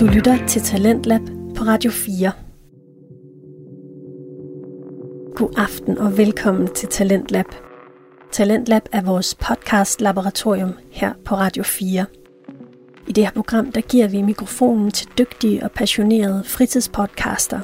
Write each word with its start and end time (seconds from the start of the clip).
Du 0.00 0.06
lytter 0.06 0.46
til 0.46 0.62
Talentlab 0.62 1.20
på 1.56 1.64
Radio 1.64 1.90
4. 1.90 2.32
God 5.36 5.54
aften 5.56 5.98
og 5.98 6.18
velkommen 6.18 6.74
til 6.74 6.88
Talentlab. 6.88 7.46
Talentlab 8.32 8.82
er 8.92 9.02
vores 9.02 9.34
podcast-laboratorium 9.34 10.72
her 10.90 11.12
på 11.24 11.34
Radio 11.34 11.62
4. 11.62 12.06
I 13.06 13.12
det 13.12 13.24
her 13.24 13.30
program 13.30 13.72
der 13.72 13.80
giver 13.80 14.08
vi 14.08 14.22
mikrofonen 14.22 14.90
til 14.90 15.08
dygtige 15.18 15.62
og 15.62 15.70
passionerede 15.70 16.44
fritidspodcaster. 16.44 17.60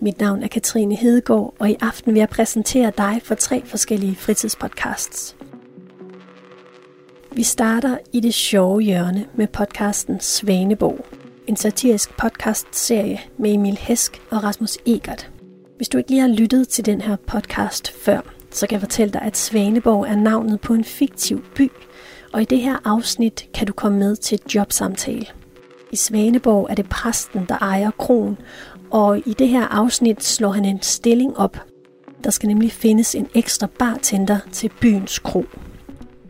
Mit 0.00 0.20
navn 0.20 0.42
er 0.42 0.48
Katrine 0.48 0.96
Hedegaard, 0.96 1.54
og 1.58 1.70
i 1.70 1.76
aften 1.80 2.14
vil 2.14 2.18
jeg 2.18 2.28
præsentere 2.28 2.92
dig 2.98 3.20
for 3.24 3.34
tre 3.34 3.62
forskellige 3.64 4.16
fritidspodcasts. 4.16 5.36
Vi 7.32 7.42
starter 7.42 7.98
i 8.12 8.20
det 8.20 8.34
sjove 8.34 8.80
hjørne 8.80 9.26
med 9.34 9.46
podcasten 9.46 10.20
Svanebog. 10.20 11.06
En 11.48 11.56
satirisk 11.56 12.16
podcast-serie 12.16 13.20
med 13.38 13.52
Emil 13.54 13.78
Hesk 13.78 14.22
og 14.30 14.44
Rasmus 14.44 14.78
Egert. 14.86 15.30
Hvis 15.76 15.88
du 15.88 15.98
ikke 15.98 16.10
lige 16.10 16.20
har 16.20 16.28
lyttet 16.28 16.68
til 16.68 16.86
den 16.86 17.00
her 17.00 17.16
podcast 17.16 17.92
før, 18.04 18.20
så 18.50 18.66
kan 18.66 18.74
jeg 18.74 18.80
fortælle 18.80 19.12
dig, 19.12 19.22
at 19.22 19.36
Svaneborg 19.36 20.06
er 20.06 20.16
navnet 20.16 20.60
på 20.60 20.74
en 20.74 20.84
fiktiv 20.84 21.44
by, 21.54 21.70
og 22.32 22.42
i 22.42 22.44
det 22.44 22.60
her 22.60 22.76
afsnit 22.84 23.48
kan 23.54 23.66
du 23.66 23.72
komme 23.72 23.98
med 23.98 24.16
til 24.16 24.34
et 24.34 24.54
jobsamtale. 24.54 25.26
I 25.92 25.96
Svaneborg 25.96 26.66
er 26.70 26.74
det 26.74 26.88
præsten, 26.88 27.46
der 27.48 27.58
ejer 27.58 27.90
kronen, 27.90 28.38
og 28.90 29.18
i 29.18 29.32
det 29.32 29.48
her 29.48 29.66
afsnit 29.66 30.24
slår 30.24 30.50
han 30.50 30.64
en 30.64 30.82
stilling 30.82 31.38
op. 31.38 31.58
Der 32.24 32.30
skal 32.30 32.46
nemlig 32.46 32.72
findes 32.72 33.14
en 33.14 33.28
ekstra 33.34 33.66
bartender 33.78 34.38
til 34.52 34.70
byens 34.80 35.18
kro. 35.18 35.44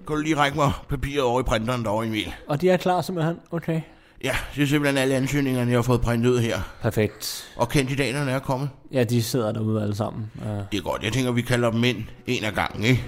Kan 0.07 0.17
du 0.17 0.23
lige 0.23 0.37
række 0.37 0.57
mig 0.57 0.73
papiret 0.89 1.23
over 1.23 1.41
i 1.41 1.43
printeren 1.43 1.85
derovre, 1.85 2.07
Emil? 2.07 2.35
Og 2.47 2.61
de 2.61 2.71
er 2.71 2.77
klar 2.77 3.03
simpelthen? 3.03 3.37
Okay. 3.51 3.81
Ja, 4.25 4.33
det 4.57 4.63
er 4.63 4.67
simpelthen 4.67 4.99
alle 5.03 5.15
ansøgningerne, 5.15 5.71
jeg 5.71 5.79
har 5.79 5.83
fået 5.83 6.01
printet 6.01 6.31
ud 6.31 6.39
her. 6.41 6.59
Perfekt. 6.83 7.51
Og 7.57 7.69
kandidaterne 7.69 8.31
er 8.31 8.39
kommet. 8.39 8.69
Ja, 8.93 9.05
de 9.05 9.23
sidder 9.23 9.53
derude 9.53 9.83
alle 9.83 9.95
sammen. 9.97 10.31
Uh, 10.43 10.49
Det 10.73 10.79
er 10.79 10.83
godt. 10.83 11.03
Jeg 11.03 11.13
tænker, 11.13 11.33
vi 11.33 11.43
kalder 11.43 11.71
dem 11.71 11.85
ind 11.85 11.97
en 12.27 12.45
af 12.45 12.55
gangen, 12.55 12.85
ikke? 12.85 13.05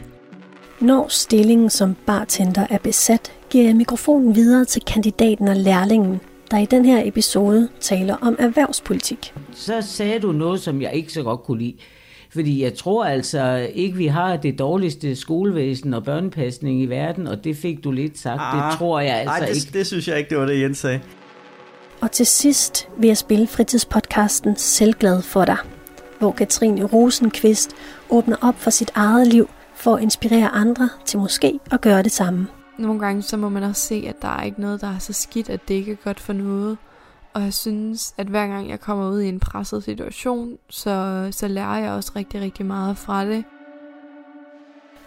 Når 0.80 1.06
stillingen 1.08 1.70
som 1.70 1.97
bartender 2.06 2.67
er 2.70 2.78
besat, 2.78 3.33
giver 3.50 3.64
jeg 3.64 3.77
mikrofonen 3.77 4.34
videre 4.34 4.64
til 4.64 4.83
kandidaten 4.86 5.48
og 5.48 5.56
lærlingen, 5.56 6.20
der 6.50 6.58
i 6.58 6.64
den 6.67 6.84
her 6.84 7.02
episode 7.08 7.69
taler 7.80 8.17
om 8.17 8.36
erhvervspolitik. 8.39 9.34
så 9.55 9.83
sagde 9.83 10.19
du 10.20 10.33
noget, 10.33 10.61
som 10.61 10.83
jeg 10.83 10.92
ikke 10.95 11.12
så 11.12 11.22
godt 11.22 11.42
kunne 11.42 11.58
lide. 11.58 11.74
Fordi 12.33 12.62
jeg 12.62 12.75
tror 12.75 13.05
altså 13.05 13.69
ikke, 13.75 13.97
vi 13.97 14.06
har 14.06 14.36
det 14.36 14.59
dårligste 14.59 15.17
skolevæsen 15.17 15.95
og 15.95 16.05
børnepasning 16.05 16.83
i 16.83 16.86
verden, 16.86 17.27
og 17.27 17.45
det 17.45 17.56
fik 17.56 17.84
du 17.84 17.91
lidt 17.91 18.19
sagt. 18.19 18.41
Ah, 18.41 18.70
det 18.70 18.78
tror 18.78 19.00
jeg 19.00 19.14
altså 19.17 19.33
Ej, 19.33 19.47
det, 19.47 19.56
ikke. 19.56 19.78
det 19.78 19.86
synes 19.86 20.09
jeg 20.09 20.19
ikke, 20.19 20.31
det 20.31 20.39
var 20.39 20.47
det, 20.47 20.61
Jens 20.61 20.78
sagde. 20.78 21.01
Og 22.01 22.12
til 22.12 22.27
sidst 22.27 22.89
vil 22.98 23.06
jeg 23.06 23.17
spille 23.17 23.47
fritidspodcasten 23.47 24.56
Selvglad 24.56 25.23
for 25.23 25.45
dig, 25.45 25.56
hvor 26.19 26.33
Katrine 26.33 26.84
Rosenqvist 26.84 27.70
åbner 28.11 28.36
op 28.41 28.55
for 28.58 28.70
sit 28.70 28.91
eget 28.95 29.27
liv 29.27 29.51
for 29.75 29.97
at 29.97 30.03
inspirere 30.03 30.48
andre 30.48 30.89
til 31.06 31.19
måske 31.19 31.58
at 31.70 31.81
gøre 31.81 32.03
det 32.03 32.12
samme. 32.12 32.47
nogle 32.78 33.01
gange 33.01 33.23
så 33.23 33.36
må 33.36 33.48
man 33.48 33.62
også 33.62 33.83
se, 33.86 34.05
at 34.08 34.23
der 34.23 34.28
er 34.28 34.42
ikke 34.42 34.61
noget, 34.61 34.81
der 34.81 34.95
er 34.95 34.98
så 34.98 35.12
skidt, 35.12 35.51
at 35.51 35.61
det 35.69 35.75
ikke 35.75 35.92
er 35.92 35.97
godt 36.05 36.20
for 36.20 36.33
noget. 36.33 36.78
Og 37.34 37.42
jeg 37.42 37.55
synes, 37.55 38.14
at 38.19 38.27
hver 38.27 38.47
gang 38.47 38.69
jeg 38.69 38.81
kommer 38.81 39.11
ud 39.11 39.20
i 39.20 39.28
en 39.28 39.41
presset 39.41 39.84
situation, 39.84 40.59
så, 40.69 41.28
så 41.31 41.48
lærer 41.48 41.78
jeg 41.78 41.91
også 41.91 42.12
rigtig, 42.17 42.41
rigtig 42.41 42.67
meget 42.67 42.97
fra 42.97 43.25
det. 43.25 43.45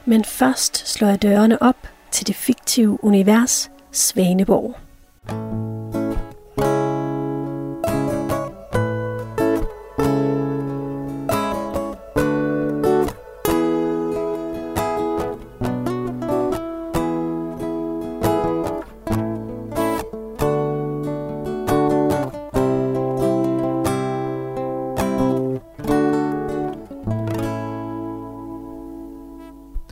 Men 0.05 0.23
først 0.23 0.87
slår 0.87 1.07
jeg 1.07 1.21
dørene 1.21 1.61
op 1.61 1.87
til 2.11 2.27
det 2.27 2.35
fiktive 2.35 3.03
univers 3.03 3.71
Svaneborg. 3.91 4.75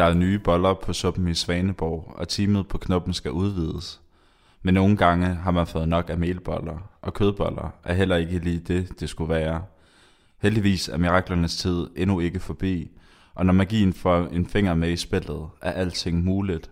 Der 0.01 0.07
er 0.07 0.13
nye 0.13 0.39
boller 0.39 0.73
på 0.73 0.93
suppen 0.93 1.27
i 1.27 1.33
Svaneborg, 1.33 2.13
og 2.15 2.27
teamet 2.27 2.67
på 2.67 2.77
knoppen 2.77 3.13
skal 3.13 3.31
udvides. 3.31 4.01
Men 4.61 4.73
nogle 4.73 4.97
gange 4.97 5.25
har 5.25 5.51
man 5.51 5.67
fået 5.67 5.89
nok 5.89 6.09
af 6.09 6.17
melboller, 6.17 6.89
og 7.01 7.13
kødboller 7.13 7.73
er 7.83 7.93
heller 7.93 8.15
ikke 8.15 8.39
lige 8.39 8.59
det, 8.59 8.99
det 8.99 9.09
skulle 9.09 9.29
være. 9.33 9.63
Heldigvis 10.41 10.89
er 10.89 10.97
miraklernes 10.97 11.57
tid 11.57 11.87
endnu 11.95 12.19
ikke 12.19 12.39
forbi, 12.39 12.91
og 13.33 13.45
når 13.45 13.53
magien 13.53 13.93
får 13.93 14.27
en 14.27 14.45
finger 14.45 14.73
med 14.73 14.89
i 14.91 14.97
spillet, 14.97 15.47
er 15.61 15.71
alting 15.71 16.23
muligt. 16.23 16.71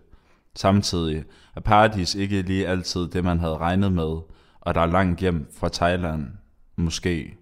Samtidig 0.56 1.24
er 1.56 1.62
paradis 1.62 2.16
ikke 2.16 2.42
lige 2.42 2.68
altid 2.68 3.08
det, 3.08 3.24
man 3.24 3.40
havde 3.40 3.58
regnet 3.58 3.92
med, 3.92 4.18
og 4.62 4.76
der 4.76 4.82
er 4.82 4.92
langt 4.92 5.20
hjem 5.20 5.48
fra 5.60 5.70
Thailand, 5.70 6.28
måske. 6.76 7.38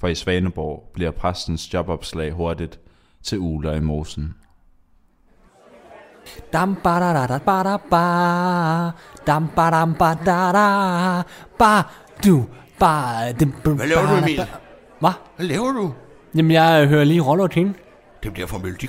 For 0.00 0.08
i 0.08 0.14
Svaneborg 0.14 0.90
bliver 0.94 1.10
præstens 1.10 1.74
jobopslag 1.74 2.32
hurtigt 2.32 2.80
til 3.22 3.38
uler 3.38 3.74
i 3.74 3.80
mosen 3.80 4.34
dam 6.52 6.76
ba 6.84 7.00
da 7.00 7.12
da 7.12 7.26
da 7.26 7.38
ba 7.38 7.62
da 7.62 7.76
ba 7.90 8.90
dam 9.26 9.48
ba 9.56 9.70
dam 9.70 9.94
ba 9.94 10.14
da 10.26 10.52
da 10.52 11.22
ba 11.58 11.82
du 12.24 12.44
ba 12.78 13.32
dim, 13.40 13.52
Hvad 13.64 13.86
laver 13.86 14.06
du, 14.06 14.16
Emil? 14.16 14.46
Hvad? 15.00 15.10
Hvad 15.36 15.46
laver 15.46 15.72
du? 15.72 15.92
Jamen, 16.34 16.50
jeg 16.50 16.86
hører 16.86 17.04
lige 17.04 17.20
Rollo 17.20 17.46
til. 17.46 17.74
Det 18.22 18.32
bliver 18.32 18.46
for 18.46 18.58
Melodi 18.58 18.88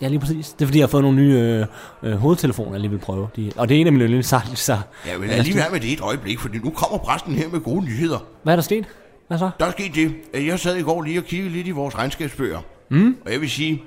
Ja, 0.00 0.08
lige 0.08 0.20
præcis. 0.20 0.48
Det 0.52 0.62
er 0.62 0.66
fordi, 0.66 0.78
jeg 0.78 0.86
har 0.86 0.90
fået 0.90 1.02
nogle 1.02 1.16
nye 1.16 1.34
øh, 1.34 1.66
øh, 2.02 2.16
hovedtelefoner, 2.16 2.72
jeg 2.72 2.80
lige 2.80 2.90
vil 2.90 2.98
prøve. 2.98 3.28
De, 3.36 3.52
og 3.56 3.68
det 3.68 3.76
er 3.76 3.80
en 3.80 3.86
af 3.86 3.92
mine 3.92 4.04
yndlingssange, 4.04 4.56
så... 4.68 4.78
Ja, 5.06 5.18
men 5.18 5.28
lad 5.28 5.42
lige 5.42 5.56
være 5.56 5.70
med 5.72 5.80
det 5.80 5.92
et 5.92 6.00
øjeblik, 6.00 6.38
for 6.38 6.48
nu 6.64 6.70
kommer 6.70 6.98
præsten 6.98 7.34
her 7.34 7.48
med 7.48 7.60
gode 7.60 7.84
nyheder. 7.84 8.18
Hvad 8.42 8.54
er 8.54 8.56
der 8.56 8.62
sket? 8.62 8.86
Hvad 9.28 9.38
så? 9.38 9.50
Der 9.60 9.66
er 9.66 9.70
sket 9.70 9.94
det, 9.94 10.14
at 10.34 10.46
jeg 10.46 10.60
sad 10.60 10.76
i 10.76 10.82
går 10.82 11.02
lige 11.02 11.18
og 11.18 11.24
kiggede 11.24 11.50
lidt 11.52 11.66
i 11.66 11.70
vores 11.70 11.98
regnskabsbøger. 11.98 12.58
Mm. 12.90 13.16
Og 13.24 13.32
jeg 13.32 13.40
vil 13.40 13.50
sige, 13.50 13.82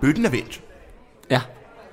bøtten 0.00 0.26
er 0.26 0.30
vendt. 0.30 0.60
Ja. 1.30 1.40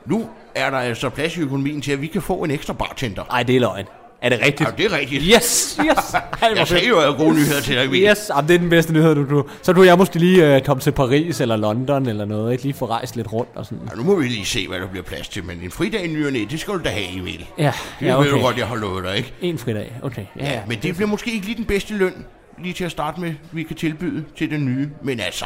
Nu 0.06 0.30
er 0.56 0.70
der 0.70 0.78
altså 0.78 1.10
plads 1.10 1.38
i 1.38 1.42
økonomien 1.42 1.82
til, 1.82 1.92
at 1.92 2.02
vi 2.02 2.08
kan 2.08 2.22
få 2.22 2.44
en 2.44 2.52
ekstra 2.52 2.74
bartender. 2.74 3.24
Ej, 3.24 3.44
det 3.44 3.56
er 3.56 3.60
løgn. 3.60 3.86
Er 4.24 4.30
det 4.30 4.40
rigtigt? 4.46 4.70
Ja, 4.70 4.84
det 4.84 4.94
er 4.94 4.98
rigtigt. 4.98 5.24
Yes, 5.36 5.80
yes. 5.80 6.16
Jeg 6.58 6.68
sagde 6.68 6.88
jo, 6.88 7.00
at 7.00 7.08
jeg 7.08 7.16
gode 7.18 7.34
nyheder 7.34 7.62
til 7.62 7.76
dig, 7.76 7.86
Emil. 7.86 8.04
Yes, 8.04 8.32
jamen, 8.36 8.48
det 8.48 8.56
er 8.56 8.60
den 8.60 8.70
bedste 8.70 8.94
nyhed, 8.94 9.16
du, 9.16 9.30
du. 9.30 9.46
Så 9.62 9.74
du 9.74 9.84
jeg 9.84 9.98
måske 9.98 10.20
lige 10.20 10.56
uh, 10.56 10.62
komme 10.62 10.82
til 10.82 10.92
Paris 10.92 11.42
eller 11.42 11.58
London 11.58 12.08
eller 12.08 12.26
noget, 12.26 12.52
ikke? 12.52 12.64
Lige 12.64 12.74
få 12.74 12.86
rejst 12.86 13.16
lidt 13.16 13.34
rundt 13.34 13.50
og 13.56 13.66
sådan. 13.66 13.88
Ja, 13.92 13.96
nu 13.96 14.04
må 14.04 14.16
vi 14.16 14.28
lige 14.28 14.46
se, 14.46 14.68
hvad 14.68 14.80
der 14.80 14.88
bliver 14.88 15.04
plads 15.04 15.30
til, 15.30 15.44
men 15.44 15.60
en 15.64 15.72
fridag 15.72 16.06
i 16.06 16.08
ny 16.08 16.48
det 16.52 16.60
skal 16.60 16.74
du 16.74 16.80
da 16.84 16.90
have, 16.90 17.20
Emil. 17.20 17.46
Ja, 17.58 17.74
Det 18.00 18.06
ja 18.06 18.16
ved 18.16 18.26
du 18.26 18.32
okay. 18.32 18.44
godt, 18.44 18.58
jeg 18.58 18.68
har 18.68 18.76
lovet 18.76 19.04
dig, 19.04 19.18
ikke? 19.18 19.34
En 19.42 19.58
fridag, 19.58 19.94
okay. 20.02 20.26
Ja, 20.40 20.52
ja. 20.52 20.62
Men 20.68 20.80
det 20.84 20.96
bliver 20.96 21.10
måske 21.10 21.34
ikke 21.34 21.46
lige 21.46 21.58
den 21.58 21.66
bedste 21.66 21.94
løn, 21.94 22.26
lige 22.64 22.74
til 22.74 22.84
at 22.84 22.92
starte 22.92 23.22
med, 23.22 23.34
vi 23.52 23.64
kan 23.64 23.76
tilbyde 23.76 24.24
til 24.38 24.50
den 24.52 24.66
nye. 24.66 24.90
Men 25.02 25.20
altså, 25.20 25.46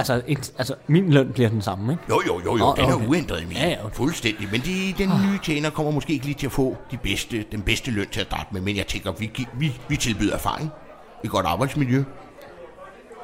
Altså, 0.00 0.22
et, 0.26 0.52
altså, 0.58 0.74
min 0.86 1.12
løn 1.12 1.32
bliver 1.32 1.48
den 1.48 1.62
samme, 1.62 1.92
ikke? 1.92 2.04
jo 2.08 2.22
jo 2.26 2.40
jo, 2.44 2.56
jo 2.56 2.64
Nå, 2.64 2.74
den 2.76 2.84
er 2.84 2.94
okay. 2.94 3.06
uændret, 3.06 3.42
Emil. 3.42 3.56
Ja, 3.56 3.68
ja, 3.68 3.84
okay. 3.84 3.94
Fuldstændig. 3.94 4.48
Men 4.52 4.60
de, 4.60 4.94
den 4.98 5.08
nye 5.08 5.38
tjener 5.42 5.70
kommer 5.70 5.92
måske 5.92 6.12
ikke 6.12 6.24
lige 6.24 6.34
til 6.34 6.46
at 6.46 6.52
få 6.52 6.76
de 6.90 6.96
bedste, 6.96 7.44
den 7.52 7.62
bedste 7.62 7.90
løn 7.90 8.08
til 8.12 8.20
at 8.20 8.26
starte 8.26 8.46
med. 8.52 8.60
Men 8.60 8.76
jeg 8.76 8.86
tænker, 8.86 9.12
vi, 9.12 9.46
vi, 9.54 9.80
vi 9.88 9.96
tilbyder 9.96 10.34
erfaring. 10.34 10.70
Et 11.24 11.30
godt 11.30 11.46
arbejdsmiljø. 11.46 12.04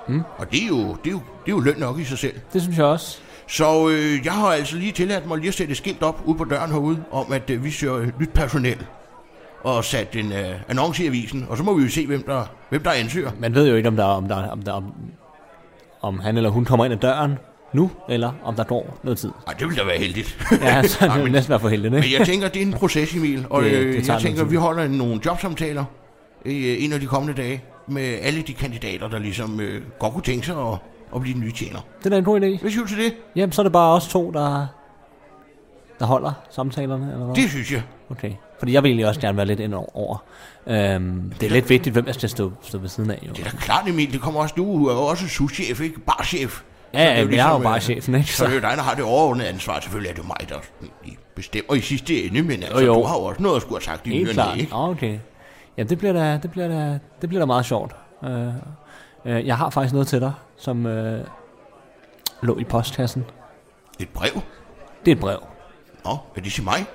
Mm. 0.08 0.22
Og 0.38 0.52
det 0.52 0.62
er, 0.62 0.66
jo, 0.66 0.78
det, 0.78 1.06
er 1.06 1.10
jo, 1.10 1.20
det 1.44 1.52
er 1.52 1.56
jo 1.56 1.60
løn 1.60 1.78
nok 1.78 1.98
i 1.98 2.04
sig 2.04 2.18
selv. 2.18 2.40
Det 2.52 2.62
synes 2.62 2.76
jeg 2.78 2.86
også. 2.86 3.18
Så 3.48 3.88
øh, 3.88 4.24
jeg 4.24 4.32
har 4.32 4.46
altså 4.46 4.76
lige 4.76 4.92
tilladt 4.92 5.26
mig 5.26 5.38
lige 5.38 5.48
at 5.48 5.54
sætte 5.54 5.70
et 5.70 5.76
skilt 5.76 6.02
op 6.02 6.22
ude 6.24 6.38
på 6.38 6.44
døren 6.44 6.70
herude, 6.70 7.04
om 7.10 7.32
at 7.32 7.50
øh, 7.50 7.64
vi 7.64 7.70
søger 7.70 8.06
nyt 8.20 8.30
personel. 8.34 8.86
Og 9.64 9.84
sat 9.84 10.16
en 10.16 10.32
øh, 10.32 10.60
annonce 10.68 11.04
i 11.04 11.06
avisen, 11.06 11.46
og 11.48 11.56
så 11.56 11.62
må 11.62 11.74
vi 11.74 11.82
jo 11.82 11.88
se, 11.88 12.06
hvem 12.06 12.22
der, 12.22 12.44
hvem 12.68 12.82
der 12.82 12.90
ansøger. 12.90 13.30
Man 13.38 13.54
ved 13.54 13.68
jo 13.68 13.74
ikke, 13.74 13.88
om 13.88 13.96
der, 13.96 14.04
om 14.04 14.28
der, 14.28 14.48
om 14.50 14.62
der, 14.62 14.72
om, 14.72 14.94
om 16.06 16.18
han 16.18 16.36
eller 16.36 16.50
hun 16.50 16.64
kommer 16.64 16.84
ind 16.84 16.94
ad 16.94 16.98
døren 16.98 17.38
nu, 17.72 17.90
eller 18.08 18.32
om 18.44 18.54
der 18.54 18.64
går 18.64 18.98
noget 19.02 19.18
tid. 19.18 19.30
Ej, 19.46 19.52
det 19.52 19.66
ville 19.68 19.80
da 19.82 19.86
være 19.86 19.98
heldigt. 19.98 20.46
Ja, 20.62 20.82
så 20.82 20.98
er 21.04 21.08
Ej, 21.08 21.14
det 21.16 21.24
men- 21.24 21.32
næsten 21.32 21.50
være 21.50 21.60
for 21.60 21.68
heldigt, 21.68 21.94
Men 21.94 22.02
ikke? 22.02 22.18
jeg 22.18 22.26
tænker, 22.26 22.48
det 22.48 22.62
er 22.62 22.66
en 22.66 22.72
proces, 22.72 23.14
Emil. 23.14 23.46
Og 23.50 23.62
Det- 23.62 23.72
det, 23.72 23.84
det 23.86 23.94
det 23.94 24.08
jeg 24.08 24.20
tænker, 24.20 24.44
vi 24.44 24.56
holder 24.56 24.88
nogle 24.88 25.20
jobsamtaler 25.26 25.84
øh, 26.44 26.84
en 26.84 26.92
af 26.92 27.00
de 27.00 27.06
kommende 27.06 27.42
dage 27.42 27.64
med 27.88 28.18
alle 28.22 28.42
de 28.42 28.54
kandidater, 28.54 29.08
der 29.08 29.18
ligesom 29.18 29.60
øh, 29.60 29.82
godt 29.98 30.12
kunne 30.12 30.22
tænke 30.22 30.46
sig 30.46 30.56
at, 30.72 30.78
at 31.14 31.20
blive 31.20 31.34
den 31.34 31.42
nye 31.42 31.52
tjener. 31.52 31.78
Det 31.98 32.06
er 32.06 32.10
da 32.10 32.16
en 32.18 32.24
god 32.24 32.40
idé. 32.40 32.60
Hvad 32.60 32.70
siger 32.70 32.82
du 32.82 32.88
til 32.88 32.98
det? 32.98 33.14
Jamen, 33.36 33.52
så 33.52 33.60
er 33.60 33.64
det 33.64 33.72
bare 33.72 33.92
os 33.94 34.08
to, 34.08 34.30
der, 34.30 34.66
der 35.98 36.06
holder 36.06 36.32
samtalerne, 36.50 37.12
eller 37.12 37.24
hvad? 37.24 37.34
Det 37.34 37.50
synes 37.50 37.72
jeg. 37.72 37.82
Okay. 38.10 38.32
Fordi 38.58 38.72
jeg 38.72 38.82
vil 38.82 38.88
egentlig 38.88 39.06
også 39.08 39.20
gerne 39.20 39.36
være 39.36 39.46
lidt 39.46 39.60
ind 39.60 39.74
over. 39.74 40.24
Øhm, 40.66 41.32
det 41.40 41.46
er 41.46 41.50
lidt 41.50 41.70
vigtigt, 41.70 41.92
hvem 41.92 42.06
jeg 42.06 42.14
skal 42.14 42.28
stå, 42.28 42.52
stå 42.62 42.78
ved 42.78 42.88
siden 42.88 43.10
af. 43.10 43.18
Jo. 43.28 43.32
Det 43.32 43.46
er 43.46 43.50
da 43.50 43.56
klart, 43.56 43.88
Emil. 43.88 44.12
Det 44.12 44.20
kommer 44.20 44.40
også 44.40 44.54
du. 44.56 44.64
Du 44.64 44.86
er 44.86 44.94
jo 44.94 45.00
også 45.00 45.28
souschef, 45.28 45.80
ikke? 45.80 46.00
Barchef. 46.00 46.62
Ja, 46.94 47.02
ja, 47.04 47.20
det 47.20 47.26
men 47.26 47.36
jeg 47.36 47.48
er 47.48 47.52
jo 47.52 47.58
bare 47.58 47.80
chefen, 47.80 48.14
ikke? 48.14 48.30
Så, 48.30 48.36
så 48.36 48.44
det 48.44 48.50
er 48.50 48.54
jo 48.54 48.60
dig, 48.60 48.70
der 48.76 48.82
har 48.82 48.94
det 48.94 49.04
overordnede 49.04 49.48
ansvar. 49.48 49.80
Selvfølgelig 49.80 50.10
er 50.10 50.14
det 50.14 50.26
mig, 50.26 50.48
der 50.48 50.56
bestemmer 51.34 51.74
i 51.74 51.80
sidste 51.80 52.22
ende, 52.24 52.42
men 52.42 52.62
altså, 52.62 52.78
Jo, 52.78 52.86
jo. 52.86 52.94
du 52.94 53.02
har 53.02 53.14
jo 53.16 53.22
også 53.22 53.42
noget 53.42 53.56
at 53.56 53.62
skulle 53.62 53.76
have 53.76 53.84
sagt 53.84 54.06
i 54.06 54.10
nyerne, 54.10 54.60
ikke? 54.60 54.72
Nå, 54.72 54.90
okay. 54.90 55.18
Ja, 55.76 55.82
det 55.82 55.98
bliver 55.98 56.12
da, 56.12 56.38
det 56.42 56.50
bliver 56.50 56.68
da, 56.68 56.98
det 57.20 57.28
bliver 57.28 57.40
da 57.40 57.46
meget 57.46 57.66
sjovt. 57.66 57.92
Øh, 58.24 58.46
øh, 59.24 59.46
jeg 59.46 59.56
har 59.56 59.70
faktisk 59.70 59.92
noget 59.92 60.08
til 60.08 60.20
dig, 60.20 60.32
som 60.56 60.86
øh, 60.86 61.24
lå 62.42 62.58
i 62.58 62.64
postkassen. 62.64 63.24
Et 63.98 64.08
brev? 64.08 64.32
Det 65.04 65.10
er 65.10 65.14
et 65.16 65.20
brev. 65.20 65.38
Nå, 66.04 66.18
er 66.36 66.40
det 66.40 66.52
til 66.52 66.64
mig? 66.64 66.86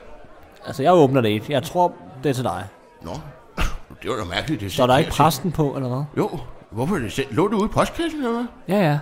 Altså, 0.66 0.84
jeg 0.84 0.94
åbner 0.94 1.22
det 1.22 1.30
ikke. 1.30 1.46
Jeg 1.50 1.64
tror, 1.64 1.94
det 2.24 2.30
er 2.30 2.34
til 2.34 2.44
dig. 2.44 2.68
Nå, 3.02 3.12
det 4.02 4.10
var 4.10 4.16
da 4.18 4.24
mærkeligt. 4.24 4.62
Det 4.62 4.72
Så 4.72 4.84
er 4.84 4.88
der 4.88 4.94
sendt 4.96 5.08
ikke 5.08 5.18
præsten 5.18 5.52
på, 5.52 5.76
eller 5.76 5.90
hvad? 5.90 6.04
Jo, 6.18 6.40
hvorfor 6.72 6.96
er 6.96 7.00
det 7.00 7.12
sendt? 7.12 7.36
Lå 7.36 7.48
det 7.48 7.54
ude 7.56 7.66
i 7.66 7.74
postkassen, 7.74 8.20
eller 8.20 8.32
hvad? 8.32 8.46
Ja, 8.68 8.90
ja. 8.90 9.00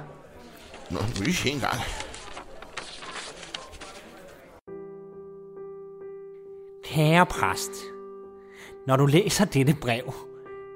Nå, 0.89 1.00
vil 1.15 1.23
lige 1.23 1.33
se 1.35 1.50
en 1.50 1.59
gang. 1.59 1.75
Kære 6.83 7.25
præst, 7.25 7.71
når 8.88 8.95
du 8.95 9.06
læser 9.06 9.45
dette 9.45 9.75
brev, 9.81 10.13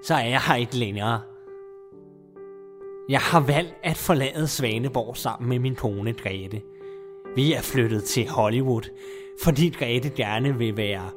så 0.04 0.14
er 0.14 0.26
jeg 0.26 0.42
her 0.42 0.56
ikke 0.56 0.76
længere. 0.76 1.22
Jeg 3.10 3.20
har 3.20 3.40
valgt 3.40 3.74
at 3.84 3.98
forlade 3.98 4.48
Svaneborg 4.48 5.18
sammen 5.18 5.50
med 5.50 5.60
min 5.60 5.76
kone 5.76 6.14
Grete. 6.14 6.62
Vi 7.36 7.54
er 7.54 7.62
flyttet 7.62 8.04
til 8.04 8.30
Hollywood, 8.30 8.82
fordi 9.42 9.70
Grete 9.70 10.10
gerne 10.10 10.58
vil 10.58 10.78
være 10.78 11.10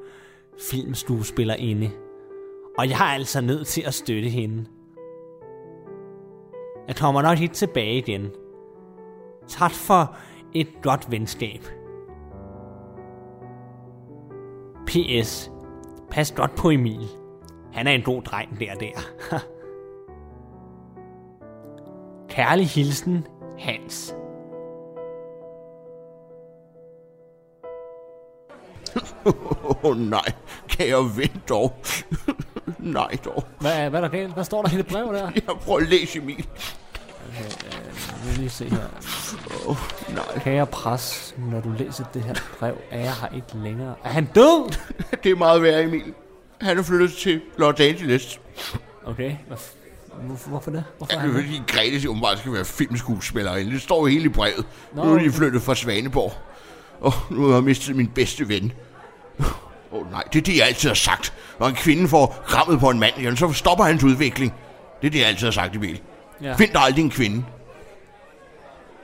filmstuespillerinde. 0.61 1.91
Og 2.79 2.89
jeg 2.89 2.99
er 2.99 3.15
altså 3.15 3.41
nødt 3.41 3.67
til 3.67 3.83
at 3.87 3.95
støtte 3.95 4.29
hende. 4.29 4.67
Jeg 6.89 6.97
kommer 6.97 7.23
nok 7.23 7.41
ikke 7.41 7.55
tilbage 7.55 7.99
igen. 7.99 8.31
Tak 9.49 9.73
for 9.73 10.17
et 10.55 10.69
godt 10.83 11.11
venskab. 11.11 11.61
P.S. 14.87 15.51
Pas 16.11 16.33
godt 16.33 16.55
på 16.55 16.71
Emil. 16.71 17.09
Han 17.73 17.87
er 17.87 17.93
en 17.93 18.03
god 18.03 18.23
dreng 18.23 18.61
der 18.61 18.75
der. 18.75 19.01
Kærlig 22.29 22.67
hilsen, 22.69 23.27
Hans. 23.59 24.17
Åh 29.27 29.85
oh, 29.85 29.97
nej, 30.01 30.33
kan 30.69 30.89
jeg 30.89 31.17
vente 31.17 31.41
dog? 31.49 31.83
nej 32.79 33.17
dog. 33.25 33.45
Hvad, 33.61 33.91
hvad 33.91 34.01
er 34.01 34.09
der 34.09 34.09
galt? 34.09 34.35
Hvad 34.35 34.45
står 34.45 34.63
der 34.63 34.75
i 34.75 34.77
det 34.77 34.87
brev 34.87 35.13
der? 35.15 35.31
Jeg 35.35 35.43
prøver 35.61 35.81
at 35.81 35.89
læse 35.89 36.19
Emil. 36.19 36.47
Jeg 37.39 37.45
vil 38.25 38.39
lige 38.39 38.51
se 38.51 38.69
her. 38.69 38.79
Åh, 39.67 39.77
nej. 40.15 40.39
Kære 40.39 40.67
pres, 40.67 41.35
når 41.39 41.61
du 41.61 41.73
læser 41.79 42.05
det 42.15 42.23
her 42.23 42.35
brev, 42.59 42.75
er 42.91 43.01
jeg 43.01 43.15
her 43.15 43.37
ikke 43.37 43.49
længere. 43.55 43.95
Er 44.05 44.09
han 44.09 44.29
død? 44.35 44.77
Det 45.25 45.31
er 45.31 45.37
meget 45.37 45.63
værre, 45.63 45.83
Emil. 45.83 46.15
Han 46.61 46.79
er 46.79 46.83
flyttet 46.83 47.13
til 47.13 47.41
Los 47.59 47.81
Angeles. 47.81 48.41
Okay, 49.07 49.37
hvad 49.47 49.57
hvorfor, 50.27 50.49
hvorfor 50.49 50.71
det? 50.71 50.85
Hvorfor 50.99 51.13
Ja, 51.13 51.19
er 51.19 51.23
det 51.23 51.31
er 51.31 51.43
fordi 51.43 51.63
Grete 51.67 52.01
siger, 52.01 52.21
bare 52.23 52.37
skal 52.37 52.53
være 52.53 52.65
filmskuespillerinde. 52.65 53.73
Det 53.73 53.83
står 53.83 54.01
jo 54.01 54.07
hele 54.07 54.25
i 54.25 54.29
brevet. 54.29 54.67
Nå, 54.95 55.05
nu 55.05 55.11
er 55.11 55.15
de 55.15 55.21
okay. 55.21 55.31
flyttet 55.31 55.63
fra 55.63 55.75
Svaneborg. 55.75 56.33
Og 57.01 57.13
nu 57.31 57.47
har 57.47 57.55
jeg 57.55 57.65
mistet 57.65 57.97
min 57.97 58.07
bedste 58.07 58.49
ven. 58.49 58.73
Åh 59.41 59.47
oh, 60.01 60.11
nej, 60.11 60.23
det 60.33 60.39
er 60.39 60.43
det, 60.43 60.57
jeg 60.57 60.67
altid 60.67 60.89
har 60.89 60.95
sagt. 60.95 61.33
Når 61.61 61.67
en 61.67 61.75
kvinde 61.75 62.09
får 62.09 62.43
krammet 62.47 62.81
på 62.81 62.91
en 62.91 62.99
mand, 62.99 63.15
jamen, 63.19 63.37
så 63.37 63.53
stopper 63.53 63.85
hans 63.85 64.05
udvikling. 64.05 64.55
Det 65.01 65.07
er 65.07 65.11
det, 65.11 65.19
jeg 65.19 65.29
altid 65.29 65.47
har 65.47 65.53
sagt, 65.53 65.77
Emil. 65.77 66.01
Ja. 66.43 66.55
Find 66.55 66.73
dig 66.73 66.81
aldrig 66.81 67.05
en 67.05 67.11
kvinde. 67.11 67.45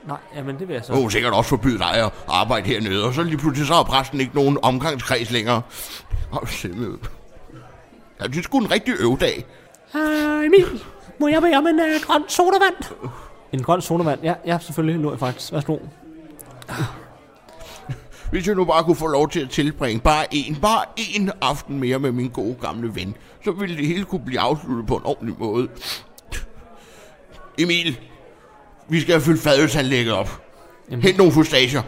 Nej, 0.07 0.17
jamen 0.35 0.59
det 0.59 0.67
vil 0.67 0.73
jeg 0.73 0.83
så. 0.83 0.87
Så 0.87 0.93
hun 0.93 1.11
sikkert 1.11 1.33
også 1.33 1.49
forbyde 1.49 1.77
dig 1.77 1.93
at 1.93 2.11
arbejde 2.27 2.67
hernede. 2.67 3.05
Og 3.05 3.13
så 3.13 3.23
lige 3.23 3.37
pludselig 3.37 3.67
så 3.67 3.73
har 3.73 3.83
præsten 3.83 4.19
ikke 4.19 4.35
nogen 4.35 4.57
omgangskreds 4.61 5.31
længere. 5.31 5.61
Åh, 6.33 6.47
simpelthen. 6.47 6.99
Ja, 8.21 8.27
det 8.27 8.37
er 8.37 8.43
sgu 8.43 8.59
en 8.59 8.71
rigtig 8.71 8.93
øvedag. 8.99 9.45
Uh, 9.93 10.45
Emil, 10.45 10.83
må 11.19 11.27
jeg 11.27 11.41
bede 11.41 11.55
om 11.57 11.67
en 11.67 11.79
uh, 11.79 12.01
grøn 12.01 12.23
sodavand? 12.27 12.75
En 13.51 13.63
grøn 13.63 13.81
sodavand? 13.81 14.19
Ja, 14.23 14.33
ja 14.45 14.57
selvfølgelig 14.61 15.01
lå 15.01 15.11
jeg 15.11 15.19
faktisk. 15.19 15.53
Værsgo. 15.53 15.77
Hvis 18.33 18.47
jeg 18.47 18.55
nu 18.55 18.65
bare 18.65 18.83
kunne 18.83 18.95
få 18.95 19.07
lov 19.07 19.29
til 19.29 19.39
at 19.39 19.49
tilbringe 19.49 20.01
bare 20.01 20.25
en, 20.31 20.55
bare 20.55 20.85
en 20.97 21.31
aften 21.41 21.79
mere 21.79 21.99
med 21.99 22.11
min 22.11 22.29
gode 22.29 22.55
gamle 22.61 22.95
ven, 22.95 23.15
så 23.43 23.51
ville 23.51 23.77
det 23.77 23.87
hele 23.87 24.05
kunne 24.05 24.25
blive 24.25 24.39
afsluttet 24.39 24.87
på 24.87 24.95
en 24.95 25.01
ordentlig 25.05 25.35
måde. 25.39 25.67
Emil, 27.59 27.99
vi 28.87 29.01
skal 29.01 29.13
have 29.13 29.21
fyldt 29.21 29.41
fadelsanlægget 29.41 30.13
op. 30.13 30.41
Jamen, 30.89 31.03
Hent 31.03 31.17
nogle 31.17 31.33
fustager. 31.33 31.81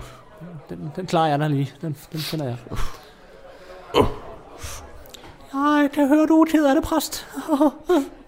den, 0.70 0.92
den 0.96 1.06
klarer 1.06 1.28
jeg 1.28 1.40
da 1.40 1.48
lige. 1.48 1.72
Den, 1.82 1.98
den 2.12 2.20
finder 2.20 2.46
jeg. 2.46 2.58
Jeg 5.54 5.90
kan 5.94 6.08
høre, 6.08 6.26
du 6.26 6.42
er 6.42 6.70
af 6.70 6.76
det, 6.76 6.84
præst. 6.84 7.28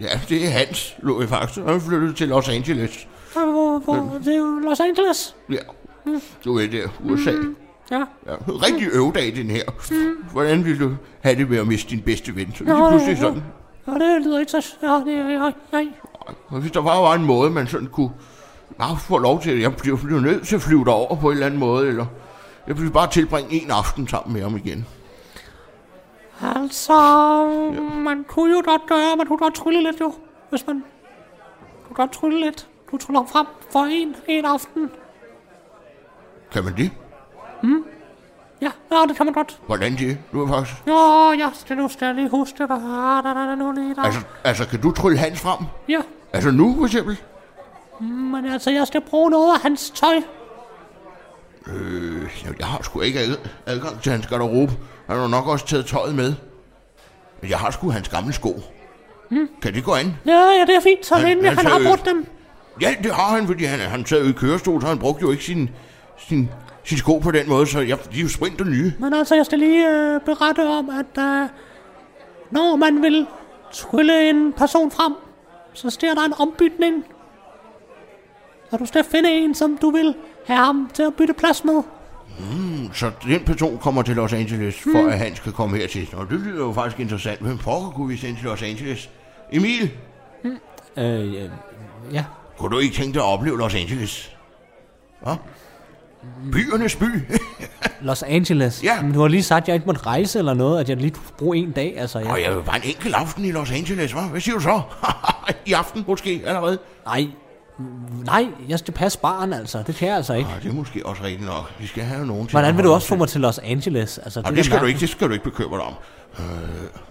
Ja, 0.01 0.19
det 0.29 0.45
er 0.45 0.49
Hans, 0.49 0.95
lå 0.99 1.19
jeg 1.19 1.29
faktisk. 1.29 1.65
Han 1.65 1.81
flyttet 1.81 2.15
til 2.15 2.27
Los 2.27 2.49
Angeles. 2.49 3.07
Hvor, 3.33 3.79
hvor, 3.79 4.19
det 4.25 4.33
er 4.33 4.37
jo 4.37 4.45
Los 4.45 4.79
Angeles. 4.79 5.35
Ja, 5.49 5.57
du 6.45 6.53
ved 6.53 6.67
det, 6.67 6.91
USA. 7.03 7.31
Ja. 7.91 7.97
Ja, 7.97 8.35
rigtig 8.47 8.87
øvedag, 8.93 9.35
den 9.35 9.49
her. 9.49 9.63
Hvordan 10.31 10.65
ville 10.65 10.85
du 10.85 10.95
have 11.21 11.35
det 11.35 11.49
med 11.49 11.57
at 11.57 11.67
miste 11.67 11.89
din 11.89 12.01
bedste 12.01 12.35
ven? 12.35 12.53
Så 12.55 12.63
lige 12.63 12.75
pludselig 12.89 13.17
sådan. 13.17 13.43
Ja, 13.87 13.91
det 13.91 14.21
lyder 14.23 14.39
ikke 14.39 14.51
så... 14.51 14.75
Ja, 14.81 14.87
det 14.87 15.15
er... 15.17 15.51
Nej. 15.71 15.87
Og 16.47 16.59
hvis 16.59 16.71
der 16.71 16.81
bare 16.81 17.03
var 17.03 17.13
en 17.13 17.25
måde, 17.25 17.51
man 17.51 17.67
sådan 17.67 17.87
kunne 17.87 18.11
bare 18.77 18.97
få 18.97 19.17
lov 19.17 19.41
til, 19.41 19.59
jeg 19.59 19.75
bliver 19.75 19.97
bliver 19.97 20.19
nødt 20.19 20.47
til 20.47 20.55
at 20.55 20.61
flyve 20.61 20.85
derover 20.85 21.15
på 21.15 21.27
en 21.27 21.33
eller 21.33 21.45
anden 21.45 21.59
måde, 21.59 21.87
eller 21.87 22.05
jeg 22.67 22.79
vil 22.79 22.91
bare 22.91 23.09
tilbringe 23.09 23.61
en 23.61 23.71
aften 23.71 24.07
sammen 24.07 24.33
med 24.33 24.41
ham 24.41 24.57
igen. 24.57 24.85
Altså, 26.41 26.93
man 27.95 28.23
kunne 28.27 28.55
jo 28.55 28.61
godt 28.65 28.81
gøre, 28.87 29.15
man 29.17 29.27
kunne 29.27 29.39
godt 29.39 29.55
trylle 29.55 29.83
lidt 29.83 30.01
jo. 30.01 30.13
Hvis 30.49 30.67
man 30.67 30.83
kunne 31.87 31.95
godt 31.95 32.11
trylle 32.11 32.41
lidt. 32.45 32.67
Du 32.91 32.97
tryller 32.97 33.25
frem 33.31 33.45
for 33.71 33.79
en, 33.79 34.15
en 34.27 34.45
aften. 34.45 34.89
Kan 36.51 36.63
man 36.63 36.77
det? 36.77 36.91
Ja, 38.61 38.69
ja, 38.91 39.05
det 39.07 39.17
kan 39.17 39.25
man 39.25 39.33
godt. 39.33 39.59
Hvordan 39.67 39.95
det? 39.97 40.17
Du 40.33 40.43
er 40.43 40.47
faktisk... 40.47 40.77
Jo, 40.87 41.31
ja, 41.39 41.49
det 41.69 41.77
nu 41.77 41.89
skal 41.89 42.15
lige 42.15 42.29
huske 42.29 42.57
det. 42.57 42.69
Der, 42.69 43.21
der, 43.23 43.55
nu 43.55 43.71
lige 43.71 43.95
der. 43.95 44.01
Altså, 44.01 44.19
altså, 44.43 44.67
kan 44.67 44.81
du 44.81 44.91
trylle 44.91 45.17
Hans 45.17 45.39
frem? 45.41 45.65
Ja, 45.89 45.99
Altså 46.33 46.51
nu, 46.51 46.75
for 46.77 46.85
eksempel? 46.85 47.17
men 48.01 48.45
altså, 48.45 48.71
jeg 48.71 48.87
skal 48.87 49.01
bruge 49.01 49.31
noget 49.31 49.53
af 49.55 49.59
hans 49.61 49.89
tøj. 49.89 50.15
Øh, 51.67 52.21
jeg, 52.45 52.59
jeg 52.59 52.67
har 52.67 52.79
sgu 52.83 53.01
ikke 53.01 53.19
ad, 53.19 53.35
adgang 53.65 54.01
til 54.01 54.11
hans 54.11 54.27
garderobe. 54.27 54.71
Han 55.07 55.17
har 55.17 55.27
nok 55.27 55.47
også 55.47 55.65
taget 55.67 55.85
tøjet 55.85 56.15
med. 56.15 56.33
Men 57.41 57.49
jeg 57.49 57.57
har 57.59 57.71
sgu 57.71 57.91
hans 57.91 58.09
gamle 58.09 58.33
sko. 58.33 58.61
Hmm. 59.29 59.49
Kan 59.61 59.73
det 59.73 59.83
gå 59.83 59.93
an? 59.93 60.15
Ja, 60.25 60.31
ja, 60.31 60.65
det 60.67 60.75
er 60.75 60.79
fint, 60.81 61.05
så 61.05 61.15
Han- 61.15 61.23
længe 61.27 61.47
han 61.49 61.57
han 61.57 61.65
har 61.65 61.81
brugt 61.89 62.05
dem. 62.05 62.25
Ja, 62.81 62.95
det 63.03 63.13
har 63.15 63.35
han, 63.35 63.47
fordi 63.47 63.63
han, 63.63 63.79
han 63.79 64.05
sad 64.05 64.23
jo 64.23 64.29
i 64.29 64.31
kørestol, 64.31 64.81
så 64.81 64.87
han 64.87 64.99
brugte 64.99 65.21
jo 65.21 65.31
ikke 65.31 65.43
sin, 65.43 65.69
sin, 66.17 66.49
sin 66.87 66.97
sko 66.97 67.17
på 67.19 67.31
den 67.31 67.49
måde, 67.49 67.67
så 67.67 67.79
jeg, 67.79 67.97
de 68.13 68.17
er 68.19 68.23
jo 68.23 68.29
sprinter 68.29 68.65
nye. 68.65 68.93
Men 68.99 69.13
altså, 69.13 69.35
jeg 69.35 69.45
skal 69.45 69.59
lige 69.59 69.89
øh, 69.89 70.21
berette 70.21 70.67
om, 70.69 70.89
at 70.89 71.23
øh, 71.23 71.49
når 72.51 72.75
man 72.75 73.01
vil 73.01 73.25
trylle 73.73 74.29
en 74.29 74.53
person 74.53 74.91
frem, 74.91 75.13
så 75.73 75.89
sker 75.89 76.13
der 76.13 76.21
en 76.25 76.33
ombytning. 76.39 77.03
Så 78.71 78.77
du 78.77 78.85
skal 78.85 79.03
finde 79.03 79.31
en, 79.31 79.55
som 79.55 79.77
du 79.81 79.91
vil 79.91 80.15
have 80.45 80.59
ham 80.59 80.89
til 80.93 81.03
at 81.03 81.13
bytte 81.13 81.33
plads 81.33 81.63
med. 81.65 81.81
Så 82.93 83.11
den 83.23 83.43
person 83.45 83.77
kommer 83.77 84.01
til 84.01 84.15
Los 84.15 84.33
Angeles, 84.33 84.79
for 84.79 85.07
at 85.07 85.17
han 85.19 85.35
skal 85.35 85.51
komme 85.51 85.77
hertil. 85.77 86.09
Og 86.13 86.29
det 86.29 86.39
lyder 86.39 86.65
jo 86.65 86.73
faktisk 86.73 86.99
interessant. 86.99 87.39
Hvem 87.41 87.57
pokker 87.57 87.89
kunne 87.89 88.07
vi 88.07 88.17
sende 88.17 88.35
til 88.39 88.43
Los 88.45 88.61
Angeles? 88.63 89.09
Emil, 89.51 89.91
Øh, 90.97 91.49
ja. 92.13 92.25
kunne 92.57 92.71
du 92.71 92.79
ikke 92.79 92.95
tænke 92.95 93.13
dig 93.13 93.21
at 93.21 93.27
opleve 93.27 93.57
Los 93.57 93.75
Angeles? 93.75 94.35
Hvad? 95.23 95.35
Byernes 96.51 96.95
by. 96.95 97.05
Los 98.01 98.23
Angeles. 98.23 98.83
Ja. 98.83 99.01
Men 99.01 99.13
du 99.13 99.21
har 99.21 99.27
lige 99.27 99.43
sagt, 99.43 99.63
at 99.63 99.67
jeg 99.67 99.75
ikke 99.75 99.85
måtte 99.85 100.01
rejse 100.05 100.39
eller 100.39 100.53
noget, 100.53 100.79
at 100.79 100.89
jeg 100.89 100.97
lige 100.97 101.13
bruge 101.37 101.57
en 101.57 101.71
dag. 101.71 101.99
Altså, 101.99 102.17
Og 102.19 102.25
jeg... 102.25 102.43
jeg 102.47 102.55
vil 102.55 102.63
bare 102.63 102.77
en 102.77 102.83
enkelt 102.89 103.15
aften 103.15 103.45
i 103.45 103.51
Los 103.51 103.71
Angeles, 103.71 104.11
hva? 104.11 104.21
Hvad 104.21 104.41
siger 104.41 104.55
du 104.55 104.61
så? 104.61 104.81
I 105.65 105.73
aften 105.73 106.03
måske 106.07 106.41
allerede? 106.45 106.77
Nej, 107.05 107.27
nej, 108.25 108.45
jeg 108.69 108.79
skal 108.79 108.93
passe 108.93 109.19
barn, 109.19 109.53
altså. 109.53 109.83
Det 109.87 109.95
kan 109.95 110.07
jeg 110.07 110.15
altså 110.17 110.33
ikke. 110.33 110.49
Ah, 110.55 110.63
det 110.63 110.69
er 110.69 110.73
måske 110.73 111.05
også 111.05 111.23
rigtigt 111.23 111.45
nok. 111.45 111.71
Vi 111.79 111.87
skal 111.87 112.03
have 112.03 112.25
nogen 112.27 112.47
til 112.47 112.51
Hvordan 112.51 112.77
vil 112.77 112.83
du 112.85 112.91
også 112.93 113.07
få 113.07 113.15
mig 113.15 113.27
til 113.27 113.41
Los 113.41 113.57
Angeles? 113.59 114.17
Altså, 114.17 114.39
Og 114.39 114.51
er 114.51 114.55
det 114.55 114.65
skal 114.65 114.79
du 114.79 114.85
ikke, 114.85 114.99
det 114.99 115.09
skal 115.09 115.27
du 115.27 115.33
ikke 115.33 115.43
bekymre 115.45 115.77
dig 115.77 115.85
om. 115.85 115.93
Øh, 116.39 116.45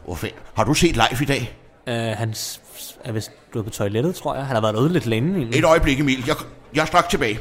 hvor 0.04 0.14
fanden- 0.14 0.38
Har 0.54 0.64
du 0.64 0.74
set 0.74 0.92
live 0.94 1.22
i 1.22 1.24
dag? 1.24 1.56
Øh, 1.86 1.94
han 2.18 2.34
er 3.04 3.12
vist 3.12 3.30
gået 3.52 3.64
på 3.64 3.70
toilettet, 3.70 4.14
tror 4.14 4.34
jeg. 4.34 4.46
Han 4.46 4.54
har 4.56 4.60
været 4.62 4.76
ude 4.76 4.92
lidt 4.92 5.06
længe. 5.06 5.36
egentlig. 5.38 5.58
Et 5.58 5.64
øjeblik, 5.64 6.00
Emil. 6.00 6.24
Jeg, 6.26 6.36
jeg 6.74 6.82
er 6.82 6.86
straks 6.86 7.06
tilbage. 7.08 7.38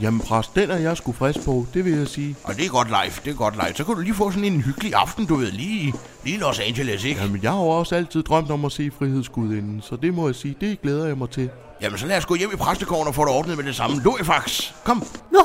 Jamen 0.00 0.20
præst, 0.20 0.54
den 0.54 0.70
er 0.70 0.76
jeg 0.76 0.96
sgu 0.96 1.12
frisk 1.12 1.44
på, 1.44 1.66
det 1.74 1.84
vil 1.84 1.92
jeg 1.92 2.08
sige. 2.08 2.36
Og 2.44 2.56
det 2.56 2.64
er 2.64 2.68
godt 2.68 2.88
live, 2.88 3.12
det 3.24 3.30
er 3.30 3.34
godt 3.34 3.54
live. 3.54 3.74
Så 3.74 3.84
kan 3.84 3.94
du 3.94 4.00
lige 4.00 4.14
få 4.14 4.30
sådan 4.30 4.44
en 4.44 4.60
hyggelig 4.60 4.94
aften, 4.94 5.26
du 5.26 5.34
ved, 5.34 5.50
lige, 5.52 5.94
lige 6.24 6.38
Los 6.38 6.58
Angeles, 6.60 7.04
ikke? 7.04 7.20
Jamen 7.20 7.40
jeg 7.42 7.50
har 7.50 7.58
jo 7.58 7.68
også 7.68 7.94
altid 7.94 8.22
drømt 8.22 8.50
om 8.50 8.64
at 8.64 8.72
se 8.72 8.90
Frihedsgudinden, 8.98 9.82
så 9.82 9.96
det 9.96 10.14
må 10.14 10.28
jeg 10.28 10.34
sige, 10.34 10.56
det 10.60 10.82
glæder 10.82 11.06
jeg 11.06 11.18
mig 11.18 11.30
til. 11.30 11.50
Jamen, 11.82 11.98
så 11.98 12.06
lad 12.06 12.16
os 12.16 12.26
gå 12.26 12.34
hjem 12.34 12.50
i 12.52 12.56
præstegården 12.56 13.08
og 13.08 13.14
få 13.14 13.24
det 13.24 13.32
ordnet 13.32 13.56
med 13.56 13.64
det 13.64 13.76
samme. 13.76 14.02
Luefax, 14.02 14.72
kom. 14.84 15.06
Nå, 15.32 15.38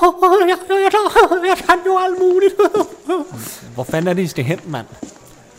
jeg, 0.49 0.57
jeg, 0.69 0.77
jeg, 0.83 0.91
jeg 1.47 1.57
kan 1.57 1.77
jo 1.85 1.97
alt 1.97 2.19
muligt. 2.19 2.53
Hvor 3.73 3.83
fanden 3.83 4.07
er 4.07 4.13
det, 4.13 4.23
I 4.23 4.27
skal 4.27 4.43
hen, 4.43 4.59
mand? 4.65 4.85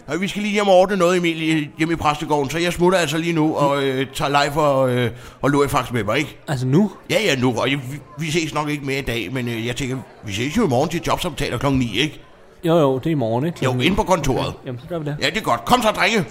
Og 0.06 0.20
vi 0.20 0.28
skal 0.28 0.42
lige 0.42 0.52
hjem 0.52 0.68
og 0.68 0.74
ordne 0.74 0.96
noget, 0.96 1.16
Emil, 1.16 1.68
hjemme 1.78 1.92
i 1.92 1.96
præstegården. 1.96 2.50
Så 2.50 2.58
jeg 2.58 2.72
smutter 2.72 2.98
altså 2.98 3.18
lige 3.18 3.32
nu 3.32 3.56
og 3.56 3.82
øh, 3.84 4.06
tager 4.14 4.28
live 4.44 4.60
og, 4.62 4.90
øh, 4.90 5.10
og 5.42 5.50
Luefax 5.50 5.90
med 5.92 6.04
mig, 6.04 6.18
ikke? 6.18 6.38
Altså 6.48 6.66
nu? 6.66 6.92
Ja, 7.10 7.20
ja, 7.20 7.36
nu. 7.36 7.58
Og 7.58 7.70
jeg, 7.70 7.78
vi, 7.78 8.00
vi 8.18 8.30
ses 8.30 8.54
nok 8.54 8.68
ikke 8.68 8.86
mere 8.86 8.98
i 8.98 9.02
dag, 9.02 9.32
men 9.32 9.48
øh, 9.48 9.66
jeg 9.66 9.76
tænker, 9.76 9.96
vi 10.24 10.32
ses 10.32 10.56
jo 10.56 10.64
i 10.64 10.68
morgen 10.68 10.90
til 10.90 11.02
jobsamtaler 11.06 11.58
klokken 11.58 11.78
9, 11.80 11.98
ikke? 11.98 12.20
Jo, 12.64 12.78
jo, 12.78 12.98
det 12.98 13.06
er 13.06 13.10
i 13.10 13.14
morgen, 13.14 13.46
ikke? 13.46 13.58
Jo, 13.64 13.72
inde 13.80 13.96
på 13.96 14.02
kontoret. 14.02 14.54
Jamen, 14.66 14.80
så 14.80 14.86
gør 14.88 14.98
vi 14.98 15.04
det. 15.04 15.16
Ja, 15.22 15.26
det 15.30 15.36
er 15.36 15.42
godt. 15.42 15.64
Kom 15.64 15.82
så, 15.82 15.90
drenge. 15.90 16.24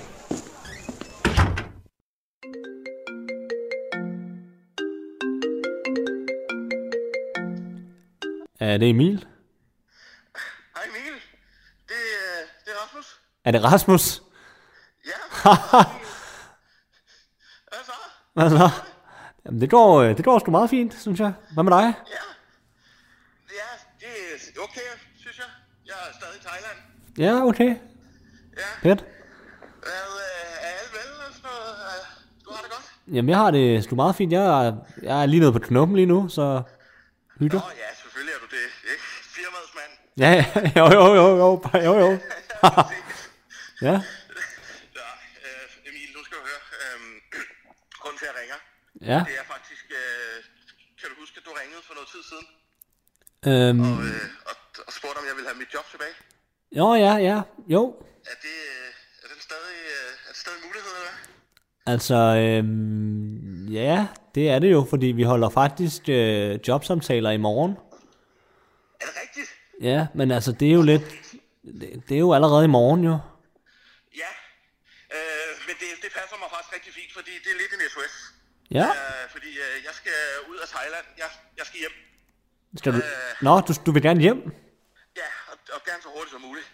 Er 8.60 8.78
det 8.78 8.90
Emil? 8.90 9.26
Hej 10.76 10.84
Emil, 10.90 11.14
det, 11.90 12.02
øh, 12.22 12.48
det 12.66 12.72
er 12.72 12.84
Rasmus. 12.84 13.22
Er 13.46 13.52
det 13.52 13.64
Rasmus? 13.64 14.22
Ja. 15.06 15.12
Hvad 17.68 17.84
så? 17.90 17.94
Hvad 18.34 18.50
så? 18.50 18.70
Jamen, 19.46 19.62
det 19.62 19.70
går, 19.70 20.02
øh, 20.02 20.18
det 20.18 20.26
går 20.26 20.40
sgu 20.40 20.52
meget 20.52 20.70
fint, 20.70 21.02
synes 21.02 21.20
jeg. 21.20 21.34
Hvad 21.54 21.64
med 21.64 21.72
dig? 21.72 21.84
Ja. 21.84 22.24
Ja, 23.50 23.70
det 24.00 24.08
er 24.58 24.62
okay, 24.64 24.82
synes 25.20 25.38
jeg. 25.38 25.46
Jeg 25.86 25.94
er 26.10 26.14
stadig 26.20 26.36
i 26.36 26.44
Thailand. 26.46 26.78
Ja, 27.18 27.46
okay. 27.48 27.76
Ja. 28.58 28.90
Fedt. 28.90 29.00
Hvad, 29.80 29.92
øh, 29.92 30.62
er 30.62 30.68
alle 30.68 30.92
vel 30.92 31.12
og 31.28 31.34
sådan 31.34 31.42
noget? 31.44 31.76
Du 32.46 32.52
har 32.52 32.62
det 32.62 32.72
godt? 32.72 33.16
Jamen, 33.16 33.30
jeg 33.30 33.38
har 33.38 33.52
det 33.52 33.84
sgu 33.84 33.96
meget 33.96 34.16
fint. 34.16 34.32
Jeg 34.34 34.68
er, 34.68 34.76
jeg 35.04 35.22
er 35.22 35.26
lige 35.26 35.40
nede 35.40 35.54
på 35.54 35.60
knuppen 35.60 35.96
lige 35.96 36.06
nu, 36.06 36.30
så 36.30 36.62
hygge. 37.40 37.58
Nå 37.58 37.64
ja, 37.78 37.96
selvfølgelig 38.02 38.34
er 38.34 38.40
du 38.40 38.46
det, 38.56 38.64
ikke? 38.92 39.04
Firmaets 39.36 39.74
mand. 39.76 39.92
Ja, 40.18 40.32
ja, 40.76 40.80
jo, 40.80 40.86
jo, 41.00 41.16
jo, 41.16 41.38
jo, 41.38 41.62
jo, 41.84 42.00
jo. 42.00 42.18
ja, 43.88 43.96
Ja, 45.00 45.10
øh, 45.46 45.88
Emil, 45.90 46.10
nu 46.18 46.22
skal 46.26 46.38
du 46.40 46.44
høre. 46.52 46.64
Øhm, 46.82 47.14
grunden 48.02 48.18
til, 48.20 48.26
at 48.26 48.32
jeg 48.34 48.42
ringer, 48.42 48.60
ja. 49.12 49.20
det 49.30 49.36
er 49.42 49.46
faktisk... 49.54 49.86
Øh, 50.02 50.38
kan 51.00 51.10
du 51.10 51.16
huske, 51.24 51.36
at 51.40 51.46
du 51.48 51.52
ringede 51.62 51.82
for 51.88 51.94
noget 51.98 52.10
tid 52.16 52.24
siden? 52.32 52.48
Øhm, 53.50 53.82
Og, 53.92 53.98
øh, 54.08 54.28
og, 54.50 54.56
og 54.88 54.94
spurgte, 54.98 55.18
om 55.22 55.26
jeg 55.30 55.36
ville 55.38 55.50
have 55.50 55.60
mit 55.64 55.72
job 55.76 55.86
tilbage? 55.94 56.16
jo, 56.80 56.88
ja, 57.06 57.14
ja, 57.30 57.38
jo. 57.76 57.82
Er 58.32 58.38
det, 58.46 58.58
øh, 58.74 58.90
er 59.24 59.28
det 59.34 59.44
stadig, 59.50 59.76
øh, 59.96 60.12
er 60.28 60.32
det 60.34 60.38
stadig 60.46 60.60
mulighed, 60.68 60.92
eller? 61.00 61.14
Altså, 61.94 62.16
øhm, 62.16 63.68
ja, 63.68 64.08
det 64.36 64.50
er 64.50 64.60
det 64.60 64.72
jo, 64.72 64.88
fordi 64.90 65.06
vi 65.08 65.24
holder 65.24 65.50
faktisk 65.50 66.02
øh, 66.10 66.60
jobsamtaler 66.68 67.32
i 67.32 67.38
morgen. 67.38 67.72
Er 69.02 69.06
det 69.06 69.16
rigtigt? 69.24 69.50
Ja, 69.82 70.08
men 70.16 70.32
altså, 70.32 70.52
det 70.52 70.68
er 70.68 70.74
jo 70.74 70.82
lidt... 70.82 71.02
Det, 71.82 72.04
det 72.10 72.16
er 72.16 72.20
jo 72.20 72.34
allerede 72.34 72.66
i 72.66 72.68
morgen, 72.68 73.04
jo. 73.04 73.18
Ja, 74.22 74.32
øh, 75.18 75.52
men 75.68 75.76
det, 75.82 75.88
det 76.04 76.12
passer 76.20 76.38
mig 76.42 76.50
faktisk 76.56 76.74
rigtig 76.76 76.94
fint, 76.94 77.11
fordi 77.22 77.34
det 77.44 77.50
er 77.56 77.58
lidt 77.64 77.72
en 77.78 77.82
SOS. 77.94 78.16
Ja, 78.80 78.88
Øh, 78.98 79.24
fordi 79.36 79.52
øh, 79.66 79.76
jeg 79.88 79.94
skal 80.00 80.18
ud 80.52 80.58
af 80.64 80.68
Thailand. 80.76 81.06
Jeg, 81.22 81.30
jeg 81.60 81.66
skal 81.70 81.80
hjem. 81.84 81.96
skal 82.82 82.92
du... 82.96 83.00
Nå, 83.48 83.54
du, 83.68 83.72
du 83.86 83.92
vil 83.96 84.04
gerne 84.10 84.22
hjem? 84.28 84.40
Ja, 85.22 85.30
og, 85.52 85.56
og 85.76 85.80
gerne 85.88 86.02
så 86.06 86.10
hurtigt 86.16 86.32
som 86.36 86.42
muligt. 86.50 86.68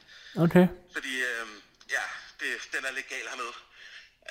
Okay. 0.45 0.65
Fordi 0.95 1.13
øh, 1.29 1.45
ja, 1.95 2.03
det, 2.39 2.49
den 2.73 2.81
er 2.87 2.91
lidt 2.97 3.07
gal 3.13 3.25
hernede. 3.31 3.53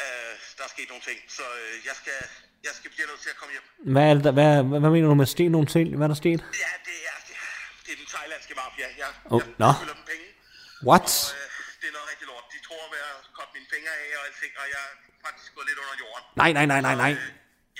Øh, 0.02 0.32
der 0.56 0.64
er 0.68 0.72
sket 0.76 0.88
nogle 0.92 1.04
ting, 1.08 1.18
så 1.38 1.44
øh, 1.62 1.74
jeg 1.88 1.94
skal 2.00 2.18
jeg 2.68 2.74
skal 2.78 2.90
blive 2.94 3.06
nødt 3.10 3.20
til 3.24 3.30
at 3.34 3.38
komme 3.40 3.52
hjem. 3.56 3.66
Hvad, 3.94 4.04
er 4.10 4.14
det, 4.16 4.24
der, 4.28 4.32
hvad, 4.38 4.52
hvad, 4.70 4.80
hvad 4.82 4.90
mener 4.94 5.08
du 5.12 5.16
med 5.22 5.28
sten 5.34 5.50
nogle 5.56 5.66
ting? 5.76 5.86
Hvad 5.96 6.06
er 6.08 6.12
der 6.14 6.20
sket? 6.24 6.40
Ja, 6.64 6.72
det 6.88 6.98
er, 7.10 7.16
det, 7.28 7.34
det 7.84 7.90
er 7.94 7.98
den 8.02 8.08
thailandske 8.14 8.52
mafia. 8.60 8.88
Jeg, 9.02 9.10
Oh, 9.34 9.42
jeg, 9.62 9.74
skylder 9.78 9.96
dem 10.00 10.04
penge. 10.12 10.26
What? 10.88 11.08
Og, 11.12 11.38
øh, 11.40 11.65
det 11.80 11.86
er 11.90 11.94
noget 11.96 12.08
rigtig 12.12 12.26
lort. 12.32 12.44
De 12.54 12.58
tror 12.66 12.82
at 12.98 13.24
koppe 13.36 13.52
mine 13.56 13.68
fingre 13.74 13.92
af 14.02 14.08
og 14.18 14.22
alting, 14.28 14.52
og 14.60 14.66
jeg 14.74 14.82
er 14.88 14.92
faktisk 15.26 15.50
gået 15.56 15.66
lidt 15.70 15.78
under 15.82 15.96
jorden. 16.02 16.24
Nej, 16.42 16.50
nej, 16.58 16.66
nej, 16.72 16.80
nej, 16.88 16.96
nej. 17.04 17.12
Øh, 17.12 17.28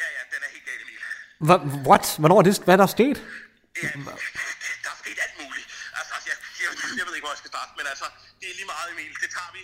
ja, 0.00 0.06
ja, 0.16 0.22
den 0.32 0.40
er 0.46 0.50
helt 0.54 0.64
gal, 0.68 0.78
Emil. 0.84 1.00
Hva, 1.46 1.56
what? 1.88 2.04
Hvornår 2.20 2.38
er 2.40 2.44
det? 2.48 2.54
Hvad 2.66 2.74
er 2.76 2.80
der 2.84 2.90
sket? 2.98 3.18
Ja, 3.82 3.88
der 4.84 4.90
er 4.94 4.98
sket 5.04 5.18
alt 5.26 5.36
muligt. 5.42 5.66
Altså, 6.00 6.14
jeg, 6.30 6.36
jeg, 6.62 6.70
jeg 6.98 7.04
ved 7.06 7.14
ikke, 7.16 7.26
hvor 7.26 7.34
jeg 7.36 7.42
skal 7.44 7.52
starte, 7.54 7.70
men 7.78 7.86
altså, 7.92 8.06
det 8.40 8.46
er 8.50 8.54
lige 8.60 8.68
meget, 8.74 8.86
Emil. 8.94 9.12
Det 9.24 9.30
tager 9.36 9.52
vi. 9.56 9.62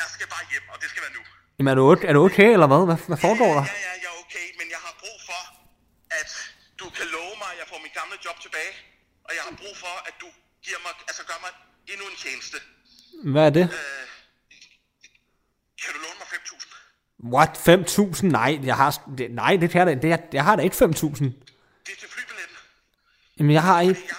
Jeg 0.00 0.06
skal 0.14 0.26
bare 0.34 0.44
hjem, 0.52 0.64
og 0.72 0.76
det 0.82 0.88
skal 0.92 1.02
være 1.06 1.14
nu. 1.18 1.22
Jamen, 1.56 1.70
er 1.72 1.76
du, 1.80 1.84
okay- 1.92 2.08
er 2.10 2.14
du 2.18 2.20
okay, 2.28 2.48
eller 2.56 2.68
hvad? 2.72 2.82
Hvad, 2.90 2.98
hvad 3.10 3.20
foregår 3.26 3.50
der? 3.58 3.64
Ja, 3.72 3.78
ja, 3.88 3.92
jeg 4.04 4.08
er 4.14 4.18
okay, 4.24 4.46
men 4.60 4.66
jeg 4.74 4.80
har 4.86 4.94
brug 5.02 5.18
for, 5.30 5.40
at 6.20 6.30
du 6.80 6.86
kan 6.96 7.06
love 7.16 7.34
mig, 7.42 7.50
at 7.54 7.58
jeg 7.62 7.66
får 7.72 7.78
mit 7.86 7.94
gamle 8.00 8.16
job 8.26 8.36
tilbage. 8.46 8.72
Og 9.26 9.30
jeg 9.36 9.42
har 9.48 9.54
brug 9.62 9.74
for, 9.84 9.94
at 10.08 10.14
du 10.22 10.28
giver 10.66 10.80
mig, 10.86 10.92
altså 11.10 11.22
gør 11.30 11.38
mig 11.44 11.52
endnu 11.92 12.04
en 12.12 12.16
tjeneste. 12.24 12.58
Hvad 13.24 13.46
er 13.46 13.50
det? 13.50 13.62
Øh, 13.62 13.68
kan 15.82 15.92
du 15.94 15.98
låne 16.04 16.18
mig 16.18 16.28
5.000? 16.28 16.68
What? 17.34 17.50
5.000? 18.18 18.26
Nej, 18.26 18.60
jeg 18.62 18.76
har, 18.76 19.02
det, 19.18 19.30
nej, 19.30 19.56
det 19.56 19.70
da 19.84 19.94
det, 19.94 20.08
jeg, 20.08 20.22
jeg 20.32 20.44
har 20.44 20.56
da 20.56 20.62
ikke 20.62 20.76
5.000. 20.76 20.84
Det 20.84 20.90
er 20.90 20.96
til 20.96 22.08
flybilletten. 22.08 22.56
Jamen, 23.38 23.52
jeg 23.52 23.62
har 23.62 23.80
ikke... 23.80 24.00
Jeg, 24.08 24.16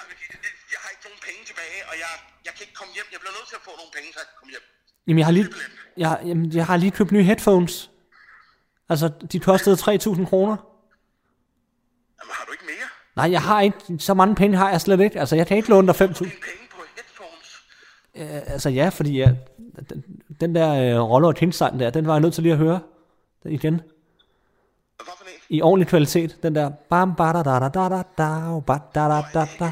jeg 0.74 0.80
har 0.84 0.90
ikke 0.90 1.04
nogen 1.04 1.20
penge 1.28 1.46
tilbage, 1.46 1.80
og 1.90 1.96
jeg, 2.04 2.12
jeg 2.46 2.54
kan 2.54 2.62
ikke 2.62 2.74
komme 2.74 2.94
hjem. 2.94 3.06
Jeg 3.12 3.20
bliver 3.20 3.34
nødt 3.38 3.48
til 3.50 3.56
at 3.56 3.62
få 3.62 3.72
nogle 3.80 3.92
penge, 3.96 4.08
så 4.14 4.20
jeg 4.20 4.28
kan 4.30 4.36
komme 4.40 4.52
hjem. 4.52 4.66
Jamen, 5.08 5.20
jeg 5.20 5.28
har 5.28 5.32
lige, 5.32 5.48
jeg, 5.98 6.12
jamen, 6.30 6.54
jeg 6.54 6.66
har 6.66 6.78
lige 6.78 6.92
købt 6.92 7.12
nye 7.12 7.24
headphones. 7.24 7.90
Altså, 8.90 9.08
de 9.32 9.40
kostede 9.40 9.76
3.000 9.76 10.26
kroner. 10.32 10.56
Jamen, 12.18 12.34
har 12.38 12.46
du 12.46 12.52
ikke 12.52 12.66
mere? 12.66 12.88
Nej, 13.16 13.32
jeg 13.32 13.42
har 13.42 13.62
ikke... 13.62 13.78
Så 14.00 14.14
mange 14.14 14.36
penge 14.36 14.58
har 14.58 14.70
jeg 14.70 14.82
slet 14.82 15.00
ikke. 15.00 15.20
Altså, 15.20 15.36
jeg 15.36 15.48
kan 15.48 15.58
ikke 15.58 15.70
låne 15.70 15.88
dig 15.88 15.96
5.000. 16.02 16.20
Dine 16.20 16.32
penge? 16.32 16.69
Øh, 18.16 18.52
altså, 18.54 18.70
ja, 18.70 18.90
fordi 18.90 19.20
jeg, 19.20 19.36
den, 19.90 20.04
den 20.42 20.56
der 20.56 20.70
øh, 20.74 21.10
Roller 21.10 21.28
og 21.28 21.36
Kingsang 21.36 21.80
der, 21.80 21.90
den 21.90 22.08
var 22.08 22.14
jeg 22.14 22.22
nødt 22.22 22.34
til 22.34 22.44
lige 22.44 22.54
at 22.54 22.58
høre 22.58 22.80
den 23.44 23.52
igen. 23.52 23.82
I 25.50 25.62
ordentlig 25.62 25.88
kvalitet. 25.94 26.32
Den 26.44 26.56
der... 26.56 26.68
Bam, 26.92 27.10
ba, 27.20 27.28
da, 27.36 27.42
da, 27.50 27.56
da, 27.64 27.70
da, 27.78 27.84
da, 27.96 28.02
da, 28.22 28.30
ba, 28.70 28.76
da, 28.96 29.04
da, 29.14 29.20
da, 29.36 29.44
da. 29.62 29.68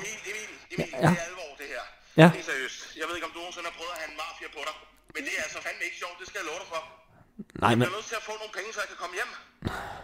Ja. 1.04 1.12
er 1.12 1.68
her. 1.74 1.84
Ja. 2.22 2.28
Det 2.36 2.40
er 2.44 2.48
seriøst. 2.52 2.78
Jeg 3.00 3.06
ved 3.08 3.14
ikke, 3.18 3.28
om 3.30 3.34
du 3.36 3.40
nogensinde 3.44 3.68
har 3.70 3.76
prøvet 3.80 3.94
at 3.96 4.00
have 4.02 4.10
en 4.14 4.18
mafia 4.24 4.50
på 4.58 4.62
dig. 4.68 4.76
Men 5.16 5.22
det 5.26 5.34
er 5.40 5.42
altså 5.48 5.60
fandme 5.66 5.84
ikke 5.90 6.00
sjovt, 6.04 6.16
det 6.22 6.26
skal 6.30 6.38
jeg 6.42 6.48
love 6.52 6.60
dig 6.64 6.70
for. 6.74 6.82
Nej, 7.62 7.70
Jeg 7.72 7.78
men... 7.78 7.84
bliver 7.86 7.98
nødt 8.00 8.10
til 8.14 8.18
at 8.22 8.26
få 8.30 8.34
nogle 8.42 8.54
penge, 8.58 8.70
så 8.76 8.80
jeg 8.84 8.90
kan 8.92 9.00
komme 9.04 9.16
hjem. 9.20 9.32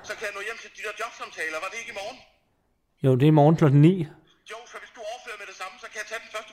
Så 0.08 0.12
kan 0.18 0.24
jeg 0.28 0.34
nå 0.38 0.42
hjem 0.48 0.58
til 0.64 0.70
de 0.78 0.82
der 0.88 0.94
jobsamtaler. 1.02 1.58
Var 1.64 1.70
det 1.72 1.78
ikke 1.84 1.94
i 1.96 1.98
morgen? 2.02 2.18
Jo, 3.06 3.10
det 3.20 3.26
er 3.28 3.32
i 3.36 3.38
morgen 3.42 3.56
klokken 3.62 3.80
9. 3.82 3.90
Jo, 4.52 4.58
så 4.72 4.76
hvis 4.82 4.92
du 4.98 5.02
overfører 5.10 5.40
med 5.42 5.48
det 5.52 5.58
samme, 5.62 5.76
så 5.84 5.88
kan 5.92 5.98
jeg 6.02 6.08
tage 6.12 6.22
den 6.26 6.32
første. 6.36 6.52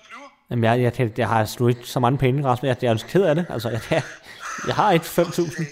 Jamen, 0.50 0.64
jeg, 0.64 0.80
jeg, 0.80 1.00
jeg, 1.00 1.18
jeg 1.18 1.28
har 1.28 1.44
sgu 1.44 1.68
ikke 1.68 1.84
så 1.84 2.00
mange 2.00 2.18
penge, 2.18 2.44
Rasmus. 2.44 2.68
Jeg, 2.68 2.76
jeg 2.82 2.88
er 2.88 2.90
altså 2.90 3.06
ked 3.06 3.22
af 3.22 3.34
det. 3.34 3.46
Altså, 3.50 3.68
jeg, 3.68 3.80
jeg, 3.90 4.02
jeg 4.66 4.74
har 4.74 4.92
ikke 4.92 5.06
5.000. 5.06 5.64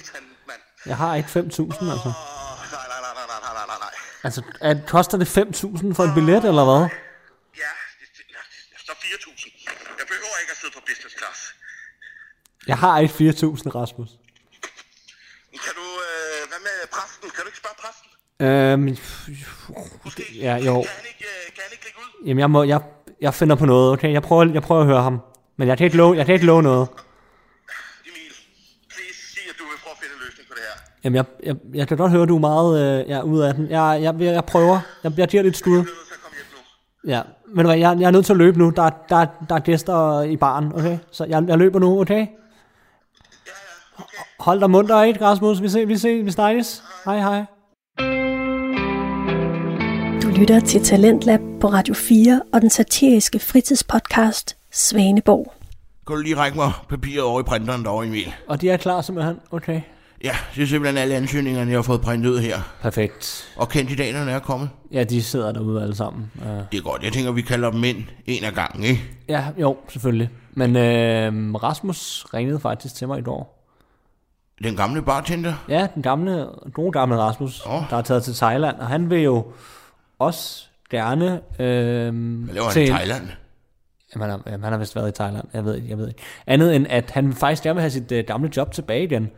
Jeg 0.86 0.96
har 0.96 1.14
ikke 1.14 1.28
5.000, 1.28 1.40
altså. 1.40 1.52
Nej, 1.52 1.54
nej, 1.54 3.00
nej, 3.02 3.26
nej, 3.28 3.66
nej, 3.66 3.78
nej. 3.78 3.90
Altså, 4.24 4.42
at, 4.60 4.76
koster 4.86 5.18
det 5.18 5.38
5.000 5.38 5.94
for 5.94 6.04
en 6.04 6.14
billet, 6.14 6.44
eller 6.44 6.64
hvad? 6.64 6.82
Ja, 7.62 7.72
så 8.86 8.92
4.000. 8.92 9.68
Jeg 9.98 10.06
behøver 10.12 10.36
ikke 10.42 10.52
at 10.52 10.58
sidde 10.60 10.72
på 10.74 10.80
business 10.86 11.16
class. 11.18 11.38
Jeg 12.66 12.78
har 12.78 12.98
ikke 12.98 13.14
4.000, 13.14 13.74
Rasmus. 13.80 14.08
Kan 15.64 15.74
du, 15.80 15.86
øh, 16.08 16.48
hvad 16.48 16.60
med 16.68 16.76
præsten? 16.92 17.30
Kan 17.30 17.40
du 17.42 17.48
ikke 17.48 17.58
spørge 17.58 17.78
præsten? 17.84 18.08
Øhm, 18.40 18.88
ja, 20.46 20.54
jo. 20.56 20.74
Kan 20.82 20.90
han 20.96 21.06
ikke, 21.12 21.24
øh, 21.24 21.54
kan 21.54 21.62
han 21.66 21.72
ikke 21.72 21.84
lægge 21.84 21.98
ud? 21.98 22.26
Jamen, 22.26 22.40
jeg 22.40 22.50
må, 22.50 22.62
jeg 22.62 22.80
jeg 23.20 23.34
finder 23.34 23.56
på 23.56 23.66
noget, 23.66 23.92
okay? 23.92 24.12
Jeg 24.12 24.22
prøver, 24.22 24.52
jeg 24.52 24.62
prøver 24.62 24.80
at 24.80 24.86
høre 24.86 25.02
ham. 25.02 25.20
Men 25.56 25.68
jeg 25.68 25.78
kan 25.78 25.84
ikke 25.84 25.96
love, 25.96 26.16
jeg 26.16 26.26
kan 26.26 26.34
ikke 26.34 26.46
love 26.46 26.62
noget. 26.62 26.88
Emil, 28.06 28.32
please 28.88 29.32
sig, 29.34 29.42
at 29.50 29.54
du 29.58 29.64
vil 29.64 29.78
prøve 29.82 29.92
at 29.92 29.98
finde 30.02 30.14
en 30.14 30.20
løsning 30.26 30.48
på 30.48 30.54
det 30.56 30.62
her. 30.68 30.80
Jamen, 31.04 31.16
jeg, 31.16 31.24
jeg, 31.42 31.56
jeg 31.74 31.88
kan 31.88 31.96
godt 31.96 32.12
høre, 32.12 32.22
at 32.22 32.28
du 32.28 32.36
er 32.36 32.40
meget 32.40 33.00
øh, 33.02 33.08
ja, 33.08 33.22
ude 33.22 33.48
af 33.48 33.54
den. 33.54 33.70
Jeg, 33.70 33.98
jeg, 34.02 34.14
jeg, 34.20 34.34
jeg 34.34 34.44
prøver. 34.44 34.80
Jeg, 35.04 35.12
jeg 35.18 35.28
giver 35.28 35.42
et 35.42 35.56
skud. 35.56 35.76
Jeg. 35.78 35.86
Ja, 37.06 37.22
men 37.54 37.66
hvad, 37.66 37.76
jeg, 37.76 37.96
jeg 38.00 38.06
er 38.06 38.10
nødt 38.10 38.26
til 38.26 38.32
at 38.32 38.36
løbe 38.36 38.58
nu. 38.58 38.70
Der, 38.76 38.82
er- 38.82 38.90
der, 39.08 39.16
er- 39.16 39.44
der 39.48 39.54
er 39.54 39.58
gæster 39.60 40.22
i 40.22 40.36
baren, 40.36 40.72
okay? 40.74 40.98
Så 41.10 41.24
jeg, 41.24 41.44
jeg 41.48 41.58
løber 41.58 41.78
nu, 41.78 42.00
okay? 42.00 42.14
Ja, 42.14 42.20
ja, 42.26 44.02
okay. 44.02 44.18
Hold 44.40 44.60
dig 44.60 44.70
munter, 44.70 45.02
ikke, 45.02 45.24
Rasmus? 45.24 45.62
Vi 45.62 45.68
ses, 45.68 45.88
vi 45.88 45.96
ses, 45.98 46.24
vi 46.24 46.30
snakkes. 46.30 46.82
Hej, 47.04 47.18
hej. 47.18 47.38
Du 47.38 47.44
lytter 50.38 50.60
til 50.60 50.84
Talentlab 50.84 51.40
på 51.60 51.66
Radio 51.68 51.94
4 51.94 52.42
og 52.52 52.60
den 52.60 52.70
satiriske 52.70 53.38
fritidspodcast 53.38 54.56
Svaneborg. 54.72 55.52
Kan 56.06 56.16
du 56.16 56.22
lige 56.22 56.36
række 56.36 56.56
mig 56.56 56.72
papiret 56.88 57.22
over 57.22 57.40
i 57.40 57.42
printeren 57.42 57.84
derovre, 57.84 58.06
Emil? 58.06 58.32
Og 58.48 58.60
de 58.60 58.70
er 58.70 58.76
klar 58.76 59.00
simpelthen, 59.00 59.36
okay. 59.50 59.80
Ja, 60.24 60.32
det 60.54 60.62
er 60.62 60.66
simpelthen 60.66 60.98
alle 61.02 61.14
ansøgningerne, 61.14 61.70
jeg 61.70 61.78
har 61.78 61.82
fået 61.82 62.00
printet 62.00 62.30
ud 62.30 62.38
her. 62.38 62.58
Perfekt. 62.82 63.48
Og 63.56 63.68
kandidaterne 63.68 64.30
er 64.30 64.38
kommet. 64.38 64.70
Ja, 64.92 65.04
de 65.04 65.22
sidder 65.22 65.52
derude 65.52 65.82
alle 65.82 65.94
sammen. 65.96 66.30
Uh, 66.42 66.48
Det 66.72 66.78
er 66.78 66.82
godt. 66.82 67.02
Jeg 67.02 67.12
tænker, 67.12 67.32
vi 67.32 67.42
kalder 67.42 67.70
dem 67.70 67.84
ind 67.84 67.96
en 68.26 68.44
af 68.44 68.52
gangen, 68.54 68.84
ikke? 68.84 69.02
ja, 69.28 69.44
jo, 69.60 69.76
selvfølgelig. 69.88 70.30
Men 70.52 70.76
øh, 70.76 71.54
Rasmus 71.54 72.26
ringede 72.34 72.60
faktisk 72.60 72.94
til 72.94 73.08
mig 73.08 73.18
i 73.18 73.22
går. 73.22 73.64
Den 74.62 74.76
gamle 74.76 75.02
bartender. 75.02 75.54
Ja, 75.68 75.86
den 75.94 76.02
gamle, 76.02 76.46
gode 76.74 76.92
gamle 76.92 77.16
Rasmus, 77.16 77.66
Åh. 77.66 77.82
der 77.90 77.96
er 77.96 78.02
taget 78.02 78.24
til 78.24 78.34
Thailand, 78.34 78.76
og 78.76 78.86
han 78.86 79.10
vil 79.10 79.20
jo 79.22 79.44
også 80.18 80.64
gerne... 80.90 81.40
Øh, 81.58 82.14
Hvad 82.44 82.54
laver 82.54 82.70
han 82.72 82.82
i 82.82 82.86
Thailand? 82.86 83.28
Jamen, 84.14 84.30
han, 84.30 84.30
har, 84.30 84.42
jamen, 84.50 84.62
han 84.64 84.72
har 84.72 84.78
vist 84.78 84.96
været 84.96 85.08
i 85.08 85.12
Thailand, 85.12 85.44
jeg 85.54 85.64
ved 85.64 85.74
ikke, 85.76 85.88
jeg 85.88 85.98
ved 85.98 86.08
ikke. 86.08 86.20
Andet 86.46 86.76
end, 86.76 86.86
at 86.90 87.10
han 87.10 87.32
faktisk 87.32 87.62
gerne 87.62 87.74
vil 87.74 87.80
have 87.82 87.90
sit 87.90 88.12
øh, 88.12 88.24
gamle 88.26 88.50
job 88.56 88.72
tilbage 88.72 89.04
igen. 89.04 89.30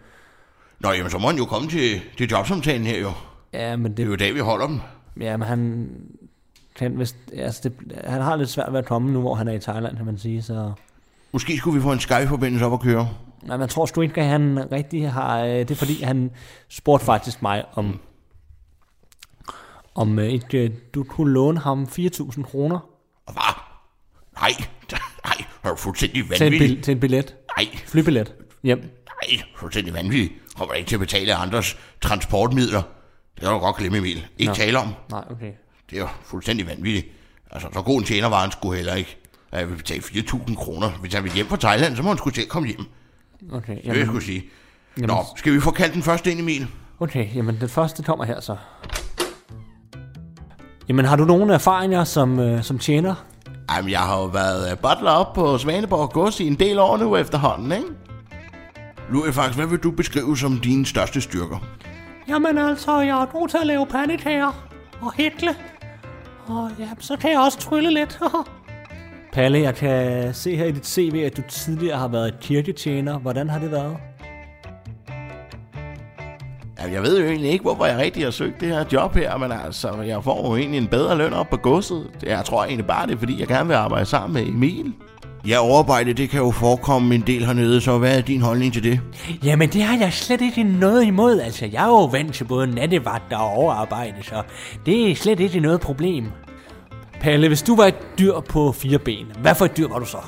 Nå, 0.81 0.91
jamen 0.93 1.11
så 1.11 1.19
må 1.19 1.27
han 1.29 1.37
jo 1.37 1.45
komme 1.45 1.69
til, 1.69 2.01
til 2.19 2.29
jobsamtalen 2.31 2.87
her 2.87 2.99
jo. 3.01 3.11
Ja, 3.53 3.77
men 3.77 3.85
Det 3.85 3.91
er 3.93 3.97
det, 3.97 4.07
jo 4.07 4.13
i 4.13 4.17
dag, 4.17 4.35
vi 4.35 4.41
holder 4.41 4.67
dem. 4.67 4.81
ja, 5.21 5.37
men 5.37 5.49
han, 5.49 5.89
kan 6.75 6.99
vist, 6.99 7.17
altså 7.37 7.61
det, 7.69 7.73
han 8.05 8.23
har 8.23 8.37
lidt 8.37 8.49
svært 8.49 8.73
ved 8.73 8.79
at 8.79 8.87
komme 8.87 9.13
nu, 9.13 9.21
hvor 9.21 9.35
han 9.35 9.49
er 9.49 9.53
i 9.53 9.59
Thailand, 9.61 9.97
kan 9.97 10.07
man 10.07 10.19
sige. 10.19 10.43
Så, 10.43 10.73
Måske 11.33 11.57
skulle 11.57 11.77
vi 11.77 11.83
få 11.83 11.93
en 11.93 12.01
Skype-forbindelse 12.01 12.67
op 12.67 12.73
at 12.73 12.81
køre. 12.81 13.09
nej, 13.43 13.57
man 13.57 13.69
tror 13.69 13.87
sgu 13.87 14.01
ikke, 14.01 14.21
at 14.21 14.27
han 14.27 14.73
rigtig 14.73 15.11
har... 15.11 15.41
øh, 15.45 15.51
Det 15.51 15.71
er 15.71 15.75
fordi, 15.75 16.03
han 16.03 16.31
spurgte 16.69 17.05
faktisk 17.07 17.43
mig 17.43 17.65
om, 17.75 18.01
om 19.95 20.19
øh, 20.19 20.27
ikke, 20.29 20.59
øh, 20.65 20.71
du 20.95 21.05
kunne 21.05 21.33
låne 21.33 21.61
ham 21.61 21.83
4.000 21.83 22.43
kroner 22.43 22.79
hvad? 23.33 23.55
Nej, 24.41 24.51
nej, 25.25 25.45
er 25.65 25.69
du 25.71 25.77
fuldstændig 25.77 26.25
til 26.37 26.71
en, 26.77 26.83
til 26.83 26.93
en 26.93 27.01
billet. 27.01 27.35
Nej, 27.59 27.67
Flybillet 27.87 28.35
hjem. 28.63 28.79
nej, 28.79 29.41
fuldstændig 29.57 29.95
vanvittig. 29.95 30.33
Kommer 30.57 30.75
ikke 30.75 30.89
til 30.89 30.97
at 30.97 31.01
betale 31.01 31.35
andres 31.35 31.77
transportmidler. 32.01 32.83
Det 33.35 33.43
kan 33.43 33.49
du 33.53 33.59
godt 33.59 33.77
glemme, 33.77 33.99
Emil. 33.99 34.27
Ikke 34.39 34.51
Nå. 34.51 34.55
tale 34.55 34.79
om. 34.79 34.89
Nej, 35.11 35.25
okay. 35.31 35.53
Det 35.91 35.97
er 35.97 36.01
jo 36.01 36.09
fuldstændig 36.25 36.67
vanvittigt. 36.67 37.07
Altså, 37.51 37.69
så 37.73 37.83
god 37.83 37.99
en 38.01 38.05
tjener 38.07 38.29
var 38.29 38.41
han 38.41 38.51
sgu 38.51 38.73
heller 38.73 38.95
ikke. 38.95 39.17
Jeg 39.53 39.69
vil 39.71 39.77
betale 39.77 40.01
4.000 40.03 40.55
kroner. 40.57 40.91
Hvis 40.91 41.15
han 41.15 41.25
vil 41.25 41.33
hjem 41.33 41.47
fra 41.47 41.57
Thailand, 41.57 41.97
så 41.97 42.03
må 42.03 42.09
han 42.09 42.19
sgu 42.19 42.31
selv 42.31 42.49
komme 42.49 42.69
hjem. 42.69 42.85
Okay, 43.53 43.77
Det 43.77 43.77
vil 43.77 43.87
jeg 43.87 43.95
jamen, 43.95 44.07
skulle 44.07 44.25
sige. 44.25 44.45
jamen, 44.97 45.09
Nå, 45.09 45.25
skal 45.37 45.53
vi 45.53 45.61
få 45.61 45.71
kaldt 45.71 45.95
den 45.95 46.03
første 46.03 46.31
ind, 46.31 46.41
Emil? 46.41 46.67
okay, 47.01 47.35
jamen 47.35 47.61
den 47.61 47.69
første 47.69 48.03
kommer 48.03 48.25
her 48.25 48.41
så. 48.41 48.57
Jamen 50.91 51.05
har 51.05 51.17
du 51.17 51.25
nogle 51.25 51.55
erfaringer 51.55 52.05
som, 52.05 52.41
øh, 52.41 52.63
som 52.63 52.79
tjener? 52.79 53.15
Jamen, 53.77 53.91
jeg 53.91 53.99
har 54.01 54.19
jo 54.21 54.25
været 54.25 54.71
øh, 54.71 54.79
butler 54.79 55.11
op 55.11 55.33
på 55.33 55.59
Svaneborg 55.59 56.11
Gods 56.11 56.41
i 56.41 56.47
en 56.47 56.55
del 56.55 56.79
år 56.79 56.97
nu 56.97 57.17
efterhånden, 57.17 57.73
ikke? 57.73 57.89
Louis, 59.11 59.35
faktisk, 59.35 59.59
hvad 59.59 59.67
vil 59.67 59.79
du 59.79 59.91
beskrive 59.91 60.37
som 60.37 60.61
dine 60.61 60.87
største 60.87 61.21
styrker? 61.21 61.67
Jamen 62.29 62.59
altså, 62.59 63.01
jeg 63.01 63.23
er 63.23 63.27
god 63.27 63.49
til 63.49 63.59
at 63.61 63.67
lave 63.67 63.87
pandekager 63.87 64.69
og 65.01 65.13
hækle. 65.13 65.51
Og 66.47 66.71
ja, 66.79 66.89
så 66.99 67.17
kan 67.17 67.31
jeg 67.31 67.41
også 67.41 67.59
trylle 67.59 67.91
lidt. 67.91 68.21
Palle, 69.33 69.59
jeg 69.59 69.75
kan 69.75 70.35
se 70.35 70.57
her 70.57 70.65
i 70.65 70.73
dit 70.73 70.87
CV, 70.87 71.23
at 71.27 71.37
du 71.37 71.43
tidligere 71.49 71.99
har 71.99 72.09
været 72.09 72.41
kirketjener. 72.41 73.19
Hvordan 73.19 73.51
har 73.51 73.59
det 73.59 73.71
været? 73.71 73.97
Jamen, 76.81 76.95
jeg 76.95 77.03
ved 77.03 77.21
jo 77.21 77.27
egentlig 77.27 77.51
ikke, 77.51 77.63
hvorfor 77.63 77.85
jeg 77.87 77.99
rigtig 77.99 78.25
har 78.25 78.31
søgt 78.31 78.61
det 78.61 78.69
her 78.69 78.85
job 78.93 79.15
her, 79.15 79.37
men 79.37 79.53
altså, 79.53 80.03
jeg 80.07 80.25
får 80.25 80.49
jo 80.49 80.57
egentlig 80.57 80.79
en 80.79 80.89
bedre 80.89 81.19
løn 81.19 81.33
op 81.33 81.51
på 81.51 81.57
godset. 81.57 82.11
Jeg 82.23 82.45
tror 82.45 82.65
egentlig 82.65 82.87
bare, 82.87 83.07
det 83.07 83.15
er, 83.15 83.19
fordi 83.19 83.41
jeg 83.41 83.49
gerne 83.49 83.67
vil 83.69 83.75
arbejde 83.75 84.07
sammen 84.07 84.33
med 84.45 84.55
Emil. 84.55 84.93
Ja, 85.49 85.59
overarbejde, 85.59 86.13
det 86.13 86.31
kan 86.31 86.41
jo 86.41 86.51
forekomme 86.51 87.15
en 87.15 87.21
del 87.21 87.47
hernede, 87.47 87.81
så 87.81 87.99
hvad 87.99 88.19
er 88.19 88.23
din 88.23 88.41
holdning 88.41 88.73
til 88.73 88.83
det? 88.83 89.01
Jamen, 89.45 89.69
det 89.69 89.83
har 89.83 89.99
jeg 89.99 90.13
slet 90.13 90.41
ikke 90.41 90.63
noget 90.63 91.05
imod. 91.05 91.41
Altså, 91.41 91.67
jeg 91.67 91.83
er 91.83 91.89
jo 91.89 92.05
vant 92.05 92.35
til 92.35 92.45
både 92.45 92.67
nattevagt 92.67 93.33
og 93.33 93.51
overarbejde, 93.51 94.23
så 94.23 94.43
det 94.87 95.11
er 95.11 95.15
slet 95.15 95.41
ikke 95.41 95.61
noget 95.61 95.81
problem. 95.81 96.25
Palle, 97.21 97.49
hvis 97.49 97.63
du 97.63 97.77
var 97.77 97.85
et 97.85 98.19
dyr 98.19 98.41
på 98.41 98.73
fire 98.73 98.99
ben, 98.99 99.27
hvad 99.43 99.55
for 99.55 99.65
et 99.65 99.77
dyr 99.77 99.89
var 99.89 99.99
du 99.99 100.07
så? 100.07 100.19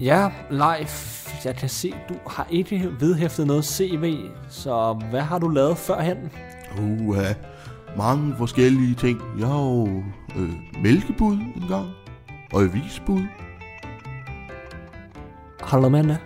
Ja, 0.00 0.28
Leif, 0.50 1.23
jeg 1.46 1.56
kan 1.56 1.68
se, 1.68 1.94
du 2.08 2.14
har 2.26 2.46
ikke 2.50 2.90
vedhæftet 3.00 3.46
noget 3.46 3.64
CV, 3.64 4.16
så 4.48 4.92
hvad 5.10 5.20
har 5.20 5.38
du 5.38 5.48
lavet 5.48 5.78
førhen? 5.78 6.18
Uh, 6.78 7.16
mange 7.96 8.34
forskellige 8.38 8.94
ting. 8.94 9.20
Jeg 9.38 9.46
har 9.46 9.60
jo 9.60 10.02
øh, 10.36 10.52
mælkebud 10.82 11.32
en 11.32 11.64
gang, 11.68 11.90
og 12.52 12.62
avisbud. 12.62 13.22
Har 15.60 15.80
du 15.80 15.86
end 15.86 16.08
det? 16.08 16.18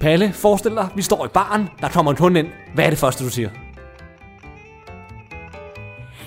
Palle, 0.00 0.32
forestil 0.32 0.70
dig, 0.70 0.88
vi 0.96 1.02
står 1.02 1.26
i 1.26 1.28
baren, 1.28 1.68
der 1.80 1.88
kommer 1.88 2.10
en 2.10 2.16
kunde 2.16 2.40
ind. 2.40 2.48
Hvad 2.74 2.84
er 2.84 2.90
det 2.90 2.98
første, 2.98 3.24
du 3.24 3.30
siger? 3.30 3.50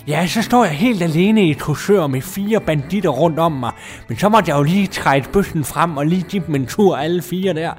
Ja, 0.10 0.28
så 0.28 0.42
står 0.42 0.66
jeg 0.66 0.74
helt 0.74 1.02
alene 1.04 1.44
i 1.44 1.52
et 1.52 1.70
med 2.10 2.22
fire 2.22 2.60
banditter 2.60 3.10
rundt 3.10 3.40
om 3.40 3.52
mig. 3.52 3.72
Men 4.08 4.18
så 4.18 4.30
måtte 4.30 4.50
jeg 4.50 4.58
jo 4.58 4.64
lige 4.64 4.88
trække 4.88 5.30
bøssen 5.32 5.64
frem 5.64 5.98
og 5.98 6.06
lige 6.06 6.22
give 6.22 6.44
dem 6.48 6.56
en 6.56 6.66
tur 6.68 6.98
alle 6.98 7.22
fire 7.22 7.54
der. 7.54 7.72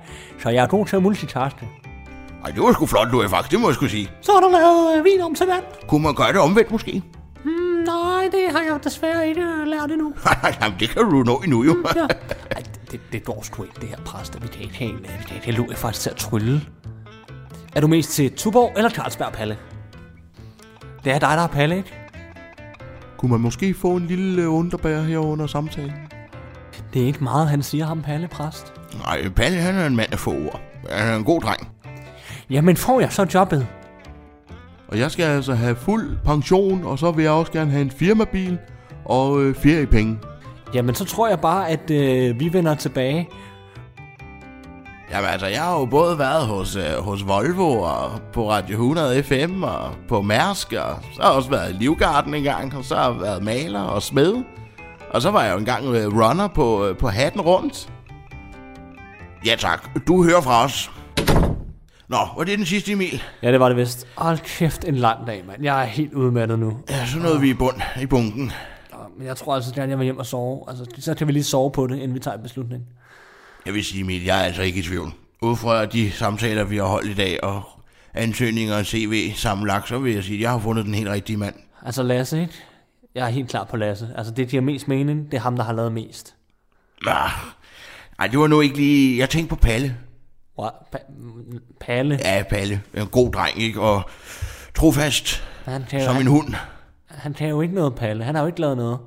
Så 0.43 0.49
jeg 0.49 0.63
er 0.63 0.69
god 0.69 0.87
til 0.87 0.97
at 0.97 1.03
multitaske. 1.03 1.69
Ej, 2.45 2.51
det 2.51 2.63
var 2.63 2.73
sgu 2.73 2.87
flot, 2.87 3.11
Louis, 3.13 3.31
faktisk, 3.31 3.53
det 3.53 3.61
må 3.61 3.69
jeg 3.69 3.75
skulle 3.75 3.91
sige. 3.91 4.11
Så 4.21 4.33
har 4.33 4.41
du 4.41 4.49
lavet 4.49 4.99
øh, 4.99 5.05
vin 5.05 5.21
om 5.21 5.35
til 5.35 5.47
vand? 5.47 5.63
Kunne 5.89 6.03
man 6.03 6.15
gøre 6.15 6.33
det 6.33 6.41
omvendt, 6.41 6.71
måske? 6.71 7.03
Mm, 7.45 7.51
nej, 7.87 8.29
det 8.33 8.57
har 8.57 8.63
jeg 8.63 8.85
desværre 8.85 9.29
ikke 9.29 9.41
øh, 9.41 9.67
lært 9.67 9.91
endnu. 9.91 10.13
Jamen, 10.63 10.79
det 10.81 10.89
kan 10.91 11.03
du 11.03 11.23
nå 11.23 11.37
endnu, 11.37 11.65
jo. 11.65 11.77
Ja. 11.97 12.01
Ej, 12.57 12.63
det, 12.91 13.01
det 13.13 13.25
går 13.25 13.43
sgu 13.43 13.63
ikke, 13.63 13.75
det 13.81 13.89
her 13.89 13.97
præst. 14.05 14.43
Vi 14.43 14.49
kan 14.49 14.63
ikke 14.63 14.77
have 14.77 14.91
en, 14.91 14.99
vi 14.99 15.25
kan 15.27 15.37
ikke 15.37 15.47
have 15.47 15.57
Louis 15.57 15.79
faktisk 15.79 16.03
til 16.03 16.11
at 16.11 16.17
trylle. 16.17 16.61
Er 17.75 17.81
du 17.81 17.87
mest 17.87 18.11
til 18.11 18.33
Tuborg 18.33 18.73
eller 18.77 18.91
Carlsberg, 18.91 19.33
Palle? 19.33 19.59
Det 21.05 21.13
er 21.13 21.19
dig, 21.19 21.31
der 21.31 21.43
er 21.43 21.47
Palle, 21.47 21.77
ikke? 21.77 22.00
Kunne 23.21 23.31
man 23.31 23.41
måske 23.41 23.75
få 23.75 23.97
en 23.97 24.07
lille 24.07 24.43
øh, 24.43 24.55
underbær 24.55 25.03
her 25.03 25.19
under 25.19 25.47
samtalen? 25.47 25.93
Det 26.95 27.03
er 27.03 27.07
ikke 27.07 27.25
meget, 27.25 27.49
han 27.49 27.63
siger 27.63 27.87
ham, 27.87 28.03
Palle, 28.03 28.29
præst. 28.29 28.73
Nej, 28.99 29.29
Palle, 29.29 29.59
han 29.59 29.75
er 29.75 29.87
en 29.87 29.97
mand 29.97 30.13
af 30.13 30.19
få 30.19 30.31
ord. 30.31 30.61
Han 30.91 31.09
er 31.09 31.17
en 31.17 31.25
god 31.25 31.41
dreng. 31.41 31.69
Jamen, 32.51 32.77
får 32.77 33.01
jeg 33.01 33.13
så 33.13 33.27
jobbet? 33.35 33.67
Og 34.89 34.99
jeg 34.99 35.11
skal 35.11 35.25
altså 35.25 35.55
have 35.55 35.77
fuld 35.77 36.17
pension, 36.25 36.85
og 36.85 36.99
så 36.99 37.11
vil 37.11 37.23
jeg 37.23 37.33
også 37.33 37.53
gerne 37.53 37.71
have 37.71 37.83
en 37.83 37.91
firmabil 37.91 38.59
og 39.05 39.43
øh, 39.43 39.55
feriepenge. 39.55 40.19
Jamen, 40.75 40.95
så 40.95 41.05
tror 41.05 41.29
jeg 41.29 41.41
bare, 41.41 41.69
at 41.69 41.91
øh, 41.91 42.41
vi 42.41 42.53
vender 42.53 42.75
tilbage. 42.75 43.29
Jamen 45.11 45.31
altså, 45.31 45.47
jeg 45.47 45.63
har 45.63 45.79
jo 45.79 45.85
både 45.85 46.19
været 46.19 46.47
hos, 46.47 46.77
øh, 46.77 46.99
hos 46.99 47.27
Volvo 47.27 47.81
og 47.81 48.21
på 48.33 48.51
Radio 48.51 48.73
100 48.73 49.23
FM 49.23 49.63
og 49.63 49.91
på 50.09 50.23
Mærsk, 50.23 50.73
og 50.73 50.97
så 51.15 51.23
har 51.23 51.29
jeg 51.29 51.37
også 51.37 51.51
været 51.51 51.71
i 51.71 51.77
Livgarden 51.77 52.35
en 52.35 52.43
gang, 52.43 52.77
og 52.77 52.85
så 52.85 52.95
har 52.97 53.11
jeg 53.11 53.21
været 53.21 53.43
maler 53.43 53.81
og 53.81 54.03
smed. 54.03 54.35
Og 55.11 55.23
så 55.23 55.31
var 55.31 55.43
jeg 55.43 55.53
jo 55.53 55.59
engang 55.59 55.87
øh, 55.87 56.07
runner 56.07 56.49
på, 56.49 56.87
øh, 56.87 56.97
på 56.97 57.09
hatten 57.09 57.41
rundt. 57.41 57.93
Ja 59.47 59.55
tak, 59.59 60.07
du 60.07 60.25
hører 60.25 60.41
fra 60.41 60.65
os. 60.65 60.91
Nå, 62.09 62.19
var 62.37 62.45
det 62.45 62.59
den 62.59 62.67
sidste, 62.67 62.93
Emil? 62.93 63.23
Ja, 63.43 63.53
det 63.53 63.61
var 63.61 63.69
det 63.69 63.77
vist. 63.77 64.07
Hold 64.17 64.39
kæft, 64.39 64.85
en 64.85 64.95
lang 64.95 65.27
dag, 65.27 65.45
mand. 65.47 65.65
Jeg 65.65 65.81
er 65.83 65.87
helt 65.87 66.15
udmattet 66.15 66.59
nu. 66.59 66.77
Ja, 66.91 67.07
så 67.07 67.19
nåede 67.19 67.41
vi 67.41 67.51
i 67.51 67.55
bund, 67.55 67.77
i 68.03 68.07
bunken. 68.07 68.53
Nå, 68.93 68.99
Men 69.19 69.27
jeg 69.27 69.37
tror 69.37 69.55
altså 69.55 69.75
gerne, 69.75 69.91
jeg 69.91 69.99
vil 69.99 70.05
hjem 70.05 70.19
og 70.19 70.27
sove. 70.27 70.65
Altså, 70.69 70.85
så 70.99 71.15
kan 71.15 71.27
vi 71.27 71.33
lige 71.33 71.45
sove 71.45 71.73
på 71.73 71.87
det, 71.87 71.95
inden 71.97 72.15
vi 72.15 72.19
tager 72.19 72.37
en 72.37 72.43
beslutning. 72.43 72.83
Jeg 73.67 73.75
vil 73.75 73.85
sige, 73.85 74.01
Emil, 74.01 74.25
jeg 74.25 74.39
er 74.41 74.43
altså 74.45 74.63
ikke 74.63 74.79
i 74.79 74.83
tvivl. 74.83 75.13
Ud 75.43 75.57
fra 75.57 75.87
de 75.87 76.11
samtaler, 76.13 76.65
vi 76.65 76.77
har 76.77 76.85
holdt 76.85 77.09
i 77.11 77.15
dag, 77.15 77.45
og 77.45 77.63
ansøgninger 78.15 78.77
og 78.79 78.87
CV 78.87 79.33
sammenlagt, 79.35 79.89
så 79.89 79.99
vil 79.99 80.15
jeg 80.15 80.25
sige, 80.25 80.37
at 80.37 80.41
jeg 80.43 80.51
har 80.51 80.59
fundet 80.59 80.85
den 80.85 80.95
helt 80.95 81.09
rigtige 81.09 81.37
mand. 81.37 81.55
Altså 81.87 82.03
Lasse, 82.03 82.41
ikke? 82.41 82.53
Jeg 83.15 83.27
er 83.27 83.31
helt 83.31 83.49
klar 83.51 83.65
på 83.65 83.77
Lasse. 83.77 84.09
Altså 84.17 84.33
det 84.33 84.49
giver 84.49 84.63
mest 84.63 84.89
mening, 84.89 85.25
det 85.31 85.35
er 85.37 85.41
ham, 85.41 85.57
der 85.57 85.65
har 85.65 85.73
lavet 85.73 85.93
mest. 85.93 86.35
Ah, 87.07 87.31
Ej, 88.19 88.27
det 88.27 88.39
var 88.39 88.47
nu 88.47 88.61
ikke 88.61 88.77
lige... 88.77 89.19
Jeg 89.19 89.31
tænkte 89.31 89.49
på 89.49 89.57
Palle. 89.57 89.97
Wow, 90.59 90.69
pa- 90.97 91.59
Palle, 91.81 92.19
Ja, 92.25 92.43
Palle. 92.51 92.83
En 92.95 93.07
god 93.07 93.33
dreng, 93.33 93.59
ikke? 93.59 93.81
Og 93.81 94.03
trofast 94.75 95.45
han 95.65 95.85
kan, 95.91 96.01
jo, 96.01 96.05
som 96.07 96.17
en 96.17 96.27
hund. 96.27 96.55
han 97.09 97.35
kan 97.35 97.49
jo 97.49 97.61
ikke 97.61 97.75
noget, 97.75 97.95
Palle. 97.95 98.25
Han 98.25 98.35
har 98.35 98.43
jo 98.43 98.47
ikke 98.47 98.61
lavet 98.61 98.77
noget. 98.77 98.99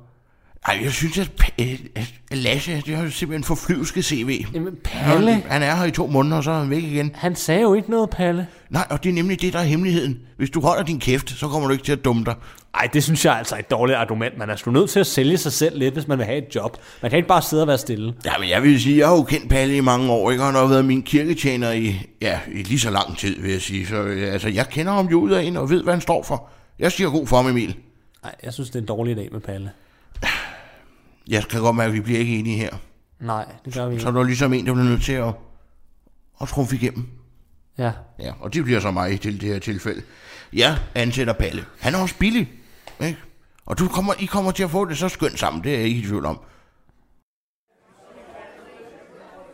Ej, 0.68 0.80
jeg 0.82 0.92
synes, 0.92 1.18
at, 1.18 1.30
øh, 1.60 1.78
at 1.96 2.14
Lasse, 2.30 2.82
det 2.86 2.96
har 2.96 3.04
jo 3.04 3.10
simpelthen 3.10 3.44
forflyvsket 3.44 4.04
CV. 4.04 4.44
Jamen, 4.54 4.74
Palle, 4.84 5.32
Han, 5.32 5.42
han 5.48 5.62
er 5.62 5.74
her 5.76 5.84
i 5.84 5.90
to 5.90 6.06
måneder, 6.06 6.36
og 6.36 6.44
så 6.44 6.50
er 6.50 6.58
han 6.58 6.70
væk 6.70 6.82
igen. 6.82 7.10
han 7.14 7.36
sagde 7.36 7.60
jo 7.60 7.74
ikke 7.74 7.90
noget, 7.90 8.10
Palle. 8.10 8.46
Nej, 8.70 8.86
og 8.90 9.04
det 9.04 9.10
er 9.10 9.14
nemlig 9.14 9.40
det, 9.40 9.52
der 9.52 9.58
er 9.58 9.62
hemmeligheden. 9.64 10.18
Hvis 10.36 10.50
du 10.50 10.60
holder 10.60 10.82
din 10.82 11.00
kæft, 11.00 11.30
så 11.30 11.48
kommer 11.48 11.68
du 11.68 11.72
ikke 11.72 11.84
til 11.84 11.92
at 11.92 12.04
dumme 12.04 12.24
dig. 12.24 12.34
Ej, 12.74 12.88
det 12.92 13.04
synes 13.04 13.24
jeg 13.24 13.36
altså 13.38 13.54
er 13.54 13.58
et 13.58 13.70
dårligt 13.70 13.98
argument. 13.98 14.38
Man 14.38 14.50
er 14.50 14.56
sgu 14.56 14.70
nødt 14.70 14.90
til 14.90 15.00
at 15.00 15.06
sælge 15.06 15.38
sig 15.38 15.52
selv 15.52 15.78
lidt, 15.78 15.94
hvis 15.94 16.08
man 16.08 16.18
vil 16.18 16.26
have 16.26 16.38
et 16.38 16.54
job. 16.54 16.76
Man 17.02 17.10
kan 17.10 17.16
ikke 17.16 17.28
bare 17.28 17.42
sidde 17.42 17.62
og 17.62 17.68
være 17.68 17.78
stille. 17.78 18.14
Ja, 18.24 18.32
men 18.40 18.48
jeg 18.48 18.62
vil 18.62 18.80
sige, 18.80 18.98
jeg 18.98 19.08
har 19.08 19.14
jo 19.14 19.22
kendt 19.22 19.48
Palle 19.50 19.76
i 19.76 19.80
mange 19.80 20.12
år, 20.12 20.30
ikke? 20.30 20.42
Og 20.42 20.46
han 20.46 20.54
har 20.54 20.66
været 20.66 20.84
min 20.84 21.02
kirketjener 21.02 21.72
i, 21.72 22.00
ja, 22.22 22.38
i 22.52 22.62
lige 22.62 22.80
så 22.80 22.90
lang 22.90 23.18
tid, 23.18 23.42
vil 23.42 23.50
jeg 23.52 23.60
sige. 23.60 23.86
Så 23.86 23.96
øh, 23.96 24.32
altså, 24.32 24.48
jeg 24.48 24.68
kender 24.68 24.92
ham 24.92 25.06
jo 25.06 25.20
ud 25.20 25.30
af 25.30 25.42
en 25.42 25.56
og 25.56 25.70
ved, 25.70 25.82
hvad 25.82 25.92
han 25.94 26.00
står 26.00 26.22
for. 26.22 26.48
Jeg 26.78 26.92
siger 26.92 27.10
god 27.10 27.26
for 27.26 27.36
ham, 27.36 27.46
Emil. 27.46 27.76
Nej, 28.22 28.34
jeg 28.44 28.52
synes, 28.52 28.68
det 28.70 28.76
er 28.76 28.80
en 28.80 28.86
dårlig 28.86 29.16
dag 29.16 29.28
med 29.32 29.40
Palle. 29.40 29.70
Jeg 31.28 31.44
kan 31.44 31.60
godt 31.60 31.76
mærke, 31.76 31.88
at 31.88 31.94
vi 31.94 32.00
bliver 32.00 32.18
ikke 32.18 32.38
enige 32.38 32.56
her. 32.56 32.70
Nej, 33.20 33.44
det 33.64 33.74
gør 33.74 33.88
vi 33.88 33.94
Så 33.94 34.08
ikke. 34.08 34.08
er 34.08 34.22
der 34.22 34.22
ligesom 34.22 34.52
en, 34.52 34.66
der 34.66 34.72
bliver 34.72 34.88
nødt 34.88 35.02
til 35.02 35.12
at, 35.12 35.34
og 36.34 36.48
trumfe 36.48 36.76
igennem. 36.76 37.06
Ja. 37.78 37.92
Ja, 38.18 38.32
og 38.40 38.54
det 38.54 38.64
bliver 38.64 38.80
så 38.80 38.90
mig 38.90 39.20
til 39.20 39.40
det 39.40 39.48
her 39.48 39.58
tilfælde. 39.58 40.02
Jeg 40.52 40.78
ansætter 40.94 41.32
Palle. 41.32 41.64
Han 41.80 41.94
er 41.94 41.98
også 41.98 42.14
billig. 42.18 42.52
Ikke? 43.00 43.18
Og 43.66 43.78
du 43.78 43.88
kommer, 43.88 44.12
I 44.18 44.24
kommer 44.24 44.50
til 44.50 44.62
at 44.62 44.70
få 44.70 44.84
det 44.84 44.98
så 44.98 45.08
skønt 45.08 45.38
sammen, 45.38 45.64
det 45.64 45.74
er 45.74 45.78
jeg 45.78 45.86
ikke 45.86 46.00
i 46.00 46.04
tvivl 46.06 46.24
om. 46.26 46.40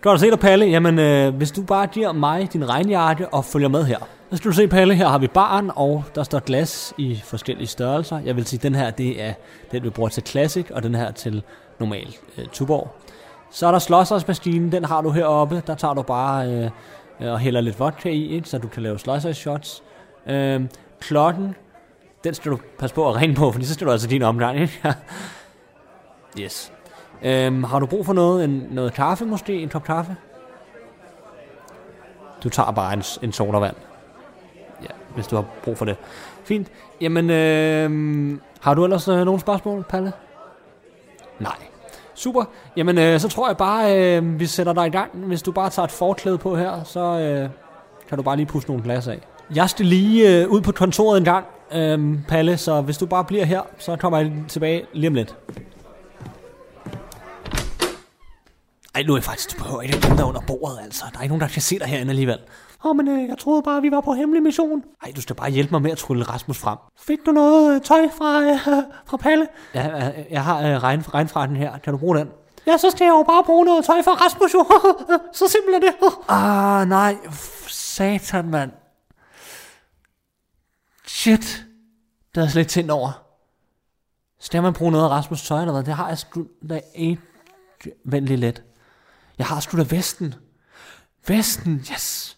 Godt 0.03 0.15
at 0.15 0.21
se 0.21 0.31
dig, 0.31 0.39
Palle. 0.39 0.67
Jamen, 0.67 0.99
øh, 0.99 1.35
hvis 1.35 1.51
du 1.51 1.63
bare 1.63 1.87
giver 1.87 2.13
mig 2.13 2.53
din 2.53 2.69
regnjakke 2.69 3.29
og 3.29 3.45
følger 3.45 3.69
med 3.69 3.85
her. 3.85 3.99
Så 4.31 4.37
skal 4.37 4.51
du 4.51 4.57
se, 4.57 4.69
Palle, 4.69 4.95
her 4.95 5.09
har 5.09 5.19
vi 5.19 5.27
baren, 5.27 5.71
og 5.75 6.05
der 6.15 6.23
står 6.23 6.39
glas 6.39 6.95
i 6.99 7.21
forskellige 7.25 7.67
størrelser. 7.67 8.19
Jeg 8.19 8.37
vil 8.37 8.47
sige, 8.47 8.61
den 8.63 8.75
her, 8.75 8.91
det 8.91 9.23
er 9.23 9.33
den, 9.73 9.83
vi 9.83 9.91
bruger 9.91 10.09
til 10.09 10.23
Classic, 10.27 10.71
og 10.71 10.83
den 10.83 10.95
her 10.95 11.11
til 11.11 11.43
normal 11.79 12.17
øh, 12.39 12.47
Tuborg. 12.53 12.97
Så 13.51 13.67
er 13.67 13.71
der 13.71 13.79
slåssersmaskinen, 13.79 14.73
den 14.73 14.85
har 14.85 15.03
du 15.03 15.11
heroppe. 15.11 15.63
Der 15.67 15.75
tager 15.75 15.95
du 15.95 16.03
bare 16.03 16.49
øh, 16.49 16.71
øh, 17.21 17.33
og 17.33 17.39
hælder 17.39 17.61
lidt 17.61 17.81
vodka 17.81 18.09
i, 18.09 18.29
ikke? 18.29 18.49
så 18.49 18.59
du 18.59 18.69
kan 18.69 18.83
lave 18.83 18.99
slåssers 18.99 19.37
shots. 19.37 19.83
Øh, 20.27 20.61
klokken, 21.01 21.55
den 22.25 22.35
skal 22.35 22.53
du 22.53 22.59
passe 22.79 22.95
på 22.95 23.09
at 23.09 23.17
ringe 23.17 23.35
på, 23.35 23.53
for 23.53 23.63
så 23.63 23.75
skal 23.75 23.87
du 23.87 23.93
altså 23.93 24.09
din 24.09 24.23
omgang. 24.23 24.61
Ikke? 24.61 24.83
yes. 26.41 26.73
Øhm, 27.23 27.65
har 27.65 27.79
du 27.79 27.87
brug 27.87 28.07
for 28.07 28.13
noget? 28.13 28.45
En, 28.45 28.67
noget 28.71 28.93
kaffe 28.93 29.25
måske? 29.25 29.63
En 29.63 29.69
kop 29.69 29.85
kaffe? 29.85 30.17
Du 32.45 32.49
tager 32.49 32.71
bare 32.71 32.93
en, 32.93 33.03
en 33.23 33.33
sodavand. 33.33 33.77
Ja, 34.83 34.95
hvis 35.15 35.27
du 35.27 35.37
har 35.37 35.45
brug 35.65 35.79
for 35.79 35.85
det. 35.85 35.97
Fint. 36.45 36.69
Jamen, 37.01 37.31
øhm, 37.31 38.41
har 38.61 38.75
du 38.75 38.85
ellers 38.85 39.09
øh, 39.09 39.25
nogle 39.25 39.41
spørgsmål, 39.41 39.85
Palle? 39.89 40.13
Nej. 41.39 41.57
Super. 42.15 42.45
Jamen, 42.77 42.99
øh, 42.99 43.21
så 43.21 43.29
tror 43.29 43.49
jeg 43.49 43.57
bare, 43.57 44.17
øh, 44.17 44.41
vi 44.41 44.47
sætter 44.47 44.73
dig 44.73 44.87
i 44.87 44.91
gang. 44.91 45.11
Hvis 45.13 45.43
du 45.43 45.53
bare 45.53 45.71
tager 45.71 45.87
et 45.87 45.93
forklæde 45.93 46.39
på 46.39 46.57
her, 46.57 46.85
så 46.85 47.01
øh, 47.01 47.51
kan 48.09 48.19
du 48.19 48.23
bare 48.23 48.37
lige 48.37 48.47
pusse 48.47 48.69
nogle 48.69 48.85
glas 48.85 49.09
af. 49.09 49.19
Jeg 49.55 49.71
skal 49.71 49.87
lige 49.87 50.43
øh, 50.43 50.49
ud 50.49 50.61
på 50.61 50.73
kontoret 50.73 51.19
en 51.19 51.25
gang, 51.25 51.47
øh, 51.73 52.19
Palle, 52.29 52.57
så 52.57 52.81
hvis 52.81 52.99
du 52.99 53.07
bare 53.07 53.25
bliver 53.25 53.45
her, 53.45 53.61
så 53.79 53.97
kommer 53.97 54.19
jeg 54.19 54.33
tilbage 54.49 54.83
lige 54.93 55.09
om 55.09 55.15
lidt. 55.15 55.37
Ej, 58.95 59.03
nu 59.03 59.13
er 59.13 59.17
jeg 59.17 59.25
faktisk, 59.25 59.57
ikke 59.83 59.97
at 59.97 60.03
gemme 60.03 60.17
dig 60.17 60.25
under 60.25 60.41
bordet, 60.41 60.79
altså. 60.83 61.05
Der 61.13 61.19
er 61.19 61.23
ikke 61.23 61.33
nogen, 61.33 61.41
der 61.41 61.49
kan 61.49 61.63
se 61.63 61.79
dig 61.79 61.87
herinde 61.87 62.11
alligevel. 62.11 62.39
Åh, 62.85 62.91
oh, 62.91 62.97
men 62.97 63.09
øh, 63.09 63.29
jeg 63.29 63.39
troede 63.39 63.63
bare, 63.63 63.83
vi 63.83 63.91
var 63.91 64.01
på 64.01 64.13
hemmelig 64.13 64.43
mission. 64.43 64.83
Ej, 65.03 65.13
du 65.17 65.21
skal 65.21 65.37
bare 65.37 65.51
hjælpe 65.51 65.71
mig 65.71 65.83
med 65.83 65.91
at 65.91 65.99
trylle 65.99 66.25
Rasmus 66.25 66.59
frem. 66.59 66.79
Fik 66.99 67.19
du 67.27 67.33
noget 67.33 67.75
øh, 67.75 67.81
tøj 67.81 68.09
fra, 68.19 68.43
øh, 68.43 68.85
fra 69.07 69.17
Palle? 69.17 69.49
Ja, 69.75 70.09
øh, 70.09 70.25
jeg 70.31 70.45
har 70.45 70.59
øh, 70.59 70.83
regn, 70.83 71.15
regnfrakken 71.15 71.57
her. 71.57 71.79
Kan 71.79 71.93
du 71.93 71.99
bruge 71.99 72.19
den? 72.19 72.29
Ja, 72.67 72.77
så 72.77 72.91
skal 72.91 73.05
jeg 73.05 73.11
jo 73.11 73.23
bare 73.23 73.45
bruge 73.45 73.65
noget 73.65 73.85
tøj 73.85 74.03
fra 74.03 74.11
Rasmus, 74.11 74.55
jo. 74.55 74.67
så 75.39 75.49
simpelt 75.49 75.77
er 75.77 75.81
det. 75.81 75.95
ah, 76.29 76.89
nej. 76.89 77.17
Satan, 77.69 78.51
mand. 78.51 78.71
Shit. 81.07 81.41
Det 81.41 82.37
havde 82.37 82.45
jeg 82.45 82.51
slet 82.51 82.61
ikke 82.63 82.71
tænkt 82.71 82.91
over. 82.91 83.23
Skal 84.41 84.63
man 84.63 84.73
bruge 84.73 84.93
noget 84.93 85.05
af 85.05 85.09
Rasmus 85.09 85.43
tøj 85.43 85.61
eller 85.61 85.73
hvad? 85.73 85.83
Det 85.83 85.95
har 85.95 86.09
jeg 86.09 86.19
sgu 86.19 86.47
da 86.69 86.81
ikke 86.95 87.23
venlig 88.05 88.39
let. 88.39 88.63
Jeg 89.41 89.47
har 89.47 89.61
sgu 89.61 89.77
da 89.77 89.85
vesten. 89.97 90.35
Vesten, 91.27 91.85
yes. 91.93 92.37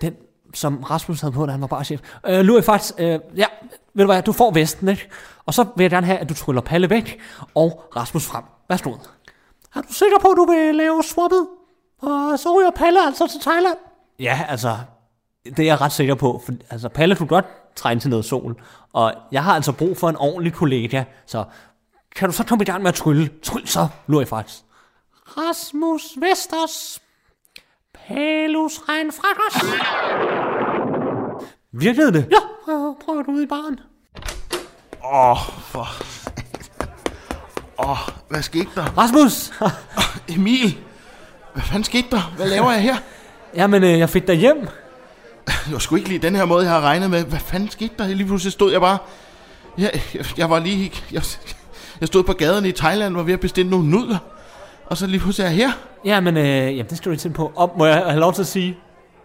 Den, 0.00 0.14
som 0.54 0.82
Rasmus 0.82 1.20
havde 1.20 1.32
på, 1.32 1.46
da 1.46 1.52
han 1.52 1.60
var 1.60 1.66
bare 1.66 1.84
chef. 1.84 2.00
Øh, 2.26 2.40
Louis, 2.40 2.64
faktisk, 2.64 2.94
øh, 2.98 3.20
ja, 3.36 3.46
ved 3.94 4.04
du 4.04 4.12
hvad, 4.12 4.22
du 4.22 4.32
får 4.32 4.50
vesten, 4.50 4.88
ikke? 4.88 5.08
Og 5.46 5.54
så 5.54 5.66
vil 5.76 5.84
jeg 5.84 5.90
gerne 5.90 6.06
have, 6.06 6.18
at 6.18 6.28
du 6.28 6.34
tryller 6.34 6.62
Palle 6.62 6.90
væk, 6.90 7.20
og 7.54 7.90
Rasmus 7.96 8.26
frem. 8.26 8.44
Værsgo. 8.68 8.90
Er 9.74 9.80
du 9.80 9.92
sikker 9.92 10.18
på, 10.18 10.28
at 10.28 10.36
du 10.36 10.44
vil 10.44 10.74
lave 10.74 11.02
swappet? 11.02 11.46
Og 12.02 12.38
så 12.38 12.58
ryger 12.58 12.70
Palle 12.70 13.06
altså 13.06 13.26
til 13.26 13.40
Thailand? 13.40 13.76
Ja, 14.18 14.46
altså, 14.48 14.76
det 15.44 15.58
er 15.58 15.64
jeg 15.64 15.80
ret 15.80 15.92
sikker 15.92 16.14
på. 16.14 16.42
For, 16.44 16.52
altså, 16.70 16.88
Palle 16.88 17.16
kunne 17.16 17.28
godt 17.28 17.46
trænge 17.76 18.00
til 18.00 18.10
noget 18.10 18.24
sol. 18.24 18.62
Og 18.92 19.14
jeg 19.32 19.44
har 19.44 19.54
altså 19.54 19.72
brug 19.72 19.96
for 19.96 20.08
en 20.08 20.16
ordentlig 20.16 20.52
kollega, 20.52 21.04
så 21.26 21.44
kan 22.16 22.28
du 22.28 22.32
så 22.34 22.44
komme 22.44 22.62
i 22.62 22.66
gang 22.66 22.82
med 22.82 22.88
at 22.88 22.94
trylle? 22.94 23.30
Tryl 23.42 23.66
så, 23.66 23.88
Louis, 24.06 24.28
faktisk. 24.28 24.64
Rasmus 25.36 26.02
Vesters. 26.20 27.00
Palus 27.94 28.80
Reinfrakkers. 28.88 29.56
Virkede 31.72 32.12
det? 32.12 32.26
Ja, 32.30 32.38
prøv, 32.64 32.96
prøv 33.04 33.24
du 33.26 33.32
ud 33.32 33.42
i 33.42 33.46
baren. 33.46 33.80
Åh, 35.04 35.30
oh, 35.30 35.38
for... 35.60 35.88
Åh, 37.78 37.90
oh, 37.90 37.98
hvad 38.28 38.42
skete 38.42 38.68
der? 38.74 38.84
Rasmus! 38.98 39.52
Emil, 40.36 40.78
hvad 41.52 41.62
fanden 41.62 41.84
skete 41.84 42.08
der? 42.10 42.32
Hvad 42.36 42.48
laver 42.48 42.72
jeg 42.72 42.82
her? 42.82 42.96
Jamen, 43.54 43.84
øh, 43.84 43.98
jeg 43.98 44.10
fik 44.10 44.26
dig 44.26 44.36
hjem. 44.36 44.68
Det 45.46 45.72
var 45.72 45.78
sgu 45.78 45.96
ikke 45.96 46.08
lige 46.08 46.18
den 46.18 46.36
her 46.36 46.44
måde, 46.44 46.64
jeg 46.64 46.72
har 46.72 46.80
regnet 46.80 47.10
med. 47.10 47.24
Hvad 47.24 47.38
fanden 47.38 47.70
skete 47.70 47.94
der? 47.98 48.06
Lige 48.08 48.26
pludselig 48.26 48.52
stod 48.52 48.72
jeg 48.72 48.80
bare... 48.80 48.98
Jeg, 49.78 50.02
jeg, 50.14 50.38
jeg 50.38 50.50
var 50.50 50.58
lige... 50.58 50.92
Jeg, 51.12 51.22
jeg 52.00 52.08
stod 52.08 52.22
på 52.22 52.32
gaden 52.32 52.64
i 52.64 52.72
Thailand 52.72 53.14
og 53.14 53.18
var 53.18 53.24
ved 53.24 53.32
at 53.32 53.40
bestille 53.40 53.70
nogle 53.70 53.90
nudler. 53.90 54.18
Og 54.90 54.96
så 54.96 55.06
lige 55.06 55.20
pludselig 55.20 55.44
er 55.44 55.48
jeg 55.48 55.56
her. 55.56 55.70
Jamen, 56.04 56.36
øh, 56.36 56.46
jamen, 56.46 56.86
det 56.90 56.96
skal 56.98 57.04
du 57.04 57.12
ikke 57.12 57.22
tænke 57.22 57.36
på. 57.36 57.52
Og 57.56 57.74
må 57.78 57.86
jeg 57.86 57.96
have 57.96 58.20
lov 58.20 58.32
til 58.32 58.42
at 58.42 58.46
sige, 58.48 58.78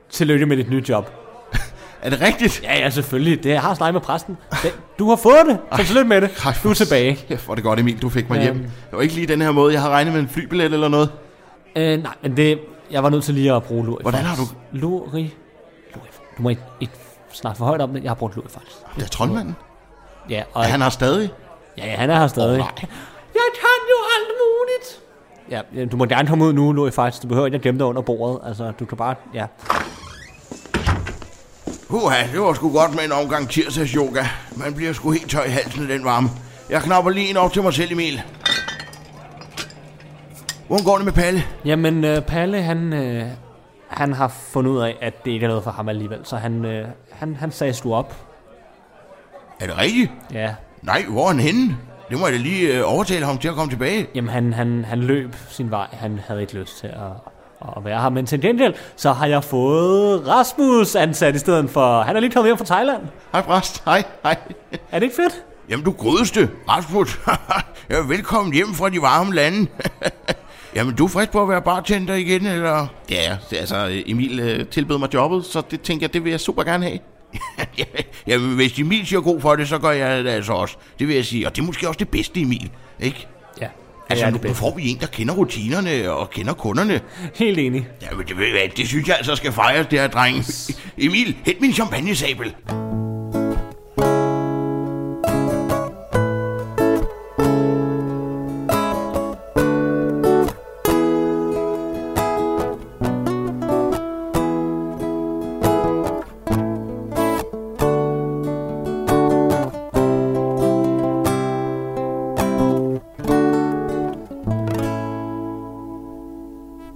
tillykke 0.10 0.46
med 0.46 0.58
dit 0.58 0.70
nye 0.70 0.84
job. 0.90 1.12
Er 2.02 2.10
det 2.10 2.22
rigtigt? 2.22 2.64
Ja, 2.64 2.80
ja, 2.80 2.90
selvfølgelig. 2.90 3.44
Det 3.44 3.50
jeg 3.50 3.62
har 3.62 3.74
snakket 3.74 3.94
med 3.94 4.02
præsten. 4.02 4.38
Det, 4.64 4.80
du 5.00 5.10
har 5.10 5.16
fået 5.16 5.38
det, 5.50 5.58
så 5.78 5.84
tillykke 5.86 6.10
med 6.10 6.22
det. 6.22 6.30
Ej, 6.46 6.54
Du 6.64 6.70
er 6.70 6.74
tilbage. 6.74 7.20
Ja, 7.30 7.36
for 7.36 7.56
det 7.56 7.64
godt, 7.64 7.80
Emil, 7.80 8.02
du 8.02 8.10
fik 8.10 8.30
mig 8.30 8.36
Øhm. 8.38 8.44
hjem. 8.44 8.58
Det 8.64 8.70
var 8.92 9.02
ikke 9.02 9.14
lige 9.14 9.28
den 9.28 9.42
her 9.42 9.52
måde, 9.52 9.74
jeg 9.74 9.82
har 9.82 9.90
regnet 9.90 10.14
med 10.14 10.22
en 10.22 10.30
flybillet 10.30 10.74
eller 10.74 10.88
noget. 10.88 11.10
Øh, 11.76 12.04
nej, 12.04 12.14
men 12.22 12.38
det, 12.38 12.60
jeg 12.92 13.04
var 13.04 13.10
nødt 13.10 13.24
til 13.24 13.34
lige 13.34 13.54
at 13.54 13.64
bruge 13.64 13.86
Louis. 13.86 14.02
Hvordan 14.02 14.22
har. 14.24 14.36
Louis. 14.72 15.12
Louis. 15.12 15.32
Du 16.38 16.42
må 16.44 16.50
ikke, 16.50 16.62
ikke 16.82 16.94
snakke 17.32 17.58
for 17.58 17.66
højt 17.66 17.82
om 17.82 17.94
det. 17.94 18.04
Jeg 18.04 18.10
har 18.10 18.16
brugt 18.16 18.36
Louis 18.36 18.52
faktisk. 18.52 18.76
Det 18.96 19.04
er 19.04 19.08
troldmanden. 19.08 19.56
Ja, 20.30 20.44
og 20.54 20.64
Er 20.64 20.68
han 20.68 20.82
her 20.82 20.90
stadig? 20.90 21.30
ja, 21.78 21.86
ja, 21.86 21.96
han 21.96 22.10
er 22.10 22.20
her 22.20 22.28
stadig. 22.28 22.52
Åh, 22.52 22.58
nej. 22.58 22.68
Jeg 22.82 22.86
muligt. 22.86 23.73
Ja, 25.54 25.86
du 25.86 25.98
må 25.98 26.06
gerne 26.06 26.28
komme 26.28 26.46
ud 26.46 26.54
nu, 26.54 26.72
Louis, 26.72 26.96
faktisk. 26.96 27.24
Du 27.24 27.28
behøver 27.28 27.46
ikke 27.46 27.56
at 27.56 27.62
gemme 27.62 27.78
dig 27.80 27.88
under 27.88 28.02
bordet. 28.02 28.40
Altså, 28.48 28.72
du 28.80 28.86
kan 28.86 28.98
bare, 28.98 29.16
ja. 29.34 29.46
Uha, 31.90 32.28
det 32.32 32.42
var 32.42 32.54
sgu 32.54 32.72
godt 32.72 32.96
med 32.96 33.04
en 33.04 33.12
omgang 33.12 33.50
tirsdags 33.50 33.92
yoga. 33.92 34.24
Man 34.56 34.74
bliver 34.74 34.94
sgu 34.94 35.12
helt 35.12 35.30
tør 35.30 35.44
i 35.44 35.50
halsen 35.50 35.82
af 35.82 35.88
den 35.88 36.06
varme. 36.06 36.30
Jeg 36.70 36.82
knapper 36.82 37.12
lige 37.12 37.30
en 37.30 37.38
op 37.38 37.54
til 37.54 37.64
mig 37.64 37.74
selv, 37.74 37.92
Emil. 37.92 38.22
Hvordan 40.68 40.86
går 40.86 40.96
det 40.96 41.06
med 41.06 41.14
Palle? 41.14 41.44
Jamen, 41.66 42.04
øh, 42.04 42.22
Palle, 42.22 42.62
han, 42.62 42.94
øh, 42.94 43.26
han 43.88 44.14
har 44.14 44.28
fundet 44.28 44.72
ud 44.72 44.80
af, 44.80 44.98
at 45.02 45.26
det 45.26 45.32
ikke 45.32 45.44
er 45.44 45.48
noget 45.48 45.64
for 45.64 45.72
ham 45.72 45.90
alligevel. 45.90 46.20
Så 46.24 46.38
han, 46.38 46.66
øh, 46.66 46.88
han, 47.12 47.36
han 47.36 47.52
sagde 47.52 47.74
sgu 47.74 47.94
op. 47.94 48.16
Er 49.60 49.68
det 49.68 49.78
rigtigt? 49.78 50.12
Ja, 50.34 50.56
Nej, 50.82 51.06
hvor 51.10 51.24
er 51.24 51.28
han 51.28 51.40
henne? 51.40 51.78
Det 52.10 52.20
må 52.20 52.26
jeg 52.28 52.34
da 52.34 52.38
lige 52.40 52.78
øh, 52.78 52.94
overtale 52.94 53.26
ham 53.26 53.38
til 53.38 53.48
at 53.48 53.56
komme 53.56 53.72
tilbage. 53.72 54.08
Jamen, 54.16 54.30
han, 54.30 54.54
han, 54.54 54.86
han 54.88 55.00
løb 55.00 55.36
sin 55.50 55.72
vej. 55.72 55.88
Han 55.92 56.20
havde 56.28 56.42
ikke 56.42 56.54
lyst 56.60 56.80
til 56.80 56.88
at, 56.88 57.74
at 57.78 57.86
være 57.86 58.02
her. 58.02 58.10
Men 58.10 58.26
til 58.26 58.42
gengæld, 58.42 58.74
så 58.96 59.12
har 59.14 59.26
jeg 59.26 59.44
fået 59.44 60.28
Rasmus 60.28 60.96
ansat 60.96 61.36
i 61.36 61.40
stedet 61.40 61.70
for... 61.70 62.02
Han 62.02 62.16
er 62.16 62.20
lige 62.20 62.32
kommet 62.32 62.50
hjem 62.50 62.58
fra 62.58 62.66
Thailand. 62.66 63.02
Hej, 63.32 63.42
præst. 63.42 63.84
Hej, 63.86 64.04
hej. 64.24 64.38
Er 64.92 65.00
det 65.00 65.04
ikke 65.04 65.16
fedt? 65.16 65.34
Jamen, 65.70 65.86
du 65.86 65.92
grødeste, 65.92 66.50
Rasmus. 66.70 67.20
jeg 67.90 67.98
er 68.00 68.08
velkommen 68.08 68.54
hjem 68.54 68.74
fra 68.74 68.90
de 68.90 69.02
varme 69.02 69.34
lande. 69.36 69.68
Jamen, 70.76 70.96
du 70.96 71.04
er 71.06 71.10
frisk 71.10 71.32
på 71.32 71.42
at 71.42 71.50
være 71.50 71.62
bartender 71.62 72.14
igen, 72.14 72.46
eller? 72.46 72.88
Ja, 73.10 73.38
det- 73.50 73.58
altså, 73.58 74.02
Emil 74.06 74.40
øh, 74.40 74.66
tilbød 74.68 74.98
mig 74.98 75.14
jobbet, 75.14 75.46
så 75.46 75.62
det 75.72 75.82
tænker 75.82 76.04
jeg, 76.08 76.14
det 76.14 76.24
vil 76.24 76.30
jeg 76.30 76.40
super 76.40 76.64
gerne 76.64 76.86
have. 76.86 77.00
Jamen, 78.28 78.56
hvis 78.56 78.80
Emil 78.80 79.08
siger 79.08 79.22
god 79.22 79.42
for 79.42 79.56
det, 79.56 79.68
så 79.68 79.78
gør 79.78 79.92
jeg 79.92 80.24
det 80.24 80.30
altså 80.30 80.54
også. 80.54 80.76
Det 81.00 81.08
vil 81.08 81.16
jeg 81.16 81.26
sige, 81.26 81.48
og 81.48 81.56
det 81.56 81.62
er 81.62 81.66
måske 81.66 81.88
også 81.88 82.00
det 82.00 82.10
bedste, 82.10 82.42
Emil. 82.42 82.72
Ikke? 83.00 83.28
Ja, 83.62 83.68
Altså, 84.10 84.30
nu, 84.30 84.38
det 84.38 84.44
nu 84.44 84.54
får 84.54 84.76
vi 84.76 84.90
en, 84.90 84.98
der 85.00 85.08
kender 85.08 85.34
rutinerne 85.34 86.12
og 86.12 86.30
kender 86.30 86.54
kunderne. 86.54 87.02
Helt 87.36 87.60
enig. 87.60 87.88
Jamen, 88.02 88.28
det, 88.28 88.38
ved 88.38 88.48
jeg, 88.48 88.72
det 88.78 88.88
synes 88.88 89.08
jeg 89.08 89.16
altså 89.18 89.36
skal 89.36 89.52
fejres, 89.52 89.88
det 89.88 90.00
her 90.00 90.08
dreng. 90.08 90.46
Emil, 90.98 91.36
hent 91.46 91.62
min 91.62 91.74
champagnesabel. 91.74 92.56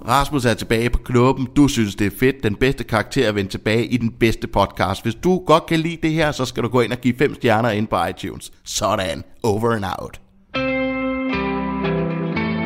Rasmus 0.08 0.44
er 0.44 0.54
tilbage 0.54 0.90
på 0.90 0.98
klubben. 0.98 1.48
Du 1.56 1.68
synes, 1.68 1.94
det 1.94 2.06
er 2.06 2.16
fedt. 2.18 2.42
Den 2.42 2.54
bedste 2.54 2.84
karakter 2.84 3.28
at 3.28 3.34
vende 3.34 3.50
tilbage 3.50 3.86
i 3.86 3.96
den 3.96 4.10
bedste 4.10 4.46
podcast. 4.46 5.02
Hvis 5.02 5.14
du 5.14 5.42
godt 5.46 5.66
kan 5.66 5.80
lide 5.80 5.98
det 6.02 6.12
her, 6.12 6.32
så 6.32 6.44
skal 6.44 6.62
du 6.62 6.68
gå 6.68 6.80
ind 6.80 6.92
og 6.92 6.98
give 6.98 7.14
fem 7.18 7.34
stjerner 7.34 7.70
ind 7.70 7.86
på 7.86 7.96
iTunes. 8.04 8.52
Sådan. 8.64 9.24
Over 9.42 9.70
and 9.70 9.84
out. 9.98 10.20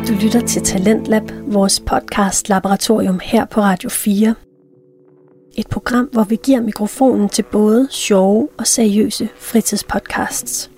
Du 0.09 0.13
lytter 0.25 0.47
til 0.47 0.63
Talentlab, 0.63 1.23
vores 1.47 1.81
podcast 1.81 2.49
laboratorium 2.49 3.21
her 3.23 3.45
på 3.45 3.61
Radio 3.61 3.91
4. 3.91 4.35
Et 5.59 5.67
program, 5.67 6.09
hvor 6.13 6.25
vi 6.25 6.39
giver 6.45 6.61
mikrofonen 6.61 7.29
til 7.29 7.43
både 7.43 7.89
sjove 7.91 8.49
og 8.59 8.67
seriøse 8.67 9.29
fritidspodcasts. 9.39 10.71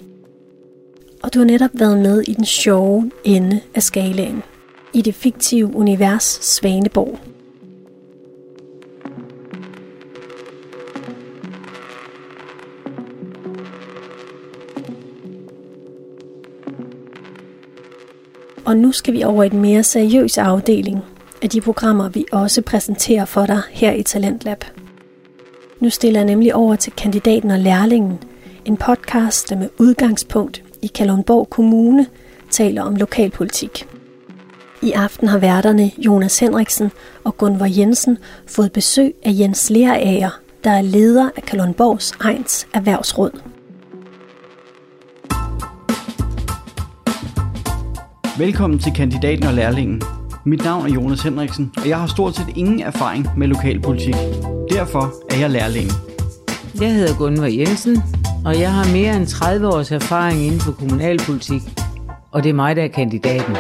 Og 1.23 1.35
du 1.35 1.39
har 1.39 1.47
netop 1.47 1.71
været 1.75 1.99
med 1.99 2.23
i 2.23 2.35
den 2.35 2.45
sjove 2.45 3.11
ende 3.25 3.61
af 3.75 3.83
skalaen. 3.83 4.43
I 4.95 5.03
det 5.03 5.15
fiktive 5.15 5.77
univers 5.77 6.39
Svaneborg. 6.43 7.19
Og 18.65 18.77
nu 18.77 18.93
skal 18.93 19.15
vi 19.15 19.25
over 19.25 19.43
i 19.45 19.49
den 19.49 19.61
mere 19.61 19.83
seriøse 19.83 20.41
afdeling 20.41 20.99
af 21.43 21.51
de 21.51 21.61
programmer, 21.61 22.09
vi 22.09 22.25
også 22.33 22.63
præsenterer 22.63 23.25
for 23.25 23.47
dig 23.47 23.61
her 23.71 23.93
i 23.93 24.03
Talentlab. 24.03 24.65
Nu 25.81 25.91
stiller 25.91 26.21
jeg 26.21 26.27
nemlig 26.27 26.55
over 26.55 26.77
til 26.77 26.93
kandidaten 26.93 27.51
og 27.51 27.59
lærlingen, 27.59 28.19
en 28.65 28.77
podcast, 28.77 29.51
der 29.51 29.57
med 29.57 29.69
udgangspunkt 29.79 30.63
i 30.83 30.87
Kalundborg 30.87 31.51
Kommune 31.51 32.07
taler 32.51 32.83
om 32.83 32.97
lokalpolitik. 32.97 33.87
I 34.83 34.93
aften 34.93 35.29
har 35.29 35.39
værterne 35.39 35.91
Jonas 35.99 36.39
Henriksen 36.39 36.91
og 37.25 37.37
Gunvar 37.37 37.71
Jensen 37.79 38.19
fået 38.47 38.73
besøg 38.73 39.15
af 39.23 39.31
Jens 39.33 39.71
Lerager, 39.71 40.31
der 40.65 40.71
er 40.71 40.83
leder 40.83 41.31
af 41.37 41.43
Kalundborgs 41.43 42.13
Ejns 42.25 42.67
Erhvervsråd. 42.75 43.31
Velkommen 48.39 48.79
til 48.79 48.93
kandidaten 48.93 49.47
og 49.47 49.55
lærlingen. 49.55 50.03
Mit 50.47 50.65
navn 50.65 50.87
er 50.87 50.95
Jonas 50.95 51.23
Henriksen, 51.23 51.73
og 51.77 51.89
jeg 51.89 52.01
har 52.01 52.07
stort 52.07 52.37
set 52.37 52.49
ingen 52.57 52.81
erfaring 52.81 53.27
med 53.37 53.49
lokalpolitik. 53.49 54.15
Derfor 54.71 55.15
er 55.31 55.37
jeg 55.37 55.51
lærling. 55.51 55.91
Jeg 56.81 56.95
hedder 56.95 57.19
Gunvar 57.19 57.47
Jensen, 57.47 58.03
og 58.45 58.61
jeg 58.61 58.73
har 58.73 58.93
mere 58.93 59.17
end 59.17 59.27
30 59.27 59.69
års 59.69 59.93
erfaring 59.93 60.41
inden 60.41 60.61
for 60.61 60.73
kommunalpolitik. 60.73 61.63
Og 62.31 62.43
det 62.43 62.51
er 62.51 62.55
mig, 62.55 62.77
der 62.77 62.83
er 62.83 62.89
kandidaten. 62.89 63.57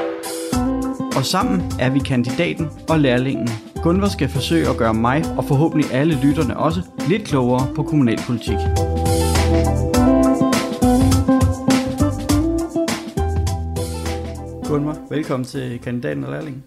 Og 1.17 1.25
sammen 1.25 1.63
er 1.81 1.91
vi 1.91 1.99
kandidaten 1.99 2.69
og 2.89 3.01
lærlingen. 3.01 3.49
Gunvar 3.83 4.09
skal 4.09 4.29
forsøge 4.29 4.69
at 4.69 4.77
gøre 4.77 4.95
mig, 4.95 5.25
og 5.37 5.45
forhåbentlig 5.45 5.93
alle 5.93 6.19
lytterne 6.23 6.57
også, 6.57 6.81
lidt 7.09 7.25
klogere 7.25 7.67
på 7.75 7.83
kommunalpolitik. 7.83 8.57
Gunvar, 14.69 14.97
velkommen 15.11 15.45
til 15.45 15.79
kandidaten 15.83 16.25
og 16.25 16.33
lærlingen. 16.33 16.63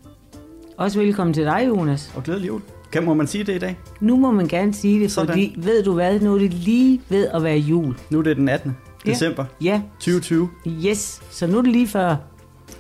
Også 0.77 0.99
velkommen 0.99 1.33
til 1.33 1.43
dig, 1.43 1.65
Jonas. 1.67 2.12
Og 2.15 2.23
glædelig 2.23 2.47
jul. 2.47 2.62
Kan 2.91 3.05
må 3.05 3.13
man 3.13 3.27
sige 3.27 3.43
det 3.43 3.55
i 3.55 3.60
dag? 3.60 3.77
Nu 3.99 4.15
må 4.17 4.31
man 4.31 4.47
gerne 4.47 4.73
sige 4.73 4.99
det, 4.99 5.12
Sådan. 5.12 5.27
fordi 5.27 5.55
ved 5.57 5.83
du 5.83 5.93
hvad, 5.93 6.19
nu 6.19 6.33
er 6.36 6.39
det 6.39 6.53
lige 6.53 7.01
ved 7.10 7.27
at 7.27 7.43
være 7.43 7.57
jul. 7.57 7.95
Nu 8.10 8.19
er 8.19 8.23
det 8.23 8.38
den 8.38 8.49
18. 8.49 8.77
Ja. 9.05 9.12
december 9.12 9.45
Ja, 9.62 9.81
2020. 9.99 10.49
yes. 10.67 11.21
Så 11.29 11.47
nu 11.47 11.57
er 11.57 11.62
det 11.62 11.71
lige 11.71 11.88
før. 11.88 12.15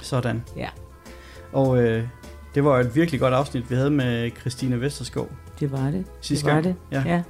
Sådan. 0.01 0.43
Ja, 0.57 0.67
Og 1.57 1.83
øh, 1.83 2.03
det 2.55 2.63
var 2.63 2.79
et 2.79 2.95
virkelig 2.95 3.19
godt 3.19 3.33
afsnit, 3.33 3.69
vi 3.69 3.75
havde 3.75 3.91
med 3.91 4.31
Christine 4.39 4.81
Vesterskov. 4.81 5.29
det 5.59 5.71
var 5.71 5.91
det. 5.91 6.05
Sidste 6.21 6.45
det 6.45 6.55
var 6.55 6.61
gang, 6.61 6.75
det. 6.75 6.75
ja. 6.91 7.03
ja. 7.05 7.21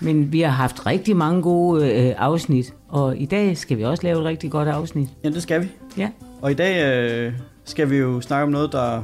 Men 0.00 0.32
vi 0.32 0.40
har 0.40 0.50
haft 0.50 0.86
rigtig 0.86 1.16
mange 1.16 1.42
gode 1.42 1.92
øh, 2.08 2.14
afsnit, 2.18 2.74
og 2.88 3.16
i 3.16 3.26
dag 3.26 3.56
skal 3.56 3.78
vi 3.78 3.84
også 3.84 4.02
lave 4.02 4.18
et 4.18 4.24
rigtig 4.24 4.50
godt 4.50 4.68
afsnit. 4.68 5.08
Ja, 5.24 5.28
det 5.28 5.42
skal 5.42 5.62
vi. 5.62 5.68
Ja, 5.96 6.10
Og 6.42 6.50
i 6.50 6.54
dag 6.54 7.00
øh, 7.02 7.32
skal 7.64 7.90
vi 7.90 7.96
jo 7.96 8.20
snakke 8.20 8.42
om 8.42 8.50
noget, 8.50 8.72
der, 8.72 9.02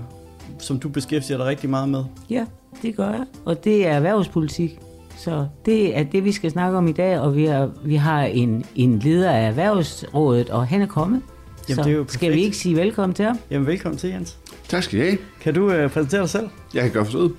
som 0.59 0.79
du 0.79 0.89
beskæftiger 0.89 1.37
dig 1.37 1.47
rigtig 1.47 1.71
meget 1.71 1.89
med. 1.89 2.05
ja, 2.31 2.47
det 2.83 2.97
gør 2.97 3.09
jeg. 3.11 3.25
Og 3.45 3.65
det 3.65 3.87
er 3.87 3.93
erhvervspolitik. 3.93 4.79
Så 5.17 5.47
det 5.67 5.99
er 5.99 6.03
det, 6.03 6.25
vi 6.25 6.33
skal 6.33 6.51
snakke 6.51 6.79
om 6.79 6.89
i 6.89 6.93
dag, 6.93 7.21
og 7.21 7.37
vi 7.37 7.45
har, 7.45 7.71
vi 7.85 7.97
har 7.97 8.23
en, 8.23 8.65
en 8.75 8.99
leder 8.99 9.31
af 9.31 9.49
Erhvervsrådet, 9.49 10.51
og 10.51 10.67
han 10.67 10.83
er 10.83 10.87
kommet. 10.87 11.23
Jamen, 11.69 11.85
så 11.85 11.89
det 11.89 11.95
er 11.95 11.99
jo 11.99 12.05
skal 12.09 12.33
vi 12.33 12.43
ikke 12.43 12.57
sige 12.57 12.77
velkommen 12.77 13.15
til 13.15 13.25
ham? 13.25 13.39
Jamen, 13.51 13.67
velkommen 13.67 13.99
til, 13.99 14.11
Jens. 14.11 14.39
Tak 14.69 14.83
skal 14.83 14.99
I 14.99 15.03
have. 15.03 15.19
Kan 15.41 15.55
du 15.55 15.71
øh, 15.71 15.91
præsentere 15.91 16.21
dig 16.21 16.29
selv? 16.29 16.49
Jeg 16.75 16.83
kan 16.83 16.93
gøre 16.93 17.05
forsøget. 17.05 17.33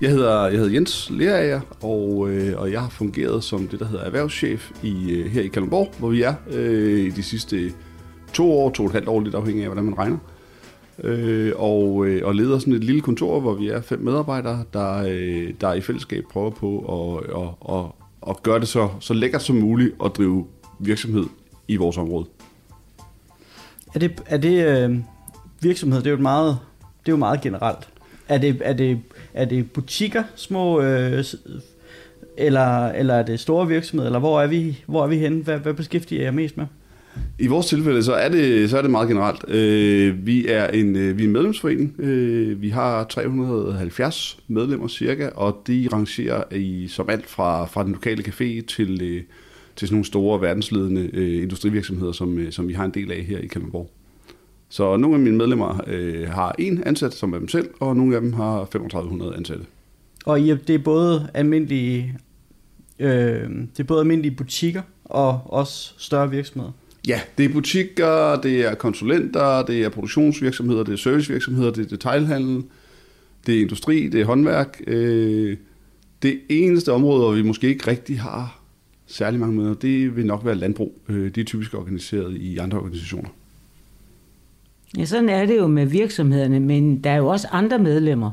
Jeg 0.00 0.10
hedder, 0.10 0.46
jeg 0.46 0.58
hedder 0.58 0.72
Jens 0.72 1.10
Lerager, 1.10 1.60
og, 1.82 2.30
øh, 2.30 2.60
og 2.60 2.72
jeg 2.72 2.80
har 2.80 2.88
fungeret 2.88 3.44
som 3.44 3.68
det, 3.68 3.80
der 3.80 3.86
hedder 3.86 4.04
erhvervschef 4.04 4.70
i, 4.82 5.10
øh, 5.10 5.26
her 5.26 5.42
i 5.42 5.46
Kalundborg, 5.46 5.94
hvor 5.98 6.08
vi 6.08 6.22
er 6.22 6.34
øh, 6.50 6.98
i 6.98 7.10
de 7.10 7.22
sidste 7.22 7.72
to 8.32 8.52
år, 8.52 8.70
to 8.70 8.82
og 8.82 8.86
et 8.86 8.92
halvt 8.92 9.08
år, 9.08 9.20
lidt 9.20 9.34
afhængig 9.34 9.62
af, 9.62 9.68
hvordan 9.68 9.84
man 9.84 9.98
regner. 9.98 10.18
Øh, 11.04 11.52
og, 11.56 12.06
øh, 12.06 12.26
og 12.26 12.34
leder 12.34 12.58
sådan 12.58 12.72
et 12.72 12.84
lille 12.84 13.00
kontor, 13.00 13.40
hvor 13.40 13.54
vi 13.54 13.68
er 13.68 13.80
fem 13.80 14.00
medarbejdere, 14.00 14.64
der, 14.72 15.04
øh, 15.08 15.54
der 15.60 15.72
i 15.72 15.80
fællesskab 15.80 16.24
prøver 16.30 16.50
på 16.50 16.78
at, 16.78 17.32
og, 17.32 17.56
og, 17.60 17.94
og 18.20 18.40
gøre 18.42 18.60
det 18.60 18.68
så, 18.68 18.88
så 19.00 19.14
lækkert 19.14 19.42
som 19.42 19.56
muligt 19.56 19.94
at 20.04 20.10
drive 20.16 20.46
virksomhed 20.78 21.24
i 21.68 21.76
vores 21.76 21.98
område. 21.98 22.26
Er 23.94 23.98
det, 23.98 24.22
er 24.26 24.36
det 24.36 24.66
øh, 24.66 24.96
virksomhed, 25.60 25.98
det 25.98 26.06
er 26.06 26.10
jo 26.10 26.16
meget, 26.16 26.58
det 26.80 27.08
er 27.08 27.12
jo 27.12 27.16
meget 27.16 27.40
generelt. 27.40 27.88
Er 28.28 28.38
det, 28.38 28.62
er 28.64 28.72
det, 28.72 29.00
er 29.34 29.44
det 29.44 29.70
butikker, 29.70 30.22
små, 30.36 30.80
øh, 30.80 31.24
eller, 32.38 32.88
eller 32.88 33.14
er 33.14 33.22
det 33.22 33.40
store 33.40 33.68
virksomheder, 33.68 34.08
eller 34.08 34.18
hvor 34.18 34.40
er 34.40 34.46
vi, 34.46 34.84
hvor 34.86 35.02
er 35.02 35.06
vi 35.06 35.18
henne? 35.18 35.42
Hvad, 35.42 35.58
hvad 35.58 35.74
beskæftiger 35.74 36.22
jeg 36.22 36.34
mest 36.34 36.56
med? 36.56 36.66
I 37.38 37.46
vores 37.46 37.66
tilfælde, 37.66 38.02
så 38.02 38.12
er 38.12 38.28
det, 38.28 38.70
så 38.70 38.78
er 38.78 38.82
det 38.82 38.90
meget 38.90 39.08
generelt. 39.08 39.44
Øh, 39.48 40.26
vi, 40.26 40.46
er 40.48 40.68
en, 40.68 40.96
øh, 40.96 41.18
vi 41.18 41.22
er 41.22 41.26
en 41.26 41.32
medlemsforening. 41.32 41.94
Øh, 41.98 42.62
vi 42.62 42.68
har 42.68 43.04
370 43.04 44.38
medlemmer 44.48 44.88
cirka, 44.88 45.28
og 45.34 45.62
de 45.66 45.88
rangerer 45.92 46.42
i, 46.52 46.88
som 46.88 47.10
alt 47.10 47.26
fra, 47.26 47.64
fra 47.66 47.84
den 47.84 47.92
lokale 47.92 48.22
café 48.22 48.66
til, 48.66 49.02
øh, 49.02 49.22
til 49.76 49.88
sådan 49.88 49.94
nogle 49.94 50.04
store 50.04 50.40
verdensledende 50.40 51.10
øh, 51.12 51.42
industrivirksomheder, 51.42 52.12
som, 52.12 52.38
øh, 52.38 52.52
som 52.52 52.68
vi 52.68 52.72
har 52.72 52.84
en 52.84 52.90
del 52.90 53.12
af 53.12 53.24
her 53.24 53.38
i 53.38 53.46
Kalundborg. 53.46 53.90
Så 54.68 54.96
nogle 54.96 55.16
af 55.16 55.22
mine 55.22 55.36
medlemmer 55.36 55.80
øh, 55.86 56.28
har 56.28 56.54
en 56.58 56.82
ansat, 56.86 57.14
som 57.14 57.32
er 57.32 57.38
dem 57.38 57.48
selv, 57.48 57.68
og 57.80 57.96
nogle 57.96 58.14
af 58.14 58.20
dem 58.20 58.32
har 58.32 58.64
3500 58.64 59.36
ansatte. 59.36 59.64
Og 60.26 60.40
I, 60.40 60.54
det 60.54 60.74
er 60.74 60.78
både 60.78 61.30
almindelige, 61.34 62.18
øh, 62.98 63.08
det 63.50 63.80
er 63.80 63.84
både 63.84 64.00
almindelige 64.00 64.36
butikker 64.36 64.82
og 65.04 65.40
også 65.44 65.94
større 65.98 66.30
virksomheder. 66.30 66.72
Ja, 67.08 67.20
det 67.38 67.44
er 67.44 67.52
butikker, 67.52 68.40
det 68.40 68.60
er 68.60 68.74
konsulenter, 68.74 69.62
det 69.62 69.84
er 69.84 69.88
produktionsvirksomheder, 69.88 70.82
det 70.82 70.92
er 70.92 70.96
servicevirksomheder, 70.96 71.70
det 71.70 71.84
er 71.84 71.88
detailhandel, 71.88 72.64
det 73.46 73.56
er 73.56 73.60
industri, 73.60 74.08
det 74.08 74.20
er 74.20 74.24
håndværk. 74.24 74.80
Øh, 74.86 75.56
det 76.22 76.40
eneste 76.48 76.92
område, 76.92 77.20
hvor 77.20 77.32
vi 77.32 77.42
måske 77.42 77.68
ikke 77.68 77.90
rigtig 77.90 78.20
har 78.20 78.63
særlig 79.06 79.40
mange 79.40 79.56
møder, 79.56 79.74
det 79.74 80.16
vil 80.16 80.26
nok 80.26 80.44
være 80.44 80.54
landbrug. 80.54 80.94
Det 81.08 81.36
de 81.36 81.40
er 81.40 81.44
typisk 81.44 81.74
organiseret 81.74 82.36
i 82.36 82.58
andre 82.58 82.78
organisationer. 82.78 83.28
Ja, 84.98 85.04
sådan 85.04 85.28
er 85.28 85.46
det 85.46 85.56
jo 85.56 85.66
med 85.66 85.86
virksomhederne, 85.86 86.60
men 86.60 87.04
der 87.04 87.10
er 87.10 87.16
jo 87.16 87.26
også 87.26 87.48
andre 87.50 87.78
medlemmer. 87.78 88.30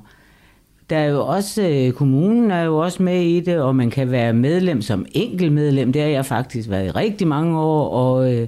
Der 0.90 0.98
er 0.98 1.06
jo 1.06 1.26
også, 1.26 1.70
øh, 1.70 1.92
kommunen 1.92 2.52
er 2.52 2.64
jo 2.64 2.78
også 2.78 3.04
med 3.04 3.22
i 3.22 3.40
det, 3.40 3.60
og 3.60 3.76
man 3.76 3.90
kan 3.90 4.12
være 4.12 4.34
medlem 4.34 4.82
som 4.82 5.06
enkeltmedlem. 5.12 5.94
Det 5.94 6.02
har 6.02 6.10
jeg 6.10 6.26
faktisk 6.26 6.70
været 6.70 6.86
i 6.86 6.92
rigtig 6.92 7.28
mange 7.28 7.60
år, 7.60 7.90
og 7.90 8.34
øh, 8.34 8.48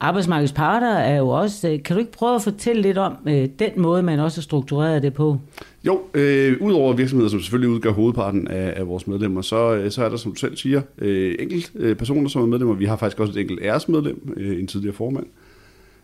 arbejdsmarkedets 0.00 0.52
parter 0.52 0.94
er 0.94 1.16
jo 1.16 1.28
også... 1.28 1.68
Øh, 1.68 1.82
kan 1.82 1.96
du 1.96 2.00
ikke 2.00 2.12
prøve 2.12 2.34
at 2.34 2.42
fortælle 2.42 2.82
lidt 2.82 2.98
om 2.98 3.16
øh, 3.28 3.48
den 3.58 3.70
måde, 3.76 4.02
man 4.02 4.20
også 4.20 4.40
har 4.40 4.42
struktureret 4.42 5.02
det 5.02 5.14
på? 5.14 5.38
Jo, 5.84 6.00
øh, 6.14 6.56
udover 6.60 6.92
virksomheder, 6.92 7.30
som 7.30 7.40
selvfølgelig 7.40 7.70
udgør 7.70 7.90
hovedparten 7.90 8.48
af, 8.48 8.74
af 8.76 8.88
vores 8.88 9.06
medlemmer, 9.06 9.42
så, 9.42 9.74
øh, 9.74 9.90
så 9.90 10.04
er 10.04 10.08
der, 10.08 10.16
som 10.16 10.32
du 10.32 10.38
selv 10.38 10.56
siger, 10.56 10.82
øh, 10.98 11.34
enkelt 11.38 11.72
øh, 11.74 11.96
personer, 11.96 12.28
som 12.28 12.42
er 12.42 12.46
medlemmer. 12.46 12.74
Vi 12.74 12.84
har 12.84 12.96
faktisk 12.96 13.20
også 13.20 13.32
et 13.32 13.40
enkelt 13.40 13.60
æresmedlem, 13.62 14.34
øh, 14.36 14.60
en 14.60 14.66
tidligere 14.66 14.94
formand. 14.94 15.26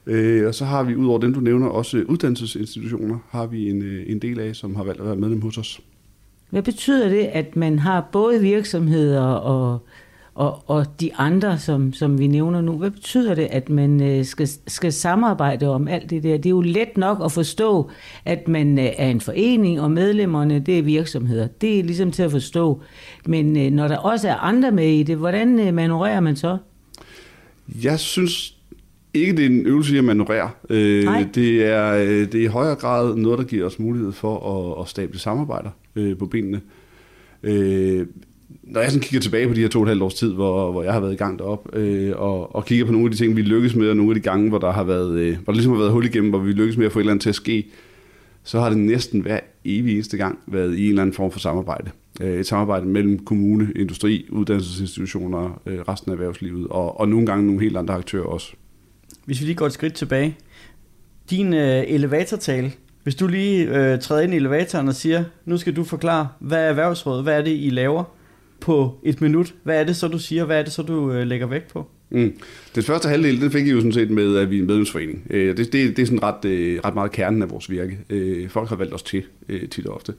Øh, 0.07 0.47
og 0.47 0.55
så 0.55 0.65
har 0.65 0.83
vi, 0.83 0.97
udover 0.97 1.19
dem, 1.19 1.35
du 1.35 1.41
nævner, 1.41 1.67
også 1.69 2.05
uddannelsesinstitutioner, 2.09 3.19
har 3.31 3.47
vi 3.47 3.71
en, 3.71 3.83
øh, 3.83 4.05
en 4.07 4.19
del 4.19 4.41
af, 4.41 4.57
som 4.57 4.77
har 4.77 4.85
valgt 4.85 5.01
at 5.01 5.07
være 5.07 5.17
medlem 5.17 5.43
hos 5.43 5.59
os. 5.59 5.81
Hvad 6.51 6.63
betyder 6.63 7.09
det, 7.09 7.25
at 7.25 7.57
man 7.57 7.79
har 7.79 8.09
både 8.13 8.41
virksomheder 8.41 9.23
og, 9.23 9.79
og, 10.37 10.63
og 10.67 10.87
de 11.01 11.15
andre, 11.15 11.59
som, 11.59 11.93
som 11.93 12.19
vi 12.19 12.27
nævner 12.27 12.61
nu? 12.61 12.73
Hvad 12.73 12.91
betyder 12.91 13.35
det, 13.35 13.49
at 13.51 13.71
man 13.71 14.03
øh, 14.03 14.25
skal, 14.25 14.49
skal 14.67 14.93
samarbejde 14.93 15.69
om 15.69 15.89
alt 15.89 16.11
det 16.11 16.23
der? 16.23 16.37
Det 16.37 16.47
er 16.47 16.51
jo 16.51 16.61
let 16.61 16.97
nok 16.97 17.19
at 17.25 17.33
forstå, 17.33 17.91
at 18.25 18.49
man 18.49 18.79
øh, 18.79 18.85
er 18.97 19.09
en 19.09 19.21
forening, 19.21 19.81
og 19.81 19.91
medlemmerne, 19.91 20.59
det 20.59 20.79
er 20.79 20.83
virksomheder. 20.83 21.47
Det 21.47 21.79
er 21.79 21.85
ligesom 21.85 22.11
til 22.11 22.23
at 22.23 22.31
forstå. 22.31 22.83
Men 23.27 23.57
øh, 23.57 23.71
når 23.71 23.89
der 23.89 23.97
også 23.97 24.29
er 24.29 24.35
andre 24.35 24.71
med 24.71 24.89
i 24.89 25.03
det, 25.03 25.17
hvordan 25.17 25.61
øh, 25.61 25.75
manøvrerer 25.75 26.21
man 26.21 26.37
så? 26.37 26.59
Jeg 27.83 27.99
synes 27.99 28.57
ikke, 29.15 29.37
det 29.37 29.43
er 29.43 29.51
en 29.51 29.67
øvelse 29.67 29.95
i 29.95 29.99
at. 30.01 30.49
Øh, 30.71 31.05
Nej. 31.05 31.27
det, 31.35 31.65
er, 31.65 31.95
det 32.27 32.35
er 32.35 32.45
i 32.45 32.47
højere 32.47 32.77
grad 32.77 33.17
noget, 33.17 33.39
der 33.39 33.45
giver 33.45 33.67
os 33.67 33.79
mulighed 33.79 34.13
for 34.13 34.69
at, 34.77 34.83
at 34.83 34.89
stable 34.89 35.19
samarbejder 35.19 35.71
øh, 35.97 36.19
på 36.19 36.27
benene. 36.27 36.61
Øh, 37.43 38.07
når 38.63 38.81
jeg 38.81 38.91
sådan 38.91 39.03
kigger 39.03 39.21
tilbage 39.21 39.49
på 39.49 39.55
de 39.55 39.61
her 39.61 39.69
to 39.69 39.79
og 39.79 39.83
et 39.83 39.89
halvt 39.89 40.03
års 40.03 40.15
tid, 40.15 40.33
hvor, 40.33 40.73
hvor 40.73 40.83
jeg 40.83 40.93
har 40.93 41.01
været 41.01 41.13
i 41.13 41.17
gang 41.17 41.39
derop, 41.39 41.77
øh, 41.77 42.13
og, 42.17 42.57
og 42.57 42.65
kigger 42.65 42.85
på 42.85 42.93
nogle 42.93 43.07
af 43.07 43.11
de 43.11 43.17
ting, 43.17 43.37
vi 43.37 43.43
lykkes 43.43 43.75
med, 43.75 43.91
og 43.91 43.97
nogle 43.97 44.11
af 44.11 44.15
de 44.15 44.21
gange, 44.21 44.49
hvor 44.49 44.59
der 44.59 44.73
har 44.73 44.85
været, 44.85 45.19
øh, 45.19 45.37
hvor 45.45 45.53
der 45.53 45.57
ligesom 45.57 45.73
har 45.73 45.79
været 45.79 45.93
hul 45.93 46.05
igennem, 46.05 46.31
hvor 46.31 46.39
vi 46.39 46.53
lykkes 46.53 46.77
med 46.77 46.87
at 46.87 46.93
få 46.93 46.99
et 46.99 47.03
eller 47.03 47.13
andet 47.13 47.23
til 47.23 47.29
at 47.29 47.35
ske, 47.35 47.67
så 48.45 48.61
har 48.61 48.69
det 48.69 48.79
næsten 48.79 49.21
hver 49.21 49.41
evig 49.65 49.95
eneste 49.95 50.17
gang 50.17 50.39
været 50.47 50.77
i 50.77 50.83
en 50.83 50.89
eller 50.89 51.03
anden 51.03 51.15
form 51.15 51.31
for 51.31 51.39
samarbejde. 51.39 51.91
Øh, 52.21 52.41
et 52.41 52.47
samarbejde 52.47 52.87
mellem 52.87 53.19
kommune, 53.19 53.73
industri, 53.77 54.27
uddannelsesinstitutioner, 54.31 55.61
øh, 55.67 55.79
resten 55.81 56.11
af 56.11 56.15
erhvervslivet, 56.15 56.67
og, 56.69 57.01
og 57.01 57.09
nogle 57.09 57.27
gange 57.27 57.47
nogle 57.47 57.61
helt 57.61 57.77
andre 57.77 57.95
aktører 57.95 58.25
også. 58.25 58.53
Hvis 59.25 59.41
vi 59.41 59.47
lige 59.47 59.57
går 59.57 59.67
et 59.67 59.73
skridt 59.73 59.95
tilbage. 59.95 60.37
Din 61.31 61.55
øh, 61.55 61.85
elevatortale, 61.87 62.73
hvis 63.03 63.15
du 63.15 63.27
lige 63.27 63.65
øh, 63.65 64.01
træder 64.01 64.23
ind 64.23 64.35
i 64.35 64.37
elevatoren 64.37 64.89
og 64.89 64.95
siger, 64.95 65.25
nu 65.45 65.57
skal 65.57 65.77
du 65.77 65.85
forklare, 65.85 66.29
hvad 66.41 66.59
er 66.59 66.69
erhvervsrådet, 66.69 67.23
hvad 67.23 67.39
er 67.39 67.43
det, 67.43 67.57
I 67.61 67.71
laver 67.71 68.05
på 68.67 68.99
et 69.03 69.21
minut? 69.21 69.55
Hvad 69.63 69.81
er 69.81 69.85
det 69.85 69.97
så, 69.97 70.09
du 70.09 70.19
siger, 70.19 70.45
hvad 70.45 70.59
er 70.59 70.63
det 70.63 70.73
så, 70.73 70.83
du 70.83 71.13
øh, 71.13 71.27
lægger 71.27 71.47
vægt 71.47 71.69
på? 71.73 71.87
Mm. 72.11 72.33
Den 72.75 72.83
første 72.83 73.09
halvdel, 73.09 73.41
den 73.41 73.51
fik 73.51 73.67
I 73.67 73.71
jo 73.71 73.77
sådan 73.77 73.93
set 73.93 74.11
med, 74.11 74.37
at 74.37 74.51
vi 74.51 74.57
er 74.57 74.61
en 74.61 74.67
medlemsforening. 74.67 75.27
Øh, 75.31 75.57
det, 75.57 75.73
det, 75.73 75.97
det 75.97 76.03
er 76.03 76.07
sådan 76.07 76.23
ret, 76.23 76.45
øh, 76.45 76.81
ret 76.85 76.95
meget 76.95 77.13
kernen 77.13 77.43
af 77.43 77.51
vores 77.51 77.71
virke. 77.71 77.99
Øh, 78.11 78.49
folk 78.49 78.69
har 78.69 78.77
valgt 78.77 78.95
os 78.95 79.03
til 79.03 79.23
øh, 79.49 79.69
tit 79.69 79.87
og 79.87 79.95
ofte. 79.95 80.15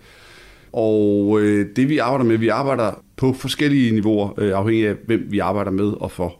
Og 0.73 1.39
øh, 1.41 1.65
det 1.75 1.89
vi 1.89 1.97
arbejder 1.97 2.25
med, 2.25 2.37
vi 2.37 2.47
arbejder 2.47 3.03
på 3.17 3.33
forskellige 3.33 3.91
niveauer, 3.91 4.39
øh, 4.39 4.51
afhængig 4.51 4.87
af 4.87 4.95
hvem 5.05 5.27
vi 5.29 5.39
arbejder 5.39 5.71
med 5.71 5.85
og 5.85 6.11
for. 6.11 6.35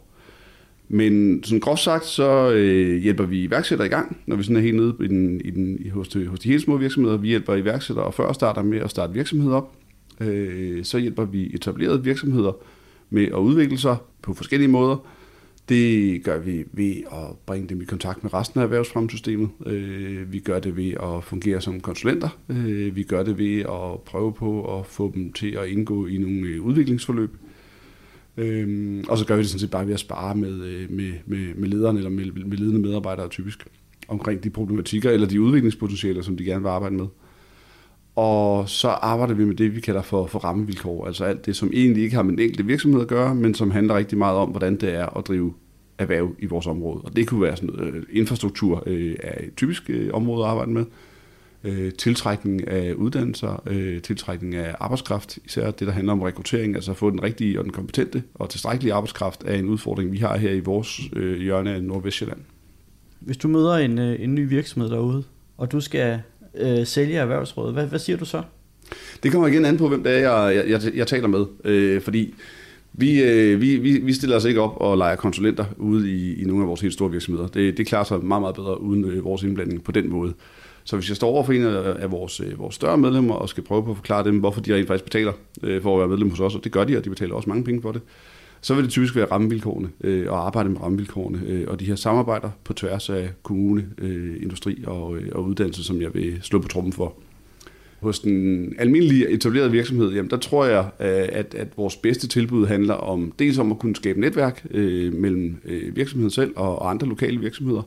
Men 0.88 1.42
sådan 1.44 1.60
groft 1.60 1.82
sagt, 1.82 2.04
så 2.04 2.52
øh, 2.52 3.02
hjælper 3.02 3.24
vi 3.24 3.42
iværksættere 3.42 3.86
i 3.86 3.90
gang, 3.90 4.16
når 4.26 4.36
vi 4.36 4.42
sådan 4.42 4.56
er 4.56 4.60
helt 4.60 4.76
nede 4.76 4.94
i 5.00 5.06
den, 5.06 5.40
i 5.44 5.50
den, 5.50 5.76
i, 5.80 5.88
hos, 5.88 6.08
de, 6.08 6.26
hos 6.26 6.40
de 6.40 6.48
helt 6.48 6.62
små 6.62 6.76
virksomheder. 6.76 7.16
Vi 7.16 7.28
hjælper 7.28 7.54
iværksættere 7.54 8.04
og 8.04 8.14
før 8.14 8.32
starter 8.32 8.62
med 8.62 8.80
at 8.80 8.90
starte 8.90 9.12
virksomheder 9.12 9.56
op. 9.56 9.72
Øh, 10.20 10.84
så 10.84 10.98
hjælper 10.98 11.24
vi 11.24 11.54
etablerede 11.54 12.04
virksomheder 12.04 12.52
med 13.10 13.24
at 13.24 13.38
udvikle 13.38 13.78
sig 13.78 13.96
på 14.22 14.34
forskellige 14.34 14.68
måder. 14.68 15.06
Det 15.68 16.22
gør 16.24 16.38
vi 16.38 16.64
ved 16.72 16.94
at 17.12 17.36
bringe 17.46 17.68
dem 17.68 17.80
i 17.80 17.84
kontakt 17.84 18.22
med 18.22 18.34
resten 18.34 18.60
af 18.60 18.64
erhvervsfremsystemet. 18.64 19.48
Øh, 19.66 20.32
vi 20.32 20.38
gør 20.38 20.58
det 20.58 20.76
ved 20.76 20.92
at 20.92 21.24
fungere 21.24 21.60
som 21.60 21.80
konsulenter. 21.80 22.28
Øh, 22.48 22.96
vi 22.96 23.02
gør 23.02 23.22
det 23.22 23.38
ved 23.38 23.60
at 23.60 24.00
prøve 24.06 24.32
på 24.32 24.78
at 24.78 24.86
få 24.86 25.12
dem 25.14 25.32
til 25.32 25.50
at 25.50 25.68
indgå 25.68 26.06
i 26.06 26.18
nogle 26.18 26.40
øh, 26.40 26.62
udviklingsforløb. 26.62 27.30
Øhm, 28.36 29.04
og 29.08 29.18
så 29.18 29.26
gør 29.26 29.36
vi 29.36 29.42
det 29.42 29.50
sådan 29.50 29.60
set 29.60 29.70
bare 29.70 29.86
ved 29.86 29.94
at 29.94 30.00
spare 30.00 30.34
med, 30.34 30.62
øh, 30.62 30.90
med, 30.90 31.12
med, 31.26 31.54
med 31.54 31.68
lederen 31.68 31.96
eller 31.96 32.10
med, 32.10 32.24
med 32.24 32.56
ledende 32.56 32.80
medarbejdere 32.80 33.28
typisk 33.28 33.66
omkring 34.08 34.44
de 34.44 34.50
problematikker 34.50 35.10
eller 35.10 35.26
de 35.26 35.40
udviklingspotentialer, 35.40 36.22
som 36.22 36.36
de 36.36 36.44
gerne 36.44 36.62
vil 36.62 36.68
arbejde 36.68 36.94
med. 36.94 37.06
Og 38.18 38.68
så 38.68 38.88
arbejder 38.88 39.34
vi 39.34 39.44
med 39.44 39.54
det, 39.54 39.74
vi 39.74 39.80
kalder 39.80 40.02
for, 40.02 40.26
for 40.26 40.38
rammevilkår, 40.38 41.06
altså 41.06 41.24
alt 41.24 41.46
det, 41.46 41.56
som 41.56 41.70
egentlig 41.74 42.02
ikke 42.02 42.16
har 42.16 42.22
med 42.22 42.32
en 42.32 42.38
enkelt 42.38 42.66
virksomhed 42.66 43.00
at 43.00 43.08
gøre, 43.08 43.34
men 43.34 43.54
som 43.54 43.70
handler 43.70 43.96
rigtig 43.96 44.18
meget 44.18 44.36
om, 44.36 44.48
hvordan 44.48 44.76
det 44.76 44.94
er 44.94 45.18
at 45.18 45.26
drive 45.26 45.54
erhverv 45.98 46.34
i 46.38 46.46
vores 46.46 46.66
område. 46.66 47.00
Og 47.00 47.16
det 47.16 47.26
kunne 47.26 47.42
være 47.42 47.56
sådan 47.56 47.74
noget, 47.74 48.04
infrastruktur 48.12 48.82
øh, 48.86 49.16
er 49.22 49.44
et 49.44 49.56
typisk 49.56 49.90
øh, 49.90 50.10
område 50.12 50.44
at 50.44 50.50
arbejde 50.50 50.70
med, 50.70 50.84
øh, 51.64 51.92
tiltrækning 51.92 52.68
af 52.68 52.92
uddannelser, 52.92 53.62
øh, 53.66 54.02
tiltrækning 54.02 54.54
af 54.54 54.74
arbejdskraft, 54.80 55.38
især 55.44 55.70
det, 55.70 55.86
der 55.86 55.92
handler 55.92 56.12
om 56.12 56.22
rekruttering, 56.22 56.74
altså 56.74 56.90
at 56.90 56.96
få 56.96 57.10
den 57.10 57.22
rigtige 57.22 57.58
og 57.58 57.64
den 57.64 57.72
kompetente 57.72 58.22
og 58.34 58.50
tilstrækkelige 58.50 58.94
arbejdskraft, 58.94 59.44
er 59.46 59.54
en 59.54 59.68
udfordring, 59.68 60.12
vi 60.12 60.18
har 60.18 60.36
her 60.36 60.50
i 60.50 60.60
vores 60.60 61.00
øh, 61.16 61.40
hjørne 61.40 61.74
af 61.74 61.82
Nordvestjylland. 61.82 62.40
Hvis 63.20 63.36
du 63.36 63.48
møder 63.48 63.74
en, 63.74 63.98
øh, 63.98 64.16
en 64.20 64.34
ny 64.34 64.48
virksomhed 64.48 64.90
derude, 64.90 65.24
og 65.56 65.72
du 65.72 65.80
skal 65.80 66.20
øh, 66.54 66.86
sælge 66.86 67.16
erhvervsrådet, 67.16 67.74
hvad, 67.74 67.86
hvad 67.86 67.98
siger 67.98 68.16
du 68.16 68.24
så? 68.24 68.42
Det 69.22 69.32
kommer 69.32 69.48
igen 69.48 69.64
an 69.64 69.76
på, 69.76 69.88
hvem 69.88 70.02
det 70.02 70.12
er, 70.12 70.18
jeg, 70.18 70.56
jeg, 70.56 70.70
jeg, 70.84 70.94
jeg 70.94 71.06
taler 71.06 71.28
med, 71.28 71.46
øh, 71.64 72.00
fordi 72.00 72.34
vi, 72.92 73.22
øh, 73.22 73.60
vi, 73.60 73.76
vi, 73.76 73.98
vi 73.98 74.12
stiller 74.12 74.36
os 74.36 74.44
ikke 74.44 74.60
op 74.60 74.76
og 74.76 74.98
leger 74.98 75.16
konsulenter 75.16 75.64
ude 75.76 76.10
i, 76.10 76.42
i 76.42 76.44
nogle 76.44 76.62
af 76.62 76.68
vores 76.68 76.80
helt 76.80 76.94
store 76.94 77.10
virksomheder. 77.10 77.48
Det, 77.48 77.78
det 77.78 77.86
klarer 77.86 78.04
sig 78.04 78.24
meget, 78.24 78.40
meget 78.40 78.54
bedre 78.56 78.80
uden 78.80 79.04
øh, 79.04 79.24
vores 79.24 79.42
indblanding 79.42 79.84
på 79.84 79.92
den 79.92 80.10
måde. 80.10 80.34
Så 80.84 80.96
hvis 80.96 81.08
jeg 81.08 81.16
står 81.16 81.28
over 81.28 81.44
for 81.44 81.52
en 81.52 81.64
af 82.02 82.10
vores, 82.10 82.40
øh, 82.40 82.58
vores 82.58 82.74
større 82.74 82.98
medlemmer 82.98 83.34
og 83.34 83.48
skal 83.48 83.62
prøve 83.64 83.84
på 83.84 83.90
at 83.90 83.96
forklare 83.96 84.24
dem, 84.24 84.38
hvorfor 84.38 84.60
de 84.60 84.74
rent 84.74 84.86
faktisk 84.86 85.04
betaler 85.04 85.32
øh, 85.62 85.82
for 85.82 85.94
at 85.94 85.98
være 85.98 86.08
medlem 86.08 86.30
hos 86.30 86.40
os, 86.40 86.54
og 86.54 86.64
det 86.64 86.72
gør 86.72 86.84
de, 86.84 86.96
og 86.96 87.04
de 87.04 87.10
betaler 87.10 87.34
også 87.34 87.48
mange 87.48 87.64
penge 87.64 87.82
for 87.82 87.92
det, 87.92 88.02
så 88.60 88.74
vil 88.74 88.84
det 88.84 88.90
typisk 88.90 89.16
være 89.16 89.24
rammevilkårene 89.24 89.88
øh, 90.00 90.32
og 90.32 90.46
arbejde 90.46 90.68
med 90.68 90.80
rammevilkårene 90.80 91.40
øh, 91.46 91.64
og 91.68 91.80
de 91.80 91.84
her 91.84 91.96
samarbejder 91.96 92.50
på 92.64 92.72
tværs 92.72 93.10
af 93.10 93.30
kommune, 93.42 93.86
øh, 93.98 94.36
industri 94.42 94.84
og, 94.86 95.16
øh, 95.16 95.28
og 95.32 95.44
uddannelse, 95.44 95.84
som 95.84 96.02
jeg 96.02 96.14
vil 96.14 96.38
slå 96.42 96.58
på 96.58 96.68
trummen 96.68 96.92
for. 96.92 97.14
Hos 98.00 98.20
den 98.20 98.74
almindelige 98.78 99.30
etablerede 99.30 99.70
virksomhed, 99.70 100.12
jamen 100.12 100.30
der 100.30 100.36
tror 100.36 100.66
jeg, 100.66 100.84
øh, 101.00 101.28
at, 101.32 101.54
at 101.54 101.68
vores 101.76 101.96
bedste 101.96 102.28
tilbud 102.28 102.66
handler 102.66 102.94
om 102.94 103.32
dels 103.38 103.58
om 103.58 103.72
at 103.72 103.78
kunne 103.78 103.96
skabe 103.96 104.20
netværk 104.20 104.66
øh, 104.70 105.14
mellem 105.14 105.56
øh, 105.64 105.96
virksomheden 105.96 106.30
selv 106.30 106.52
og, 106.56 106.78
og 106.78 106.90
andre 106.90 107.08
lokale 107.08 107.40
virksomheder. 107.40 107.82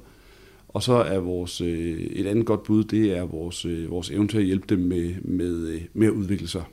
Og 0.68 0.84
så 0.84 0.94
er 0.94 1.20
vores, 1.20 1.62
øh, 1.62 2.00
et 2.00 2.28
andet 2.28 2.46
godt 2.46 2.64
bud, 2.64 2.84
det 2.84 3.18
er 3.18 3.26
vores, 3.26 3.66
øh, 3.66 3.90
vores 3.90 4.10
evne 4.10 4.28
til 4.28 4.38
at 4.38 4.44
hjælpe 4.44 4.66
dem 4.70 4.80
med, 4.80 5.14
med, 5.22 5.68
øh, 5.68 5.82
med 5.94 6.08
at 6.08 6.14
udvikle 6.14 6.48
sig. 6.48 6.64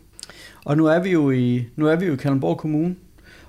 Og 0.65 0.77
nu 0.77 0.87
er 0.87 1.03
vi 1.03 1.11
jo 1.11 1.31
i, 1.31 1.65
nu 1.77 1.87
er 1.87 1.97
vi 1.97 2.07
jo 2.07 2.13
i 2.13 2.17
Kalundborg 2.17 2.59
Kommune, 2.59 2.97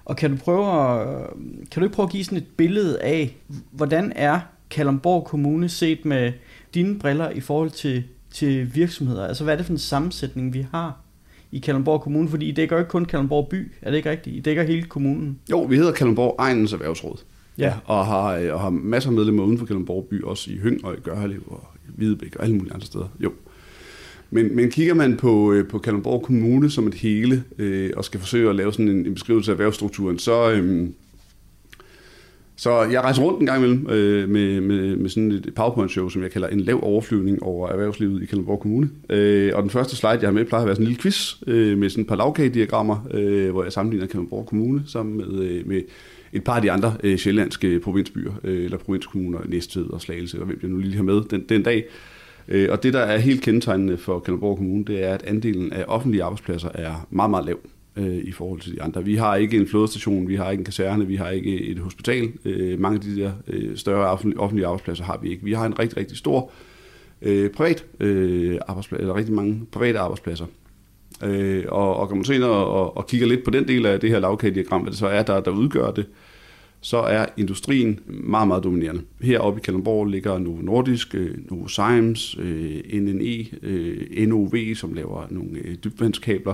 og 0.09 0.15
kan 0.15 0.31
du 0.31 0.37
prøve 0.37 0.65
at, 0.65 1.27
kan 1.71 1.81
du 1.81 1.83
ikke 1.83 1.95
prøve 1.95 2.05
at 2.05 2.11
give 2.11 2.23
sådan 2.23 2.37
et 2.37 2.47
billede 2.57 3.01
af, 3.01 3.37
hvordan 3.71 4.13
er 4.15 4.39
Kalundborg 4.69 5.25
Kommune 5.25 5.69
set 5.69 6.05
med 6.05 6.31
dine 6.73 6.99
briller 6.99 7.29
i 7.29 7.39
forhold 7.39 7.69
til 7.69 8.03
til 8.31 8.75
virksomheder? 8.75 9.27
Altså 9.27 9.43
hvad 9.43 9.53
er 9.53 9.57
det 9.57 9.65
for 9.65 9.73
en 9.73 9.79
sammensætning, 9.79 10.53
vi 10.53 10.65
har 10.71 11.01
i 11.51 11.59
Kalundborg 11.59 12.01
Kommune? 12.01 12.29
Fordi 12.29 12.49
I 12.49 12.51
dækker 12.51 12.75
jo 12.75 12.79
ikke 12.79 12.89
kun 12.89 13.05
Kalundborg 13.05 13.47
by, 13.47 13.71
er 13.81 13.89
det 13.89 13.97
ikke 13.97 14.09
rigtigt? 14.09 14.35
I 14.35 14.39
dækker 14.39 14.63
hele 14.63 14.83
kommunen. 14.83 15.39
Jo, 15.51 15.61
vi 15.61 15.77
hedder 15.77 15.91
Kalundborg 15.91 16.35
Egnens 16.39 16.73
Erhvervsråd. 16.73 17.17
Ja. 17.57 17.73
Og 17.85 18.05
har, 18.05 18.51
og 18.51 18.59
har 18.59 18.69
masser 18.69 19.09
af 19.09 19.15
medlemmer 19.15 19.43
uden 19.43 19.57
for 19.57 19.65
Kalundborg 19.65 20.05
by, 20.09 20.23
også 20.23 20.51
i 20.51 20.57
Høng 20.57 20.85
og 20.85 20.93
i 20.93 20.99
Gørlev 20.99 21.43
og 21.47 21.63
i 21.87 21.91
Hvidebæk 21.95 22.35
og 22.35 22.43
alle 22.43 22.55
mulige 22.55 22.73
andre 22.73 22.85
steder. 22.85 23.07
Jo. 23.19 23.31
Men, 24.31 24.55
men 24.55 24.71
kigger 24.71 24.93
man 24.93 25.17
på, 25.17 25.53
øh, 25.53 25.67
på 25.67 25.79
Kalundborg 25.79 26.21
Kommune 26.21 26.69
som 26.69 26.87
et 26.87 26.93
hele, 26.93 27.43
øh, 27.57 27.89
og 27.97 28.05
skal 28.05 28.19
forsøge 28.19 28.49
at 28.49 28.55
lave 28.55 28.73
sådan 28.73 28.87
en, 28.87 29.05
en 29.05 29.13
beskrivelse 29.13 29.51
af 29.51 29.53
erhvervsstrukturen, 29.53 30.19
så, 30.19 30.51
øh, 30.51 30.87
så 32.55 32.81
jeg 32.81 33.01
rejser 33.01 33.21
rundt 33.21 33.39
en 33.39 33.45
gang 33.45 33.65
imellem 33.65 33.89
øh, 33.89 34.29
med, 34.29 34.61
med, 34.61 34.95
med 34.95 35.09
sådan 35.09 35.31
et 35.31 35.53
PowerPoint-show, 35.55 36.09
som 36.09 36.23
jeg 36.23 36.31
kalder 36.31 36.47
en 36.47 36.59
lav 36.59 36.79
overflyvning 36.83 37.43
over 37.43 37.69
erhvervslivet 37.69 38.23
i 38.23 38.25
Kalundborg 38.25 38.59
Kommune. 38.59 38.89
Øh, 39.09 39.51
og 39.55 39.61
den 39.61 39.69
første 39.69 39.95
slide, 39.95 40.11
jeg 40.11 40.27
har 40.27 40.31
med, 40.31 40.45
plejer 40.45 40.61
at 40.61 40.65
være 40.65 40.75
sådan 40.75 40.83
en 40.83 40.87
lille 40.87 41.01
quiz 41.01 41.35
øh, 41.47 41.77
med 41.77 41.89
sådan 41.89 42.01
et 42.01 42.07
par 42.07 42.15
lavkagediagrammer, 42.15 43.07
øh, 43.13 43.51
hvor 43.51 43.63
jeg 43.63 43.73
sammenligner 43.73 44.07
Kalundborg 44.07 44.45
Kommune 44.45 44.83
sammen 44.87 45.17
med, 45.17 45.43
øh, 45.43 45.67
med 45.67 45.81
et 46.33 46.43
par 46.43 46.55
af 46.55 46.61
de 46.61 46.71
andre 46.71 46.93
øh, 47.03 47.17
sjællandske 47.17 47.79
provinsbyer, 47.79 48.31
øh, 48.43 48.63
eller 48.63 48.77
provinskommuner, 48.77 49.39
Næstved 49.45 49.89
og 49.89 50.01
Slagelse, 50.01 50.39
og 50.39 50.45
hvem 50.45 50.59
jeg 50.61 50.69
nu 50.69 50.77
lige 50.77 50.95
har 50.95 51.03
med 51.03 51.21
den, 51.29 51.45
den 51.49 51.63
dag. 51.63 51.85
Øh, 52.49 52.67
og 52.71 52.83
det, 52.83 52.93
der 52.93 52.99
er 52.99 53.17
helt 53.17 53.41
kendetegnende 53.41 53.97
for 53.97 54.19
Kalundborg 54.19 54.57
Kommune, 54.57 54.85
det 54.85 55.03
er, 55.03 55.13
at 55.13 55.23
andelen 55.23 55.73
af 55.73 55.85
offentlige 55.87 56.23
arbejdspladser 56.23 56.69
er 56.73 57.07
meget, 57.09 57.29
meget 57.29 57.45
lav 57.45 57.59
øh, 57.95 58.17
i 58.17 58.31
forhold 58.31 58.59
til 58.59 58.75
de 58.75 58.81
andre. 58.81 59.05
Vi 59.05 59.15
har 59.15 59.35
ikke 59.35 59.57
en 59.57 59.67
flådestation, 59.67 60.27
vi 60.27 60.35
har 60.35 60.51
ikke 60.51 60.61
en 60.61 60.65
kaserne, 60.65 61.07
vi 61.07 61.15
har 61.15 61.29
ikke 61.29 61.61
et 61.61 61.79
hospital. 61.79 62.29
Øh, 62.45 62.79
mange 62.79 62.95
af 62.95 63.01
de 63.01 63.21
der 63.21 63.31
øh, 63.47 63.77
større 63.77 64.09
offentlige 64.37 64.65
arbejdspladser 64.65 65.03
har 65.03 65.19
vi 65.21 65.29
ikke. 65.29 65.43
Vi 65.43 65.53
har 65.53 65.65
en 65.65 65.79
rigtig, 65.79 65.97
rigtig 65.97 66.17
stor 66.17 66.51
øh, 67.21 67.49
privat 67.49 67.85
øh, 67.99 68.57
arbejdsplads, 68.67 69.01
eller 69.01 69.15
rigtig 69.15 69.33
mange 69.33 69.61
private 69.71 69.99
arbejdspladser. 69.99 70.45
Øh, 71.23 71.65
og, 71.67 71.95
og 71.95 72.07
kan 72.07 72.17
man 72.17 72.25
se 72.25 72.39
når 72.39 72.47
og, 72.47 72.97
og 72.97 73.07
kigger 73.07 73.27
lidt 73.27 73.43
på 73.43 73.51
den 73.51 73.67
del 73.67 73.85
af 73.85 73.99
det 73.99 74.09
her 74.09 74.19
lavkagediagram, 74.19 74.81
hvad 74.81 74.91
det 74.91 74.99
så 74.99 75.07
er, 75.07 75.23
der, 75.23 75.39
der 75.39 75.51
udgør 75.51 75.91
det, 75.91 76.05
så 76.81 76.97
er 76.97 77.25
industrien 77.37 77.99
meget, 78.07 78.47
meget 78.47 78.63
dominerende. 78.63 79.01
Heroppe 79.21 79.59
i 79.59 79.61
Kalundborg 79.63 80.05
ligger 80.05 80.39
Novo 80.39 80.61
Nordisk, 80.61 81.15
øh, 81.15 81.37
Novo 81.51 81.67
Science, 81.67 82.41
øh, 82.41 83.01
NNE, 83.01 83.45
øh, 83.61 84.27
NOV, 84.27 84.75
som 84.75 84.93
laver 84.93 85.27
nogle 85.29 85.59
dybvandskabler, 85.83 86.53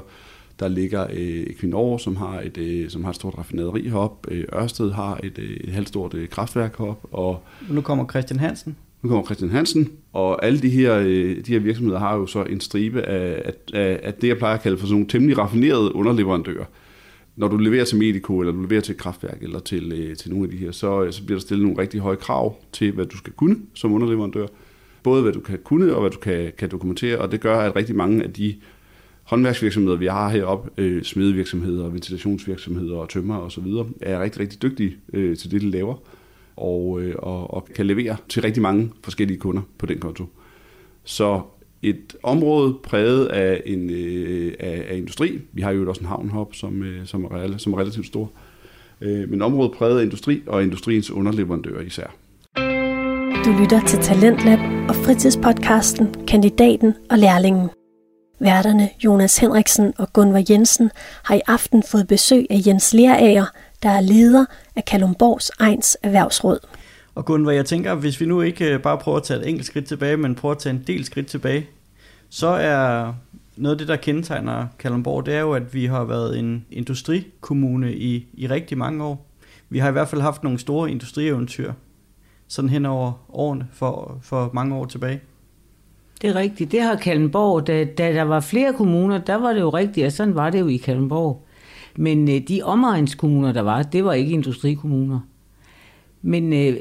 der 0.59 0.67
ligger 0.67 1.07
Equinor, 1.11 1.97
som 1.97 2.15
har 2.15 2.41
et, 2.41 2.85
som 2.89 3.03
har 3.03 3.09
et 3.09 3.15
stort 3.15 3.37
raffinaderi 3.37 3.89
heroppe. 3.89 4.45
Ørsted 4.55 4.91
har 4.91 5.19
et, 5.23 5.39
et 5.39 5.73
halvt 5.73 6.13
øh, 6.13 6.29
kraftværk 6.29 6.77
heroppe. 6.77 7.07
Og 7.11 7.43
nu 7.69 7.81
kommer 7.81 8.07
Christian 8.09 8.39
Hansen. 8.39 8.75
Nu 9.01 9.09
kommer 9.09 9.25
Christian 9.25 9.51
Hansen, 9.51 9.89
og 10.13 10.45
alle 10.45 10.59
de 10.59 10.69
her, 10.69 10.99
de 10.99 11.43
her 11.47 11.59
virksomheder 11.59 11.99
har 11.99 12.15
jo 12.15 12.25
så 12.25 12.43
en 12.43 12.59
stribe 12.59 13.01
af, 13.01 13.53
af, 13.73 13.99
af 14.03 14.13
det, 14.13 14.27
jeg 14.27 14.37
plejer 14.37 14.55
at 14.55 14.61
kalde 14.63 14.77
for 14.77 14.85
sådan 14.85 14.93
nogle 14.93 15.07
temmelig 15.07 15.37
raffinerede 15.37 15.95
underleverandører. 15.95 16.65
Når 17.35 17.47
du 17.47 17.57
leverer 17.57 17.85
til 17.85 17.97
Medico, 17.97 18.39
eller 18.39 18.53
du 18.53 18.61
leverer 18.61 18.81
til 18.81 18.91
et 18.91 18.99
kraftværk, 18.99 19.43
eller 19.43 19.59
til, 19.59 19.91
øh, 19.91 20.15
til 20.15 20.31
nogle 20.31 20.45
af 20.45 20.51
de 20.51 20.57
her, 20.57 20.71
så, 20.71 21.03
øh, 21.03 21.13
så 21.13 21.25
bliver 21.25 21.39
der 21.39 21.41
stillet 21.41 21.65
nogle 21.65 21.81
rigtig 21.81 21.99
høje 21.99 22.15
krav 22.15 22.55
til, 22.71 22.91
hvad 22.91 23.05
du 23.05 23.17
skal 23.17 23.33
kunne 23.33 23.57
som 23.73 23.93
underleverandør. 23.93 24.47
Både 25.03 25.21
hvad 25.21 25.33
du 25.33 25.39
kan 25.39 25.59
kunne, 25.63 25.95
og 25.95 26.01
hvad 26.01 26.11
du 26.11 26.19
kan, 26.19 26.51
kan 26.57 26.69
dokumentere, 26.69 27.17
og 27.17 27.31
det 27.31 27.41
gør, 27.41 27.57
at 27.57 27.75
rigtig 27.75 27.95
mange 27.95 28.23
af 28.23 28.33
de 28.33 28.55
håndværksvirksomheder, 29.23 29.97
vi 29.97 30.05
har 30.05 30.29
heroppe, 30.29 30.69
øh, 30.77 31.03
smedevirksomheder, 31.03 31.89
ventilationsvirksomheder 31.89 32.95
og 32.97 33.09
tømmer 33.09 33.35
og 33.35 33.51
så 33.51 33.61
videre, 33.61 33.87
er 34.01 34.21
rigtig, 34.21 34.41
rigtig 34.41 34.61
dygtige 34.61 34.97
øh, 35.13 35.37
til 35.37 35.51
det, 35.51 35.61
de 35.61 35.69
laver, 35.69 35.95
og, 36.55 37.01
øh, 37.01 37.15
og, 37.17 37.53
og 37.53 37.67
kan 37.75 37.85
levere 37.85 38.17
til 38.29 38.41
rigtig 38.41 38.63
mange 38.63 38.91
forskellige 39.03 39.37
kunder 39.39 39.61
på 39.77 39.85
den 39.85 39.99
konto. 39.99 40.25
Så 41.03 41.41
et 41.81 42.15
område 42.23 42.75
præget 42.83 43.25
af, 43.25 43.61
en, 43.65 43.89
øh, 43.89 44.53
af, 44.59 44.85
af 44.89 44.97
industri, 44.97 45.39
vi 45.53 45.61
har 45.61 45.71
jo 45.71 45.89
også 45.89 46.01
en 46.01 46.07
havn 46.07 46.47
som, 46.53 46.83
øh, 46.83 47.05
som, 47.05 47.23
er, 47.23 47.57
som 47.57 47.73
er 47.73 47.79
relativt 47.79 48.07
stor, 48.07 48.31
øh, 49.01 49.29
men 49.29 49.41
området 49.41 49.71
præget 49.71 49.99
af 49.99 50.03
industri 50.03 50.41
og 50.47 50.63
industriens 50.63 51.11
underleverandører 51.11 51.81
især. 51.81 52.15
Du 53.45 53.51
lytter 53.61 53.81
til 53.87 53.99
Talentlab 53.99 54.59
og 54.89 54.95
fritidspodcasten 54.95 56.25
Kandidaten 56.27 56.93
og 57.09 57.17
Lærlingen. 57.17 57.69
Værterne 58.39 58.89
Jonas 59.05 59.37
Henriksen 59.37 59.93
og 59.97 60.13
Gunvar 60.13 60.43
Jensen 60.49 60.91
har 61.23 61.35
i 61.35 61.41
aften 61.47 61.83
fået 61.83 62.07
besøg 62.07 62.45
af 62.49 62.61
Jens 62.67 62.93
Lerager, 62.93 63.45
der 63.83 63.89
er 63.89 64.01
leder 64.01 64.45
af 64.75 64.85
Kalumborgs 64.85 65.51
Ejens 65.59 65.97
Erhvervsråd. 66.03 66.59
Og 67.15 67.25
Gunvar, 67.25 67.51
jeg 67.51 67.65
tænker, 67.65 67.95
hvis 67.95 68.21
vi 68.21 68.25
nu 68.25 68.41
ikke 68.41 68.73
øh, 68.73 68.81
bare 68.81 68.97
prøver 68.97 69.17
at 69.17 69.23
tage 69.23 69.39
et 69.39 69.49
enkelt 69.49 69.65
skridt 69.65 69.85
tilbage, 69.85 70.17
men 70.17 70.35
prøver 70.35 70.55
at 70.55 70.59
tage 70.59 70.75
en 70.75 70.83
del 70.87 71.05
skridt 71.05 71.27
tilbage, 71.27 71.67
så 72.29 72.47
er 72.47 73.13
noget 73.57 73.75
af 73.75 73.77
det, 73.77 73.87
der 73.87 73.95
kendetegner 73.95 74.67
Kalundborg, 74.79 75.25
det 75.25 75.33
er 75.33 75.39
jo, 75.39 75.53
at 75.53 75.73
vi 75.73 75.85
har 75.85 76.03
været 76.03 76.39
en 76.39 76.65
industrikommune 76.71 77.95
i, 77.95 78.27
i 78.33 78.47
rigtig 78.47 78.77
mange 78.77 79.03
år. 79.03 79.27
Vi 79.69 79.79
har 79.79 79.89
i 79.89 79.91
hvert 79.91 80.07
fald 80.07 80.21
haft 80.21 80.43
nogle 80.43 80.59
store 80.59 80.91
industrieventyr, 80.91 81.73
sådan 82.47 82.69
hen 82.69 82.85
over 82.85 83.11
årene 83.29 83.67
for, 83.73 84.19
for 84.21 84.49
mange 84.53 84.75
år 84.75 84.85
tilbage. 84.85 85.19
Det 86.21 86.29
er 86.29 86.35
rigtigt. 86.35 86.71
Det 86.71 86.81
har 86.81 86.95
Kalundborg, 86.95 87.67
da, 87.67 87.83
da 87.83 88.13
der 88.13 88.23
var 88.23 88.39
flere 88.39 88.73
kommuner, 88.73 89.17
der 89.17 89.35
var 89.35 89.53
det 89.53 89.59
jo 89.59 89.69
rigtigt, 89.69 90.05
og 90.05 90.11
sådan 90.11 90.35
var 90.35 90.49
det 90.49 90.59
jo 90.59 90.67
i 90.67 90.77
Kalundborg. 90.77 91.45
Men 91.95 92.29
øh, 92.29 92.41
de 92.47 92.61
omegnskommuner, 92.63 93.51
der 93.51 93.61
var, 93.61 93.83
det 93.83 94.05
var 94.05 94.13
ikke 94.13 94.31
industrikommuner. 94.31 95.19
Men 96.21 96.53
øh, 96.53 96.77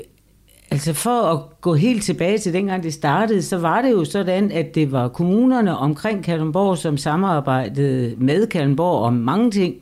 altså 0.74 0.92
for 0.92 1.22
at 1.22 1.60
gå 1.60 1.74
helt 1.74 2.02
tilbage 2.02 2.38
til 2.38 2.52
dengang 2.52 2.82
det 2.82 2.94
startede, 2.94 3.42
så 3.42 3.58
var 3.58 3.82
det 3.82 3.90
jo 3.90 4.04
sådan, 4.04 4.52
at 4.52 4.74
det 4.74 4.92
var 4.92 5.08
kommunerne 5.08 5.76
omkring 5.76 6.24
Kalundborg, 6.24 6.78
som 6.78 6.96
samarbejdede 6.96 8.14
med 8.18 8.46
Kalundborg 8.46 9.04
om 9.04 9.12
mange 9.12 9.50
ting. 9.50 9.74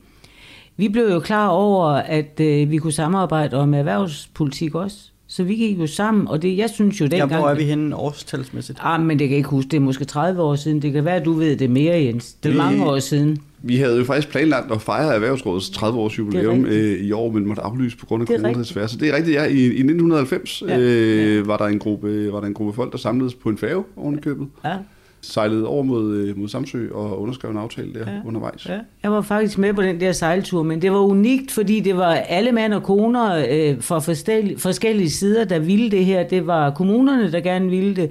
Vi 0.76 0.88
blev 0.88 1.12
jo 1.12 1.20
klar 1.20 1.48
over, 1.48 1.88
at 1.88 2.40
øh, 2.40 2.70
vi 2.70 2.78
kunne 2.78 2.92
samarbejde 2.92 3.56
om 3.56 3.74
erhvervspolitik 3.74 4.74
også. 4.74 5.11
Så 5.32 5.44
vi 5.44 5.54
gik 5.54 5.78
jo 5.78 5.86
sammen, 5.86 6.28
og 6.28 6.42
det, 6.42 6.56
jeg 6.56 6.70
synes 6.70 7.00
jo 7.00 7.06
dengang... 7.06 7.30
Ja, 7.30 7.38
hvor 7.38 7.48
er 7.48 7.54
vi 7.54 7.64
henne 7.64 7.96
årstalsmæssigt? 7.96 8.78
Ah, 8.82 9.00
men 9.00 9.18
det 9.18 9.28
kan 9.28 9.30
jeg 9.30 9.36
ikke 9.36 9.48
huske, 9.48 9.68
det 9.68 9.76
er 9.76 9.80
måske 9.80 10.04
30 10.04 10.42
år 10.42 10.54
siden. 10.54 10.82
Det 10.82 10.92
kan 10.92 11.04
være, 11.04 11.16
at 11.16 11.24
du 11.24 11.32
ved 11.32 11.56
det 11.56 11.70
mere, 11.70 11.94
Jens. 11.94 12.32
Det 12.32 12.52
er 12.52 12.56
mange 12.56 12.84
år 12.84 12.98
siden. 12.98 13.38
Vi 13.62 13.76
havde 13.76 13.98
jo 13.98 14.04
faktisk 14.04 14.28
planlagt 14.28 14.72
at 14.72 14.82
fejre 14.82 15.14
Erhvervsrådets 15.14 15.68
30-års 15.68 16.18
jubilæum 16.18 16.64
øh, 16.64 17.00
i 17.00 17.12
år, 17.12 17.30
men 17.30 17.46
måtte 17.46 17.62
aflyse 17.62 17.96
på 17.96 18.06
grund 18.06 18.22
af 18.22 18.26
corona 18.26 18.58
desværre. 18.58 18.88
Så 18.88 18.96
det 18.96 19.08
er 19.08 19.16
rigtigt, 19.16 19.34
ja. 19.34 19.44
I, 19.44 19.54
i 19.54 19.66
1990 19.66 20.62
ja, 20.68 20.78
øh, 20.78 21.36
ja. 21.36 21.42
Var, 21.42 21.56
der 21.56 21.64
en 21.64 21.78
gruppe, 21.78 22.32
var 22.32 22.40
der 22.40 22.46
en 22.46 22.54
gruppe 22.54 22.72
folk, 22.72 22.92
der 22.92 22.98
samledes 22.98 23.34
på 23.34 23.48
en 23.48 23.58
færge 23.58 23.84
oven 23.96 24.14
i 24.14 24.20
købet. 24.20 24.48
Ja 24.64 24.76
sejlede 25.22 25.66
over 25.66 25.82
mod, 25.82 26.14
øh, 26.16 26.38
mod 26.38 26.48
Samsø 26.48 26.88
og 26.92 27.20
underskrev 27.20 27.50
en 27.50 27.56
aftale 27.56 27.94
der 27.94 28.12
ja. 28.12 28.20
undervejs. 28.26 28.68
Ja. 28.68 28.78
Jeg 29.02 29.12
var 29.12 29.20
faktisk 29.20 29.58
med 29.58 29.74
på 29.74 29.82
den 29.82 30.00
der 30.00 30.12
sejltur, 30.12 30.62
men 30.62 30.82
det 30.82 30.92
var 30.92 30.98
unikt, 30.98 31.50
fordi 31.50 31.80
det 31.80 31.96
var 31.96 32.14
alle 32.14 32.52
mand 32.52 32.74
og 32.74 32.82
koner 32.82 33.44
øh, 33.50 33.82
fra 33.82 33.98
forskellige, 33.98 34.58
forskellige 34.58 35.10
sider, 35.10 35.44
der 35.44 35.58
ville 35.58 35.90
det 35.90 36.04
her. 36.04 36.22
Det 36.22 36.46
var 36.46 36.70
kommunerne, 36.70 37.32
der 37.32 37.40
gerne 37.40 37.70
ville 37.70 37.96
det. 37.96 38.10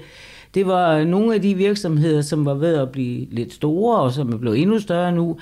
Det 0.53 0.67
var 0.67 1.03
nogle 1.03 1.35
af 1.35 1.41
de 1.41 1.55
virksomheder, 1.55 2.21
som 2.21 2.45
var 2.45 2.53
ved 2.53 2.75
at 2.75 2.89
blive 2.89 3.27
lidt 3.31 3.53
store, 3.53 3.99
og 3.99 4.11
som 4.11 4.33
er 4.33 4.37
blevet 4.37 4.59
endnu 4.59 4.79
større 4.79 5.11
nu. 5.11 5.37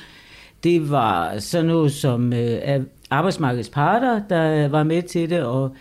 Det 0.64 0.92
var 0.92 1.40
sådan 1.40 1.66
noget 1.66 1.92
som 1.92 2.34
øh, 2.34 2.80
arbejdsmarkedets 3.10 3.70
parter, 3.70 4.22
der 4.30 4.68
var 4.68 4.84
med 4.84 5.02
til 5.02 5.30
det, 5.30 5.44
og 5.44 5.76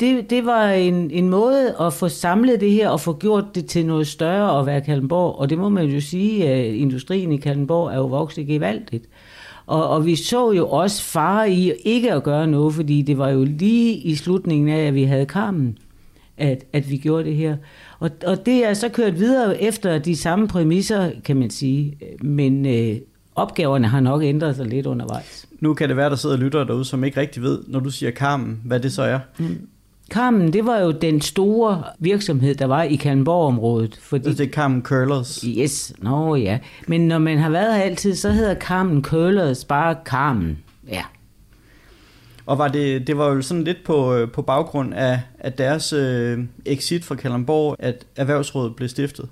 det, 0.00 0.30
det 0.30 0.46
var 0.46 0.70
en, 0.70 1.10
en 1.10 1.28
måde 1.28 1.74
at 1.80 1.92
få 1.92 2.08
samlet 2.08 2.60
det 2.60 2.70
her 2.70 2.88
og 2.88 3.00
få 3.00 3.12
gjort 3.12 3.54
det 3.54 3.66
til 3.66 3.86
noget 3.86 4.06
større 4.06 4.60
at 4.60 4.66
være 4.66 4.80
Kalmborg. 4.80 5.38
Og 5.38 5.50
det 5.50 5.58
må 5.58 5.68
man 5.68 5.86
jo 5.86 6.00
sige, 6.00 6.48
at 6.48 6.74
industrien 6.74 7.32
i 7.32 7.36
Kalmborg 7.36 7.92
er 7.92 7.96
jo 7.96 8.06
vokset 8.06 8.46
gevaldigt. 8.46 9.08
Og, 9.66 9.88
og 9.88 10.06
vi 10.06 10.16
så 10.16 10.52
jo 10.52 10.68
også 10.68 11.02
fare 11.02 11.50
i 11.50 11.72
ikke 11.84 12.12
at 12.12 12.22
gøre 12.22 12.46
noget, 12.46 12.74
fordi 12.74 13.02
det 13.02 13.18
var 13.18 13.28
jo 13.28 13.44
lige 13.44 13.94
i 13.94 14.14
slutningen 14.14 14.68
af, 14.68 14.86
at 14.86 14.94
vi 14.94 15.02
havde 15.02 15.24
Carmen, 15.24 15.78
at, 16.38 16.64
at 16.72 16.90
vi 16.90 16.96
gjorde 16.96 17.24
det 17.24 17.36
her. 17.36 17.56
Og, 17.98 18.10
og 18.26 18.46
det 18.46 18.66
er 18.66 18.74
så 18.74 18.88
kørt 18.88 19.18
videre 19.18 19.62
efter 19.62 19.98
de 19.98 20.16
samme 20.16 20.48
præmisser, 20.48 21.10
kan 21.24 21.36
man 21.36 21.50
sige. 21.50 21.98
Men 22.20 22.66
øh, 22.66 22.96
opgaverne 23.34 23.88
har 23.88 24.00
nok 24.00 24.22
ændret 24.22 24.56
sig 24.56 24.66
lidt 24.66 24.86
undervejs. 24.86 25.46
Nu 25.60 25.74
kan 25.74 25.88
det 25.88 25.96
være, 25.96 26.10
der 26.10 26.16
sidder 26.16 26.36
lyttere 26.36 26.66
derude, 26.66 26.84
som 26.84 27.04
ikke 27.04 27.20
rigtig 27.20 27.42
ved, 27.42 27.58
når 27.66 27.80
du 27.80 27.90
siger 27.90 28.12
Carmen, 28.12 28.60
hvad 28.64 28.80
det 28.80 28.92
så 28.92 29.02
er. 29.02 29.18
Mm. 29.38 29.68
Carmen, 30.12 30.52
det 30.52 30.66
var 30.66 30.78
jo 30.78 30.90
den 30.90 31.20
store 31.20 31.82
virksomhed, 31.98 32.54
der 32.54 32.66
var 32.66 32.82
i 32.82 32.94
Kalmborg-området. 32.94 33.98
Fordi... 34.02 34.30
Det 34.30 34.40
er 34.40 34.50
Carmen 34.50 34.82
Curlers? 34.82 35.44
Yes, 35.58 35.92
nå 35.98 36.10
no, 36.10 36.34
ja. 36.34 36.58
Men 36.86 37.08
når 37.08 37.18
man 37.18 37.38
har 37.38 37.50
været 37.50 37.74
her 37.76 37.82
altid, 37.82 38.14
så 38.14 38.30
hedder 38.30 38.54
Carmen 38.54 39.02
Curlers 39.02 39.64
bare 39.64 39.96
Carmen. 40.04 40.58
Ja. 40.88 41.02
Og 42.46 42.58
var 42.58 42.68
det, 42.68 43.06
det 43.06 43.18
var 43.18 43.28
jo 43.28 43.42
sådan 43.42 43.64
lidt 43.64 43.84
på, 43.84 44.14
øh, 44.14 44.30
på 44.30 44.42
baggrund 44.42 44.94
af, 44.94 45.20
af 45.38 45.52
deres 45.52 45.92
øh, 45.92 46.38
exit 46.66 47.04
fra 47.04 47.14
Kalundborg, 47.14 47.76
at 47.78 48.06
erhvervsrådet 48.16 48.76
blev 48.76 48.88
stiftet? 48.88 49.28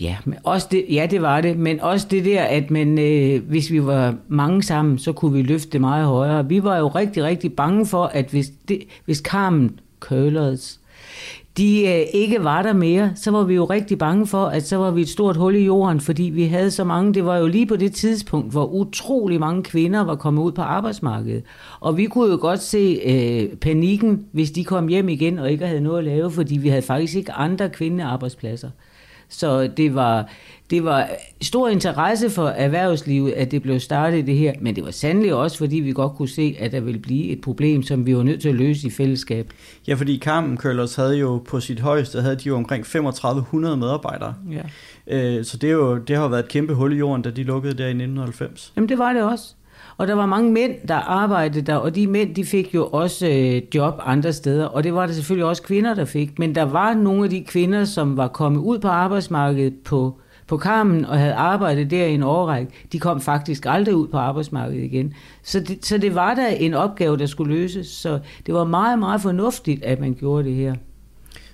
Ja, 0.00 0.16
men 0.24 0.38
også 0.44 0.68
det, 0.70 0.84
ja, 0.90 1.06
det 1.10 1.22
var 1.22 1.40
det. 1.40 1.56
Men 1.56 1.80
også 1.80 2.06
det 2.10 2.24
der, 2.24 2.42
at 2.42 2.70
man, 2.70 2.98
øh, 2.98 3.48
hvis 3.48 3.70
vi 3.70 3.86
var 3.86 4.14
mange 4.28 4.62
sammen, 4.62 4.98
så 4.98 5.12
kunne 5.12 5.32
vi 5.32 5.42
løfte 5.42 5.70
det 5.70 5.80
meget 5.80 6.06
højere. 6.06 6.48
Vi 6.48 6.62
var 6.62 6.78
jo 6.78 6.88
rigtig, 6.88 7.24
rigtig 7.24 7.52
bange 7.52 7.86
for, 7.86 8.04
at 8.04 8.26
hvis, 8.30 8.50
det, 8.68 8.82
hvis 9.04 9.18
Carmen 9.18 9.80
curlers, 10.00 10.80
de 11.56 11.86
øh, 11.86 12.06
ikke 12.14 12.44
var 12.44 12.62
der 12.62 12.72
mere, 12.72 13.12
så 13.14 13.30
var 13.30 13.42
vi 13.42 13.54
jo 13.54 13.64
rigtig 13.64 13.98
bange 13.98 14.26
for, 14.26 14.44
at 14.46 14.66
så 14.66 14.76
var 14.76 14.90
vi 14.90 15.00
et 15.00 15.08
stort 15.08 15.36
hul 15.36 15.54
i 15.54 15.64
jorden, 15.64 16.00
fordi 16.00 16.22
vi 16.22 16.44
havde 16.44 16.70
så 16.70 16.84
mange, 16.84 17.14
det 17.14 17.24
var 17.24 17.36
jo 17.36 17.46
lige 17.46 17.66
på 17.66 17.76
det 17.76 17.94
tidspunkt, 17.94 18.50
hvor 18.50 18.66
utrolig 18.66 19.40
mange 19.40 19.62
kvinder 19.62 20.00
var 20.00 20.14
kommet 20.14 20.42
ud 20.42 20.52
på 20.52 20.62
arbejdsmarkedet. 20.62 21.42
Og 21.80 21.96
vi 21.96 22.06
kunne 22.06 22.30
jo 22.30 22.38
godt 22.40 22.62
se 22.62 23.00
øh, 23.04 23.56
panikken, 23.56 24.26
hvis 24.32 24.50
de 24.50 24.64
kom 24.64 24.88
hjem 24.88 25.08
igen 25.08 25.38
og 25.38 25.50
ikke 25.52 25.66
havde 25.66 25.80
noget 25.80 25.98
at 25.98 26.04
lave, 26.04 26.30
fordi 26.30 26.56
vi 26.56 26.68
havde 26.68 26.82
faktisk 26.82 27.16
ikke 27.16 27.32
andre 27.32 27.68
kvindearbejdspladser. 27.68 28.70
Så 29.28 29.66
det 29.76 29.94
var, 29.94 30.28
det 30.70 30.84
var 30.84 31.08
stor 31.40 31.68
interesse 31.68 32.30
for 32.30 32.48
erhvervslivet, 32.48 33.32
at 33.32 33.50
det 33.50 33.62
blev 33.62 33.80
startet 33.80 34.26
det 34.26 34.36
her, 34.36 34.52
men 34.60 34.76
det 34.76 34.84
var 34.84 34.90
sandelig 34.90 35.34
også, 35.34 35.58
fordi 35.58 35.76
vi 35.76 35.92
godt 35.92 36.12
kunne 36.16 36.28
se, 36.28 36.56
at 36.58 36.72
der 36.72 36.80
ville 36.80 37.00
blive 37.00 37.28
et 37.28 37.40
problem, 37.40 37.82
som 37.82 38.06
vi 38.06 38.16
var 38.16 38.22
nødt 38.22 38.40
til 38.40 38.48
at 38.48 38.54
løse 38.54 38.86
i 38.86 38.90
fællesskab. 38.90 39.52
Ja, 39.88 39.94
fordi 39.94 40.18
Carmen 40.18 40.56
Curlers 40.56 40.94
havde 40.94 41.16
jo 41.16 41.42
på 41.48 41.60
sit 41.60 41.80
højeste, 41.80 42.22
havde 42.22 42.36
de 42.36 42.48
jo 42.48 42.56
omkring 42.56 42.84
3500 42.84 43.76
medarbejdere. 43.76 44.34
Ja. 44.52 44.62
Øh, 45.16 45.44
så 45.44 45.56
det, 45.56 45.70
er 45.70 45.74
jo, 45.74 45.98
det 45.98 46.16
har 46.16 46.22
jo 46.22 46.28
været 46.28 46.42
et 46.42 46.48
kæmpe 46.48 46.74
hul 46.74 46.92
i 46.92 46.96
jorden, 46.96 47.22
da 47.22 47.30
de 47.30 47.42
lukkede 47.42 47.74
der 47.74 47.86
i 47.86 47.88
1990. 47.88 48.72
Jamen 48.76 48.88
det 48.88 48.98
var 48.98 49.12
det 49.12 49.22
også. 49.22 49.54
Og 49.96 50.08
der 50.08 50.14
var 50.14 50.26
mange 50.26 50.52
mænd, 50.52 50.74
der 50.88 50.94
arbejdede 50.94 51.66
der, 51.66 51.74
og 51.74 51.94
de 51.94 52.06
mænd, 52.06 52.34
de 52.34 52.44
fik 52.44 52.74
jo 52.74 52.86
også 52.86 53.28
øh, 53.28 53.62
job 53.74 53.94
andre 54.04 54.32
steder, 54.32 54.66
og 54.66 54.84
det 54.84 54.94
var 54.94 55.06
der 55.06 55.12
selvfølgelig 55.12 55.44
også 55.44 55.62
kvinder, 55.62 55.94
der 55.94 56.04
fik. 56.04 56.38
Men 56.38 56.54
der 56.54 56.62
var 56.62 56.94
nogle 56.94 57.24
af 57.24 57.30
de 57.30 57.44
kvinder, 57.44 57.84
som 57.84 58.16
var 58.16 58.28
kommet 58.28 58.60
ud 58.60 58.78
på 58.78 58.88
arbejdsmarkedet 58.88 59.74
på 59.84 60.20
på 60.50 60.58
Carmen 60.58 61.04
og 61.04 61.18
havde 61.18 61.34
arbejdet 61.34 61.90
der 61.90 62.06
i 62.06 62.14
en 62.14 62.22
årrække, 62.22 62.72
de 62.92 62.98
kom 62.98 63.20
faktisk 63.20 63.66
aldrig 63.66 63.94
ud 63.94 64.08
på 64.08 64.16
arbejdsmarkedet 64.16 64.84
igen. 64.84 65.14
Så 65.42 65.60
det, 65.60 65.86
så 65.86 65.98
det 65.98 66.14
var 66.14 66.34
der 66.34 66.46
en 66.46 66.74
opgave, 66.74 67.16
der 67.16 67.26
skulle 67.26 67.54
løses. 67.54 67.86
Så 67.86 68.20
det 68.46 68.54
var 68.54 68.64
meget, 68.64 68.98
meget 68.98 69.20
fornuftigt, 69.20 69.84
at 69.84 70.00
man 70.00 70.14
gjorde 70.14 70.44
det 70.44 70.54
her. 70.54 70.74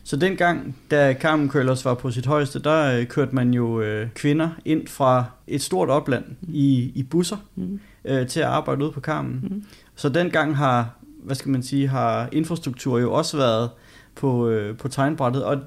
Så 0.05 0.17
dengang, 0.17 0.77
da 0.91 1.15
Carmen 1.21 1.49
Køllers 1.49 1.85
var 1.85 1.95
på 1.95 2.11
sit 2.11 2.27
højeste, 2.27 2.63
der 2.63 2.99
øh, 2.99 3.07
kørte 3.07 3.35
man 3.35 3.55
jo 3.55 3.81
øh, 3.81 4.09
kvinder 4.15 4.49
ind 4.65 4.87
fra 4.89 5.25
et 5.47 5.63
stort 5.63 5.89
opland 5.89 6.25
mm. 6.25 6.49
i, 6.49 6.93
i 6.95 7.03
busser 7.03 7.37
mm. 7.57 7.81
øh, 8.05 8.27
til 8.27 8.41
at 8.41 8.47
arbejde 8.47 8.85
ude 8.85 8.93
på 8.93 9.01
Carmen. 9.01 9.41
Mm. 9.43 9.65
Så 9.97 10.09
dengang 10.09 10.57
har, 10.57 10.91
hvad 11.23 11.37
skal 11.37 11.51
man 11.51 11.63
sige, 11.63 11.89
har 11.89 12.29
infrastruktur 12.33 12.99
jo 12.99 13.13
også 13.13 13.37
været 13.37 13.71
på, 14.15 14.49
øh, 14.49 14.77
på 14.77 14.89
tegnbrættet, 14.89 15.45
og 15.45 15.59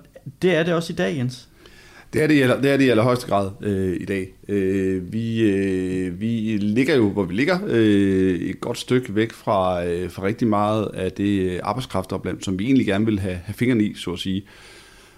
det 0.42 0.56
er 0.56 0.64
det 0.64 0.74
også 0.74 0.94
i 0.94 0.96
dag, 0.96 1.18
Jens. 1.18 1.49
Det 2.14 2.24
er 2.24 2.28
det, 2.28 2.34
i, 2.34 2.38
det 2.38 2.72
er 2.72 2.78
det 2.78 2.86
i 2.86 2.90
allerhøjeste 2.90 3.28
grad 3.28 3.50
øh, 3.62 3.98
i 4.02 4.06
dag. 4.06 4.34
Øh, 4.48 5.14
vi, 5.14 5.42
øh, 5.42 6.22
vi 6.22 6.58
ligger 6.62 6.96
jo, 6.96 7.10
hvor 7.10 7.24
vi 7.24 7.34
ligger, 7.34 7.60
øh, 7.68 8.40
et 8.40 8.60
godt 8.60 8.78
stykke 8.78 9.16
væk 9.16 9.32
fra, 9.32 9.86
øh, 9.86 10.12
fra 10.12 10.24
rigtig 10.24 10.48
meget 10.48 10.92
af 10.94 11.12
det 11.12 11.52
øh, 11.52 11.60
arbejdskraftopland, 11.64 12.42
som 12.42 12.60
vi 12.60 12.66
egentlig 12.66 12.86
gerne 12.86 13.06
vil 13.06 13.20
have, 13.20 13.36
have 13.36 13.54
fingrene 13.54 13.84
i, 13.84 13.94
så 13.94 14.12
at 14.12 14.20
sige. 14.20 14.44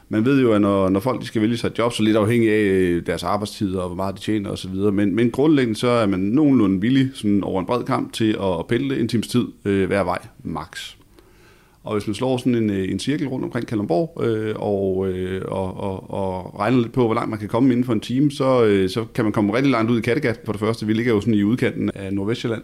Man 0.10 0.26
ved 0.26 0.42
jo, 0.42 0.54
at 0.54 0.62
når, 0.62 0.90
når 0.90 1.00
folk 1.00 1.22
de 1.22 1.26
skal 1.26 1.42
vælge 1.42 1.58
sig 1.58 1.68
et 1.68 1.78
job, 1.78 1.94
så 1.94 2.04
lidt 2.04 2.18
afhængig 2.18 2.52
af 2.52 2.64
øh, 2.64 3.06
deres 3.06 3.24
arbejdstider 3.24 3.80
og 3.80 3.88
hvor 3.88 3.96
meget 3.96 4.16
de 4.16 4.22
tjener 4.22 4.50
osv., 4.50 4.74
men, 4.74 5.16
men 5.16 5.32
grundlæggende 5.32 5.80
så 5.80 5.88
er 5.88 6.06
man 6.06 6.20
nogenlunde 6.20 6.82
villig 6.82 7.10
sådan 7.14 7.44
over 7.44 7.60
en 7.60 7.66
bred 7.66 7.84
kamp 7.84 8.14
til 8.14 8.38
at 8.42 8.68
pendle 8.68 9.00
en 9.00 9.08
times 9.08 9.28
tid 9.28 9.46
øh, 9.66 9.88
hver 9.88 10.04
vej, 10.04 10.20
max. 10.44 10.96
Og 11.84 11.94
hvis 11.94 12.08
man 12.08 12.14
slår 12.14 12.38
sådan 12.38 12.56
en, 12.56 12.70
øh, 12.70 12.92
en 12.92 13.00
cirkel 13.00 13.28
rundt 13.28 13.46
omkring 13.46 13.68
Kalundborg 13.68 14.24
øh, 14.24 14.56
og, 14.56 15.08
øh, 15.08 15.42
og, 15.48 15.78
og, 15.78 16.12
og 16.12 16.60
regner 16.60 16.78
lidt 16.78 16.94
på, 16.94 17.06
hvor 17.06 17.14
langt 17.14 17.30
man 17.30 17.40
kan 17.40 17.48
komme 17.48 17.72
inden 17.72 17.86
for 17.86 17.94
en 17.94 18.00
time, 18.00 18.32
så, 18.32 18.66
øh, 18.66 18.90
så 18.90 19.06
kan 19.06 19.26
man 19.26 19.34
komme 19.34 19.54
rigtig 19.54 19.72
langt 19.72 19.92
ud 19.92 19.98
i 19.98 20.02
Kattegat 20.02 20.40
for 20.46 20.52
det 20.52 20.60
første. 20.60 20.86
Vi 20.86 20.94
ligger 20.94 21.14
jo 21.14 21.22
sådan 21.22 21.34
i 21.34 21.44
udkanten 21.44 21.92
af 21.96 22.14
Nordvestjylland. 22.14 22.62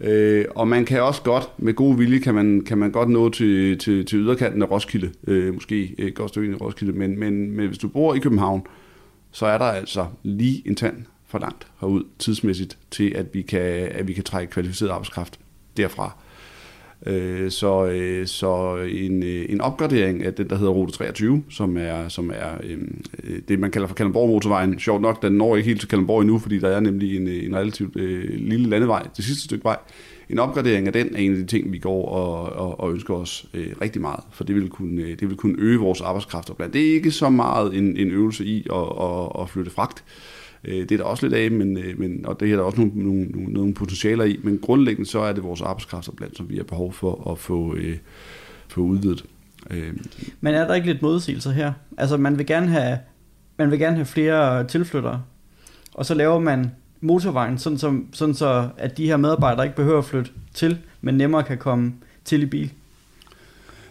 Øh, 0.00 0.44
og 0.54 0.68
man 0.68 0.84
kan 0.84 1.02
også 1.02 1.22
godt, 1.22 1.50
med 1.58 1.74
god 1.74 1.96
vilje, 1.96 2.18
kan 2.18 2.34
man, 2.34 2.62
kan 2.66 2.78
man 2.78 2.90
godt 2.90 3.08
nå 3.08 3.28
til, 3.28 3.78
til, 3.78 4.06
til 4.06 4.18
yderkanten 4.18 4.62
af 4.62 4.70
Roskilde. 4.70 5.10
Øh, 5.26 5.54
måske 5.54 5.94
et 5.98 6.14
godt 6.14 6.30
stykke 6.30 6.52
i 6.52 6.54
Roskilde. 6.54 6.92
Men, 6.92 7.18
men, 7.18 7.50
men 7.50 7.66
hvis 7.66 7.78
du 7.78 7.88
bor 7.88 8.14
i 8.14 8.18
København, 8.18 8.62
så 9.32 9.46
er 9.46 9.58
der 9.58 9.64
altså 9.64 10.06
lige 10.22 10.62
en 10.68 10.74
tand 10.74 10.96
for 11.26 11.38
langt 11.38 11.66
herud 11.80 12.02
tidsmæssigt 12.18 12.78
til, 12.90 13.12
at 13.14 13.26
vi 13.32 13.42
kan, 13.42 13.88
at 13.90 14.08
vi 14.08 14.12
kan 14.12 14.24
trække 14.24 14.52
kvalificeret 14.52 14.90
arbejdskraft 14.90 15.40
derfra. 15.76 16.19
Øh, 17.06 17.50
så, 17.50 17.86
øh, 17.86 18.26
så 18.26 18.76
en, 18.76 19.22
øh, 19.22 19.46
en 19.48 19.60
opgradering 19.60 20.24
af 20.24 20.34
den, 20.34 20.50
der 20.50 20.56
hedder 20.56 20.72
Rute 20.72 20.92
23, 20.92 21.42
som 21.50 21.76
er, 21.76 22.08
som 22.08 22.30
er 22.30 22.50
øhm, 22.62 23.02
øh, 23.24 23.38
det, 23.48 23.58
man 23.58 23.70
kalder 23.70 23.88
for 23.88 23.94
Kalundborg 23.94 24.28
Motorvejen. 24.28 24.78
Sjovt 24.78 25.02
nok, 25.02 25.22
den 25.22 25.32
når 25.32 25.56
ikke 25.56 25.68
helt 25.68 25.80
til 25.80 25.88
Kalundborg 25.88 26.20
endnu, 26.20 26.38
fordi 26.38 26.58
der 26.58 26.68
er 26.68 26.80
nemlig 26.80 27.16
en, 27.16 27.28
øh, 27.28 27.44
en 27.44 27.56
relativt 27.56 27.96
øh, 27.96 28.30
lille 28.36 28.68
landevej, 28.68 29.06
det 29.16 29.24
sidste 29.24 29.44
stykke 29.44 29.64
vej. 29.64 29.76
En 30.30 30.38
opgradering 30.38 30.86
af 30.86 30.92
den 30.92 31.14
er 31.14 31.18
en 31.18 31.32
af 31.32 31.36
de 31.38 31.46
ting, 31.46 31.72
vi 31.72 31.78
går 31.78 32.08
og, 32.08 32.52
og, 32.52 32.80
og 32.80 32.92
ønsker 32.92 33.14
os 33.14 33.46
øh, 33.54 33.72
rigtig 33.80 34.00
meget, 34.02 34.20
for 34.30 34.44
det 34.44 34.54
vil, 34.54 34.68
kunne, 34.68 35.02
øh, 35.02 35.20
det 35.20 35.28
vil 35.28 35.36
kunne 35.36 35.56
øge 35.58 35.78
vores 35.78 36.00
arbejdskraft. 36.00 36.56
blandt. 36.56 36.74
Det 36.74 36.90
er 36.90 36.94
ikke 36.94 37.10
så 37.10 37.28
meget 37.28 37.76
en, 37.76 37.96
en 37.96 38.10
øvelse 38.10 38.44
i 38.44 38.66
at, 38.72 38.76
at, 39.00 39.42
at 39.42 39.50
flytte 39.50 39.70
fragt, 39.70 40.04
Øh, 40.04 40.39
det 40.64 40.92
er 40.92 40.96
der 40.96 41.04
også 41.04 41.26
lidt 41.26 41.34
af, 41.34 41.50
men, 41.50 41.78
øh, 41.78 41.98
men, 41.98 42.26
og 42.26 42.40
det 42.40 42.52
er 42.52 42.56
der 42.56 42.62
også 42.62 42.80
nogle, 42.80 42.92
nogle, 42.94 43.24
nogle, 43.24 43.52
nogle 43.52 43.74
potentialer 43.74 44.24
i, 44.24 44.40
men 44.42 44.58
grundlæggende 44.58 45.10
så 45.10 45.20
er 45.20 45.32
det 45.32 45.42
vores 45.42 45.60
arbejdskraftopland, 45.60 46.34
som 46.34 46.50
vi 46.50 46.56
har 46.56 46.64
behov 46.64 46.92
for 46.92 47.30
at 47.32 47.38
få, 47.38 47.74
øh, 47.74 47.96
få 48.68 48.80
udvidet. 48.80 49.24
Øh. 49.70 49.92
Men 50.40 50.54
er 50.54 50.66
der 50.66 50.74
ikke 50.74 50.86
lidt 50.86 51.02
modsigelser 51.02 51.50
her? 51.50 51.72
Altså 51.98 52.16
man 52.16 52.38
vil 52.38 52.46
gerne 52.46 52.66
have, 52.66 52.98
man 53.56 53.70
vil 53.70 53.78
gerne 53.78 53.96
have 53.96 54.06
flere 54.06 54.66
tilflyttere, 54.66 55.22
og 55.94 56.06
så 56.06 56.14
laver 56.14 56.38
man 56.38 56.70
motorvejen, 57.00 57.58
sådan, 57.58 57.78
som, 57.78 58.06
sådan 58.12 58.34
så 58.34 58.68
at 58.76 58.96
de 58.98 59.06
her 59.06 59.16
medarbejdere 59.16 59.64
ikke 59.66 59.76
behøver 59.76 59.98
at 59.98 60.04
flytte 60.04 60.30
til, 60.54 60.78
men 61.00 61.14
nemmere 61.14 61.42
kan 61.42 61.58
komme 61.58 61.92
til 62.24 62.42
i 62.42 62.46
bil. 62.46 62.72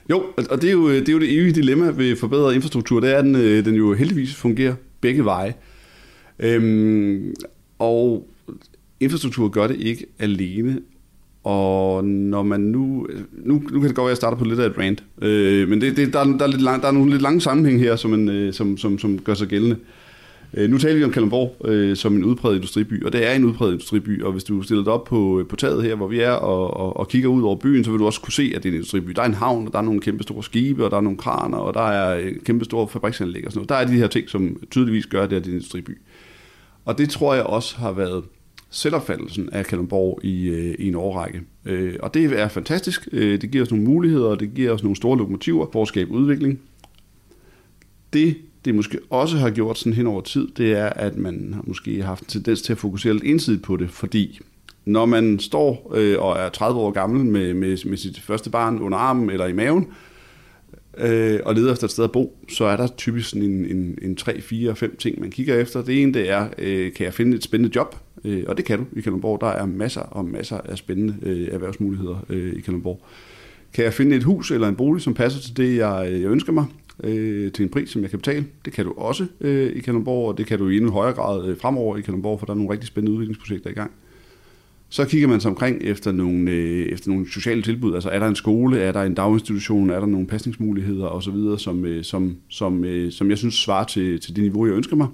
Jo, 0.09 0.23
og 0.49 0.61
det 0.61 0.67
er 0.67 0.71
jo 0.71 0.89
det, 0.89 1.09
er 1.09 1.13
jo 1.13 1.19
det 1.19 1.37
evige 1.37 1.53
dilemma 1.53 1.89
ved 1.89 2.15
forbedret 2.15 2.55
infrastruktur, 2.55 2.99
det 2.99 3.13
er, 3.13 3.17
at 3.17 3.25
den, 3.25 3.35
øh, 3.35 3.65
den 3.65 3.75
jo 3.75 3.93
heldigvis 3.93 4.35
fungerer 4.35 4.75
begge 5.01 5.25
veje. 5.25 5.53
Øhm, 6.39 7.33
og 7.79 8.27
infrastruktur 8.99 9.49
gør 9.49 9.67
det 9.67 9.75
ikke 9.79 10.05
alene. 10.19 10.79
Og 11.43 12.05
når 12.05 12.43
man 12.43 12.59
nu, 12.59 13.07
nu, 13.31 13.53
nu 13.71 13.79
kan 13.79 13.87
det 13.87 13.95
godt 13.95 13.97
være, 13.97 14.05
at 14.05 14.09
jeg 14.09 14.17
starter 14.17 14.37
på 14.37 14.45
lidt 14.45 14.59
af 14.59 14.65
et 14.65 14.77
rant, 14.77 15.03
øh, 15.21 15.69
men 15.69 15.81
det, 15.81 15.97
det, 15.97 16.13
der, 16.13 16.23
der, 16.23 16.43
er 16.43 16.47
lidt 16.47 16.61
lang, 16.61 16.81
der 16.81 16.87
er 16.87 16.91
nogle 16.91 17.11
lidt 17.11 17.21
lange 17.21 17.41
sammenhæng 17.41 17.79
her, 17.79 17.95
som, 17.95 18.13
en, 18.13 18.29
øh, 18.29 18.53
som, 18.53 18.77
som, 18.77 18.99
som 18.99 19.19
gør 19.19 19.33
sig 19.33 19.47
gældende. 19.47 19.75
Øh, 20.53 20.69
nu 20.69 20.77
taler 20.77 20.97
vi 20.97 21.03
om 21.03 21.11
Kalundborg 21.11 21.55
øh, 21.65 21.95
som 21.95 22.15
en 22.15 22.23
udpræget 22.23 22.55
industriby, 22.55 23.05
og 23.05 23.13
det 23.13 23.27
er 23.27 23.33
en 23.33 23.45
udpræget 23.45 23.71
industriby, 23.71 24.23
og 24.23 24.31
hvis 24.31 24.43
du 24.43 24.61
stiller 24.61 24.83
dig 24.83 24.93
op 24.93 25.03
på, 25.03 25.39
øh, 25.39 25.47
på 25.47 25.55
taget 25.55 25.83
her, 25.83 25.95
hvor 25.95 26.07
vi 26.07 26.19
er, 26.19 26.31
og, 26.31 26.77
og, 26.77 26.97
og 26.97 27.07
kigger 27.07 27.29
ud 27.29 27.43
over 27.43 27.55
byen, 27.55 27.83
så 27.83 27.91
vil 27.91 27.99
du 27.99 28.05
også 28.05 28.21
kunne 28.21 28.33
se, 28.33 28.53
at 28.55 28.63
det 28.63 28.69
er 28.69 28.73
en 28.73 28.75
industriby. 28.75 29.11
Der 29.11 29.21
er 29.21 29.25
en 29.25 29.33
havn, 29.33 29.67
og 29.67 29.73
der 29.73 29.79
er 29.79 29.83
nogle 29.83 30.01
kæmpe 30.01 30.23
store 30.23 30.43
skibe, 30.43 30.85
og 30.85 30.91
der 30.91 30.97
er 30.97 31.01
nogle 31.01 31.17
kraner, 31.17 31.57
og 31.57 31.73
der 31.73 31.87
er 31.87 32.19
øh, 32.19 32.31
kæmpe 32.45 32.65
store 32.65 32.87
fabriksanlæg 32.87 33.45
og 33.45 33.51
sådan 33.51 33.57
noget. 33.57 33.69
Der 33.69 33.75
er 33.75 33.85
de 33.87 33.93
her 33.93 34.07
ting, 34.07 34.29
som 34.29 34.63
tydeligvis 34.71 35.05
gør, 35.05 35.23
at 35.23 35.29
det 35.29 35.37
er 35.37 35.43
en 35.43 35.51
industriby. 35.51 35.97
Og 36.89 36.97
det 36.97 37.09
tror 37.09 37.33
jeg 37.33 37.43
også 37.43 37.77
har 37.77 37.91
været 37.91 38.23
selvopfattelsen 38.69 39.49
af 39.51 39.65
Kalundborg 39.65 40.19
i, 40.23 40.47
øh, 40.47 40.75
i 40.79 40.87
en 40.87 40.95
årrække. 40.95 41.41
Øh, 41.65 41.95
og 41.99 42.13
det 42.13 42.39
er 42.39 42.47
fantastisk. 42.47 43.07
Øh, 43.11 43.41
det 43.41 43.51
giver 43.51 43.63
os 43.63 43.71
nogle 43.71 43.85
muligheder, 43.85 44.27
og 44.27 44.39
det 44.39 44.53
giver 44.53 44.71
os 44.71 44.83
nogle 44.83 44.95
store 44.95 45.17
lokomotiver 45.17 45.67
for 45.71 45.81
at 45.81 45.87
skabe 45.87 46.11
udvikling. 46.11 46.59
Det, 48.13 48.37
det 48.65 48.75
måske 48.75 48.99
også 49.09 49.37
har 49.37 49.49
gjort 49.49 49.77
sådan 49.77 49.93
hen 49.93 50.07
over 50.07 50.21
tid, 50.21 50.47
det 50.57 50.71
er, 50.71 50.89
at 50.89 51.17
man 51.17 51.51
har 51.53 51.63
måske 51.67 52.03
haft 52.03 52.21
en 52.21 52.27
tendens 52.27 52.61
til 52.61 52.73
at 52.73 52.79
fokusere 52.79 53.13
lidt 53.13 53.23
ensidigt 53.23 53.63
på 53.63 53.77
det, 53.77 53.89
fordi 53.89 54.39
når 54.85 55.05
man 55.05 55.39
står 55.39 55.91
øh, 55.95 56.19
og 56.19 56.37
er 56.37 56.49
30 56.49 56.79
år 56.79 56.91
gammel 56.91 57.25
med, 57.25 57.53
med, 57.53 57.77
med 57.85 57.97
sit 57.97 58.19
første 58.19 58.49
barn 58.49 58.79
under 58.79 58.97
armen 58.97 59.29
eller 59.29 59.45
i 59.45 59.53
maven, 59.53 59.83
øh, 59.83 60.08
øh, 61.01 61.39
og 61.45 61.55
leder 61.55 61.71
efter 61.71 61.85
et 61.85 61.91
sted 61.91 62.03
at 62.03 62.11
bo, 62.11 62.37
så 62.49 62.65
er 62.65 62.77
der 62.77 62.87
typisk 62.87 63.29
sådan 63.29 63.43
en, 63.43 63.65
en, 63.65 63.97
en 64.01 64.15
3, 64.15 64.41
4, 64.41 64.75
5 64.75 64.95
ting, 64.95 65.19
man 65.19 65.31
kigger 65.31 65.55
efter. 65.55 65.81
Det 65.81 66.01
ene, 66.01 66.13
det 66.13 66.29
er, 66.29 66.47
øh, 66.57 66.93
kan 66.93 67.05
jeg 67.05 67.13
finde 67.13 67.37
et 67.37 67.43
spændende 67.43 67.75
job? 67.75 67.95
Øh, 68.25 68.43
og 68.47 68.57
det 68.57 68.65
kan 68.65 68.79
du 68.79 68.85
i 68.95 69.01
Kalundborg. 69.01 69.41
Der 69.41 69.47
er 69.47 69.65
masser 69.65 70.01
og 70.01 70.25
masser 70.25 70.57
af 70.57 70.77
spændende 70.77 71.15
øh, 71.21 71.47
erhvervsmuligheder 71.51 72.25
øh, 72.29 72.53
i 72.53 72.61
Kalundborg. 72.61 73.01
Kan 73.73 73.83
jeg 73.83 73.93
finde 73.93 74.15
et 74.15 74.23
hus 74.23 74.51
eller 74.51 74.67
en 74.67 74.75
bolig, 74.75 75.01
som 75.01 75.13
passer 75.13 75.41
til 75.41 75.57
det, 75.57 75.77
jeg, 75.77 76.07
øh, 76.11 76.21
jeg 76.21 76.29
ønsker 76.29 76.53
mig, 76.53 76.65
øh, 77.03 77.51
til 77.51 77.63
en 77.63 77.69
pris, 77.69 77.89
som 77.89 78.01
jeg 78.01 78.09
kan 78.09 78.19
betale? 78.19 78.45
Det 78.65 78.73
kan 78.73 78.85
du 78.85 78.93
også 78.97 79.25
øh, 79.41 79.71
i 79.75 79.79
Kalundborg, 79.79 80.27
og 80.27 80.37
det 80.37 80.45
kan 80.45 80.59
du 80.59 80.69
i 80.69 80.77
endnu 80.77 80.91
højere 80.91 81.13
grad 81.13 81.47
øh, 81.47 81.57
fremover 81.57 81.97
i 81.97 82.01
Kalundborg, 82.01 82.39
for 82.39 82.45
der 82.45 82.53
er 82.53 82.57
nogle 82.57 82.71
rigtig 82.71 82.87
spændende 82.87 83.11
udviklingsprojekter 83.11 83.69
i 83.69 83.73
gang. 83.73 83.91
Så 84.91 85.05
kigger 85.05 85.27
man 85.27 85.41
sig 85.41 85.51
omkring 85.51 85.81
efter 85.81 86.11
nogle, 86.11 86.51
øh, 86.51 86.85
efter 86.85 87.09
nogle 87.09 87.31
sociale 87.31 87.61
tilbud. 87.61 87.93
Altså 87.93 88.09
er 88.09 88.19
der 88.19 88.27
en 88.27 88.35
skole, 88.35 88.79
er 88.79 88.91
der 88.91 89.01
en 89.01 89.13
daginstitution, 89.13 89.89
er 89.89 89.99
der 89.99 90.07
nogle 90.07 90.27
pasningsmuligheder 90.27 91.07
osv., 91.07 91.35
som, 91.57 91.85
øh, 91.85 92.03
som, 92.03 92.37
som, 92.49 92.83
øh, 92.83 93.11
som 93.11 93.29
jeg 93.29 93.37
synes 93.37 93.55
svarer 93.55 93.83
til, 93.83 94.19
til 94.19 94.35
det 94.35 94.43
niveau, 94.43 94.65
jeg 94.65 94.75
ønsker 94.75 94.95
mig. 94.95 95.07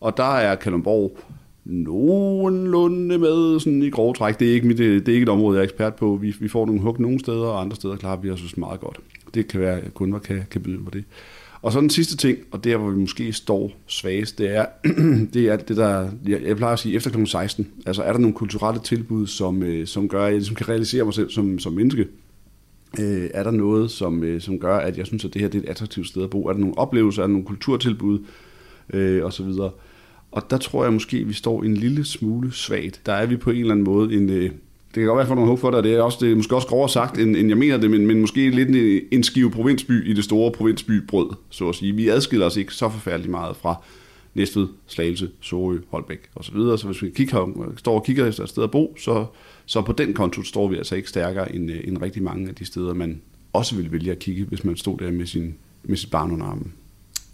Og 0.00 0.16
der 0.16 0.36
er 0.36 0.54
Kalundborg 0.54 1.18
nogenlunde 1.64 3.18
med 3.18 3.60
sådan 3.60 3.82
i 3.82 3.90
grove 3.90 4.14
træk. 4.14 4.40
Det 4.40 4.48
er 4.48 4.52
ikke, 4.52 4.66
mit, 4.66 4.80
øh, 4.80 5.00
det 5.00 5.08
er 5.08 5.12
ikke 5.12 5.22
et 5.22 5.28
område, 5.28 5.56
jeg 5.56 5.60
er 5.60 5.64
ekspert 5.64 5.94
på. 5.94 6.18
Vi, 6.22 6.34
vi 6.40 6.48
får 6.48 6.66
nogle 6.66 6.80
hug 6.80 7.00
nogle 7.00 7.20
steder, 7.20 7.46
og 7.46 7.60
andre 7.60 7.76
steder 7.76 7.96
klarer 7.96 8.20
vi 8.20 8.30
os 8.30 8.56
meget 8.56 8.80
godt. 8.80 9.00
Det 9.34 9.48
kan 9.48 9.60
være, 9.60 9.80
at 9.80 9.94
kunder 9.94 10.18
kan, 10.18 10.42
kan 10.50 10.60
byde 10.60 10.84
på 10.84 10.90
det. 10.90 11.04
Og 11.64 11.72
så 11.72 11.80
den 11.80 11.90
sidste 11.90 12.16
ting, 12.16 12.38
og 12.50 12.64
der 12.64 12.76
hvor 12.76 12.90
vi 12.90 12.96
måske 12.96 13.32
står 13.32 13.72
svagest, 13.86 14.38
det 14.38 14.56
er, 14.56 14.66
det 15.34 15.48
er 15.48 15.56
det 15.56 15.76
der, 15.76 16.10
jeg, 16.26 16.42
jeg 16.42 16.56
plejer 16.56 16.72
at 16.72 16.78
sige, 16.78 16.94
efter 16.94 17.10
kl. 17.10 17.26
16. 17.26 17.68
Altså 17.86 18.02
er 18.02 18.12
der 18.12 18.18
nogle 18.18 18.34
kulturelle 18.34 18.80
tilbud, 18.80 19.26
som, 19.26 19.62
øh, 19.62 19.86
som 19.86 20.08
gør, 20.08 20.20
at 20.20 20.24
jeg 20.24 20.32
ligesom 20.32 20.56
kan 20.56 20.68
realisere 20.68 21.04
mig 21.04 21.14
selv 21.14 21.30
som, 21.30 21.58
som 21.58 21.72
menneske? 21.72 22.08
Øh, 23.00 23.30
er 23.34 23.42
der 23.42 23.50
noget, 23.50 23.90
som, 23.90 24.24
øh, 24.24 24.40
som 24.40 24.58
gør, 24.58 24.76
at 24.76 24.98
jeg 24.98 25.06
synes, 25.06 25.24
at 25.24 25.34
det 25.34 25.42
her 25.42 25.48
det 25.48 25.58
er 25.58 25.62
et 25.62 25.68
attraktivt 25.68 26.08
sted 26.08 26.22
at 26.22 26.30
bo? 26.30 26.46
Er 26.46 26.52
der 26.52 26.60
nogle 26.60 26.78
oplevelser, 26.78 27.22
er 27.22 27.26
der 27.26 27.32
nogle 27.32 27.46
kulturtilbud, 27.46 28.18
øh, 28.92 29.24
og 29.24 29.32
så 29.32 29.42
videre? 29.42 29.70
Og 30.32 30.50
der 30.50 30.56
tror 30.56 30.84
jeg 30.84 30.92
måske, 30.92 31.16
at 31.16 31.28
vi 31.28 31.32
står 31.32 31.62
en 31.62 31.74
lille 31.74 32.04
smule 32.04 32.52
svagt. 32.52 33.02
Der 33.06 33.12
er 33.12 33.26
vi 33.26 33.36
på 33.36 33.50
en 33.50 33.56
eller 33.56 33.72
anden 33.72 33.84
måde 33.84 34.14
en, 34.14 34.30
øh, 34.30 34.50
det 34.94 35.00
kan 35.00 35.06
godt 35.06 35.16
være, 35.16 35.22
at 35.22 35.24
jeg 35.24 35.28
får 35.28 35.34
nogle 35.34 35.50
håb 35.50 35.58
for 35.58 35.70
dig, 35.70 35.82
det 35.82 35.94
er, 35.94 36.02
også, 36.02 36.18
det 36.20 36.32
er 36.32 36.36
måske 36.36 36.54
også 36.54 36.68
grovere 36.68 36.88
sagt, 36.88 37.18
end, 37.18 37.36
end 37.36 37.48
jeg 37.48 37.58
mener 37.58 37.76
det, 37.76 37.90
men, 37.90 38.06
men 38.06 38.20
måske 38.20 38.50
lidt 38.50 38.68
en, 38.68 39.00
en 39.10 39.22
skive 39.22 39.50
provinsby 39.50 40.10
i 40.10 40.12
det 40.12 40.24
store 40.24 40.52
provinsbybrød, 40.52 41.30
så 41.50 41.68
at 41.68 41.74
sige. 41.74 41.94
Vi 41.94 42.08
adskiller 42.08 42.46
os 42.46 42.56
ikke 42.56 42.74
så 42.74 42.88
forfærdeligt 42.88 43.30
meget 43.30 43.56
fra 43.56 43.82
Næstved, 44.34 44.68
Slagelse, 44.86 45.30
Sorø, 45.40 45.78
Holbæk 45.88 46.30
osv. 46.36 46.44
Så, 46.44 46.52
videre. 46.52 46.78
så 46.78 46.86
hvis 46.86 47.02
vi 47.02 47.10
kigger, 47.10 47.72
står 47.76 47.94
og 47.94 48.04
kigger 48.04 48.26
efter 48.26 48.42
et 48.42 48.48
sted 48.48 48.62
at 48.62 48.70
bo, 48.70 48.96
så, 48.98 49.26
så 49.66 49.82
på 49.82 49.92
den 49.92 50.14
konto 50.14 50.42
står 50.42 50.68
vi 50.68 50.76
altså 50.76 50.96
ikke 50.96 51.08
stærkere 51.08 51.54
end, 51.54 51.70
øh, 51.70 51.80
end 51.84 52.02
rigtig 52.02 52.22
mange 52.22 52.48
af 52.48 52.54
de 52.54 52.64
steder, 52.64 52.94
man 52.94 53.20
også 53.52 53.76
vil 53.76 53.92
vælge 53.92 54.12
at 54.12 54.18
kigge, 54.18 54.44
hvis 54.44 54.64
man 54.64 54.76
stod 54.76 54.98
der 54.98 55.10
med, 55.10 55.26
sin, 55.26 55.54
med 55.82 55.96
sit 55.96 56.10
barn 56.10 56.32
under 56.32 56.46
armen. 56.46 56.72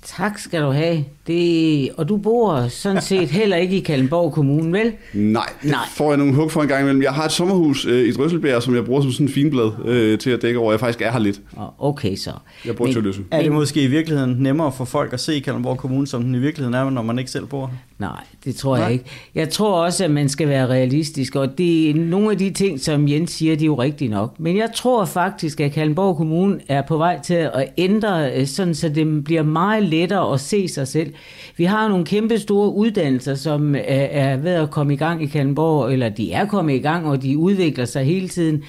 Tak 0.03 0.39
skal 0.39 0.63
du 0.63 0.71
have. 0.71 1.05
Det, 1.27 1.91
og 1.97 2.09
du 2.09 2.17
bor 2.17 2.69
sådan 2.69 3.03
set 3.03 3.29
heller 3.41 3.57
ikke 3.57 3.77
i 3.77 3.81
Kalmborg 3.81 4.33
Kommune, 4.33 4.79
vel? 4.79 4.93
Nej, 5.15 5.47
det 5.63 5.71
Nej. 5.71 5.81
får 5.97 6.11
jeg 6.11 6.19
nogle 6.19 6.35
hug 6.35 6.53
for 6.53 6.63
en 6.63 6.69
gang 6.69 6.81
imellem. 6.83 7.03
Jeg 7.03 7.13
har 7.13 7.25
et 7.25 7.33
sommerhus 7.33 7.87
øh, 7.87 8.09
i 8.09 8.13
Drøsselbjerg, 8.13 8.63
som 8.63 8.75
jeg 8.75 8.85
bruger 8.85 9.03
som 9.03 9.13
sådan 9.13 9.27
en 9.27 9.33
finblad 9.33 9.71
øh, 9.85 10.19
til 10.19 10.31
at 10.31 10.43
dække 10.43 10.59
over. 10.59 10.73
Jeg 10.73 10.81
faktisk 10.81 11.03
er 11.03 11.13
her 11.13 11.19
lidt. 11.19 11.41
Okay 11.79 12.17
så. 12.17 12.33
Jeg 12.67 12.77
bor 12.77 12.87
til 12.87 13.03
løse. 13.03 13.23
Er 13.31 13.43
det 13.43 13.53
måske 13.53 13.83
i 13.83 13.87
virkeligheden 13.87 14.37
nemmere 14.39 14.73
for 14.73 14.85
folk 14.85 15.13
at 15.13 15.21
se 15.21 15.41
Kalundborg 15.41 15.79
Kommune, 15.79 16.07
som 16.07 16.23
den 16.23 16.35
i 16.35 16.39
virkeligheden 16.39 16.75
er, 16.75 16.91
når 16.91 17.03
man 17.03 17.19
ikke 17.19 17.31
selv 17.31 17.47
bor 17.47 17.73
Nej, 18.01 18.25
det 18.45 18.55
tror 18.55 18.77
Nej. 18.77 18.85
jeg 18.85 18.93
ikke. 18.93 19.05
Jeg 19.35 19.49
tror 19.49 19.85
også, 19.85 20.05
at 20.05 20.11
man 20.11 20.29
skal 20.29 20.49
være 20.49 20.67
realistisk, 20.67 21.37
og 21.37 21.59
det 21.59 21.91
er 21.91 21.95
nogle 21.95 22.31
af 22.31 22.39
de 22.39 22.51
ting, 22.51 22.81
som 22.81 23.09
Jens 23.09 23.31
siger, 23.31 23.57
de 23.57 23.65
er 23.65 23.67
jo 23.67 23.75
rigtige 23.75 24.09
nok. 24.09 24.41
Men 24.41 24.57
jeg 24.57 24.71
tror 24.75 25.05
faktisk, 25.05 25.61
at 25.61 25.73
Kalundborg 25.73 26.17
Kommune 26.17 26.61
er 26.69 26.83
på 26.83 26.97
vej 26.97 27.21
til 27.21 27.35
at 27.35 27.73
ændre, 27.79 28.33
øh, 28.35 28.47
sådan 28.47 28.75
så 28.75 28.89
det 28.89 29.25
bliver 29.25 29.43
meget 29.43 29.83
lettere 29.83 30.35
at 30.35 30.41
se 30.41 30.69
sig 30.69 30.89
selv. 30.89 31.15
Vi 31.57 31.65
har 31.65 31.89
nogle 31.89 32.05
kæmpe 32.05 32.39
store 32.39 32.73
uddannelser, 32.75 33.35
som 33.35 33.75
er, 33.75 33.79
er 34.11 34.37
ved 34.37 34.53
at 34.53 34.71
komme 34.71 34.93
i 34.93 34.97
gang 34.97 35.23
i 35.23 35.27
Kalundborg, 35.27 35.93
eller 35.93 36.09
de 36.09 36.33
er 36.33 36.47
kommet 36.47 36.75
i 36.75 36.79
gang, 36.79 37.07
og 37.07 37.23
de 37.23 37.39
udvikler 37.39 37.85
sig 37.85 38.05
hele 38.05 38.29
tiden. 38.29 38.63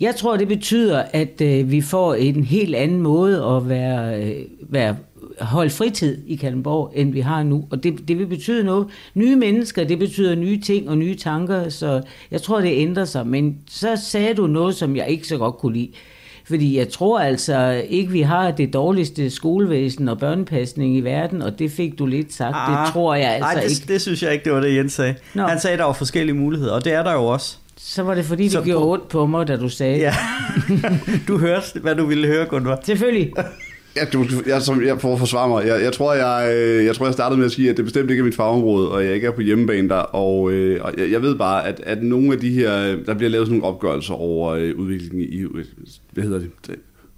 Jeg 0.00 0.16
tror, 0.16 0.36
det 0.36 0.48
betyder, 0.48 1.02
at 1.12 1.40
øh, 1.40 1.70
vi 1.70 1.80
får 1.80 2.14
en 2.14 2.44
helt 2.44 2.74
anden 2.74 3.00
måde 3.00 3.44
at 3.44 3.68
være, 3.68 4.22
øh, 4.22 4.44
være 4.68 4.96
holde 5.40 5.70
fritid 5.70 6.18
i 6.26 6.36
Kalundborg, 6.36 6.92
end 6.94 7.12
vi 7.12 7.20
har 7.20 7.42
nu. 7.42 7.64
Og 7.70 7.82
det, 7.82 8.08
det 8.08 8.18
vil 8.18 8.26
betyde 8.26 8.64
noget. 8.64 8.86
Nye 9.14 9.36
mennesker, 9.36 9.84
det 9.84 9.98
betyder 9.98 10.34
nye 10.34 10.60
ting 10.60 10.88
og 10.88 10.98
nye 10.98 11.14
tanker, 11.14 11.68
så 11.68 12.02
jeg 12.30 12.42
tror, 12.42 12.60
det 12.60 12.72
ændrer 12.72 13.04
sig. 13.04 13.26
Men 13.26 13.58
så 13.70 14.00
sagde 14.04 14.34
du 14.34 14.46
noget, 14.46 14.74
som 14.74 14.96
jeg 14.96 15.08
ikke 15.08 15.26
så 15.26 15.38
godt 15.38 15.56
kunne 15.56 15.72
lide. 15.72 15.90
Fordi 16.48 16.78
jeg 16.78 16.88
tror 16.88 17.20
altså 17.20 17.82
ikke, 17.88 18.12
vi 18.12 18.20
har 18.20 18.50
det 18.50 18.72
dårligste 18.72 19.30
skolevæsen 19.30 20.08
og 20.08 20.18
børnepasning 20.18 20.96
i 20.96 21.00
verden, 21.00 21.42
og 21.42 21.58
det 21.58 21.70
fik 21.70 21.98
du 21.98 22.06
lidt 22.06 22.32
sagt. 22.32 22.54
Ah, 22.56 22.86
det 22.86 22.92
tror 22.92 23.14
jeg 23.14 23.30
altså 23.30 23.54
nej, 23.54 23.62
det, 23.62 23.70
ikke. 23.70 23.92
det 23.92 24.00
synes 24.00 24.22
jeg 24.22 24.32
ikke, 24.32 24.44
det 24.44 24.52
var 24.52 24.60
det, 24.60 24.76
Jens 24.76 24.92
sagde. 24.92 25.14
Nå. 25.34 25.42
Han 25.42 25.60
sagde, 25.60 25.72
at 25.72 25.78
der 25.78 25.84
var 25.84 25.92
forskellige 25.92 26.36
muligheder, 26.36 26.72
og 26.72 26.84
det 26.84 26.92
er 26.92 27.02
der 27.02 27.12
jo 27.12 27.24
også. 27.24 27.56
Så 27.76 28.02
var 28.02 28.14
det 28.14 28.24
fordi, 28.24 28.48
det 28.48 28.64
gjorde 28.64 28.86
ondt 28.86 29.08
på 29.08 29.26
mig, 29.26 29.48
da 29.48 29.56
du 29.56 29.68
sagde 29.68 29.98
Ja, 29.98 30.14
du 31.28 31.38
hørte, 31.38 31.80
hvad 31.82 31.94
du 31.94 32.06
ville 32.06 32.26
høre, 32.26 32.46
Gunvar. 32.46 32.78
Selvfølgelig. 32.84 33.32
Ja, 33.96 34.04
du, 34.12 34.24
jeg, 34.46 34.62
som, 34.62 34.84
jeg 34.84 35.00
får 35.00 35.16
forsvare 35.16 35.48
mig. 35.48 35.66
Jeg, 35.66 35.82
jeg, 35.82 35.92
tror, 35.92 36.14
jeg, 36.14 36.54
øh, 36.56 36.84
jeg 36.84 36.96
tror, 36.96 37.06
jeg 37.06 37.12
startede 37.12 37.38
med 37.38 37.46
at 37.46 37.52
sige, 37.52 37.70
at 37.70 37.76
det 37.76 37.84
bestemt 37.84 38.10
ikke 38.10 38.20
er 38.20 38.24
mit 38.24 38.34
fagområde, 38.34 38.90
og 38.90 39.04
jeg 39.04 39.14
ikke 39.14 39.26
er 39.26 39.30
på 39.30 39.40
hjemmebane 39.40 39.88
der. 39.88 39.94
Og, 39.94 40.52
øh, 40.52 40.84
og 40.84 40.94
jeg, 40.98 41.10
jeg 41.10 41.22
ved 41.22 41.36
bare, 41.36 41.66
at, 41.66 41.80
at 41.86 42.02
nogle 42.02 42.32
af 42.32 42.38
de 42.38 42.50
her, 42.50 42.96
der 43.06 43.14
bliver 43.14 43.30
lavet 43.30 43.46
sådan 43.46 43.58
nogle 43.58 43.74
opgørelser 43.74 44.14
over 44.14 44.50
øh, 44.50 44.76
udviklingen 44.76 45.20
i, 45.20 45.38
øh, 45.40 45.64
hvad 46.12 46.24
hedder 46.24 46.38
det, 46.38 46.50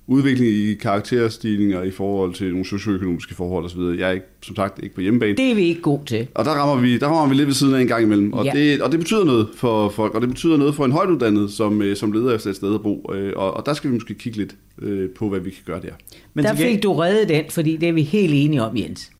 udvikling 0.07 0.50
i 0.50 0.74
karakterstigninger 0.74 1.82
i 1.82 1.90
forhold 1.90 2.34
til 2.34 2.50
nogle 2.50 2.64
socioøkonomiske 2.64 3.34
forhold 3.34 3.64
osv. 3.64 3.80
Jeg 3.80 4.09
er 4.09 4.12
ikke, 4.12 4.26
som 4.42 4.57
sagt 4.57 4.82
ikke 4.82 4.94
på 4.94 5.00
hjemmebane. 5.00 5.36
Det 5.36 5.50
er 5.50 5.55
vi 5.55 5.62
ikke 5.62 5.80
god 5.80 5.98
til. 6.07 6.26
Og 6.34 6.44
der 6.44 6.50
rammer 6.50 6.82
vi, 6.82 6.98
der 6.98 7.07
rammer 7.07 7.28
vi 7.28 7.34
lidt 7.34 7.46
ved 7.46 7.55
siden 7.55 7.74
af 7.74 7.80
en 7.80 7.86
gang 7.86 8.02
imellem. 8.02 8.32
Og, 8.32 8.44
Ja. 8.44 8.50
det, 8.52 8.82
og 8.82 8.90
det 8.92 9.00
betyder 9.00 9.24
noget 9.24 9.48
for 9.57 9.88
folk, 9.88 10.14
og 10.14 10.20
det 10.20 10.28
betyder 10.28 10.57
noget 10.57 10.74
for 10.74 10.84
en 10.84 10.92
højtuddannet, 10.92 11.50
som, 11.52 11.82
øh, 11.82 11.96
som 11.96 12.12
leder 12.12 12.34
efter 12.34 12.50
et 12.50 12.57
sted 12.57 12.74
at 12.74 12.82
bo. 12.82 13.11
Øh, 13.14 13.32
Og, 13.36 13.55
og 13.55 13.66
der 13.66 13.74
skal 13.74 13.90
vi 13.90 13.94
måske 13.94 14.14
kigge 14.14 14.38
lidt 14.38 14.55
øh, 14.82 15.11
på, 15.11 15.28
hvad 15.28 15.40
vi 15.40 15.50
kan 15.50 15.62
gøre 15.66 15.80
der. 15.82 15.92
Men 16.34 16.44
Der 16.44 16.55
fik 16.55 16.82
du 16.82 16.92
reddet 16.92 17.28
den, 17.28 17.44
fordi 17.50 17.76
det 17.76 17.88
er 17.88 17.92
vi 17.92 18.02
helt 18.02 18.34
enige 18.34 18.62
om, 18.62 18.76
Jens. 18.76 19.11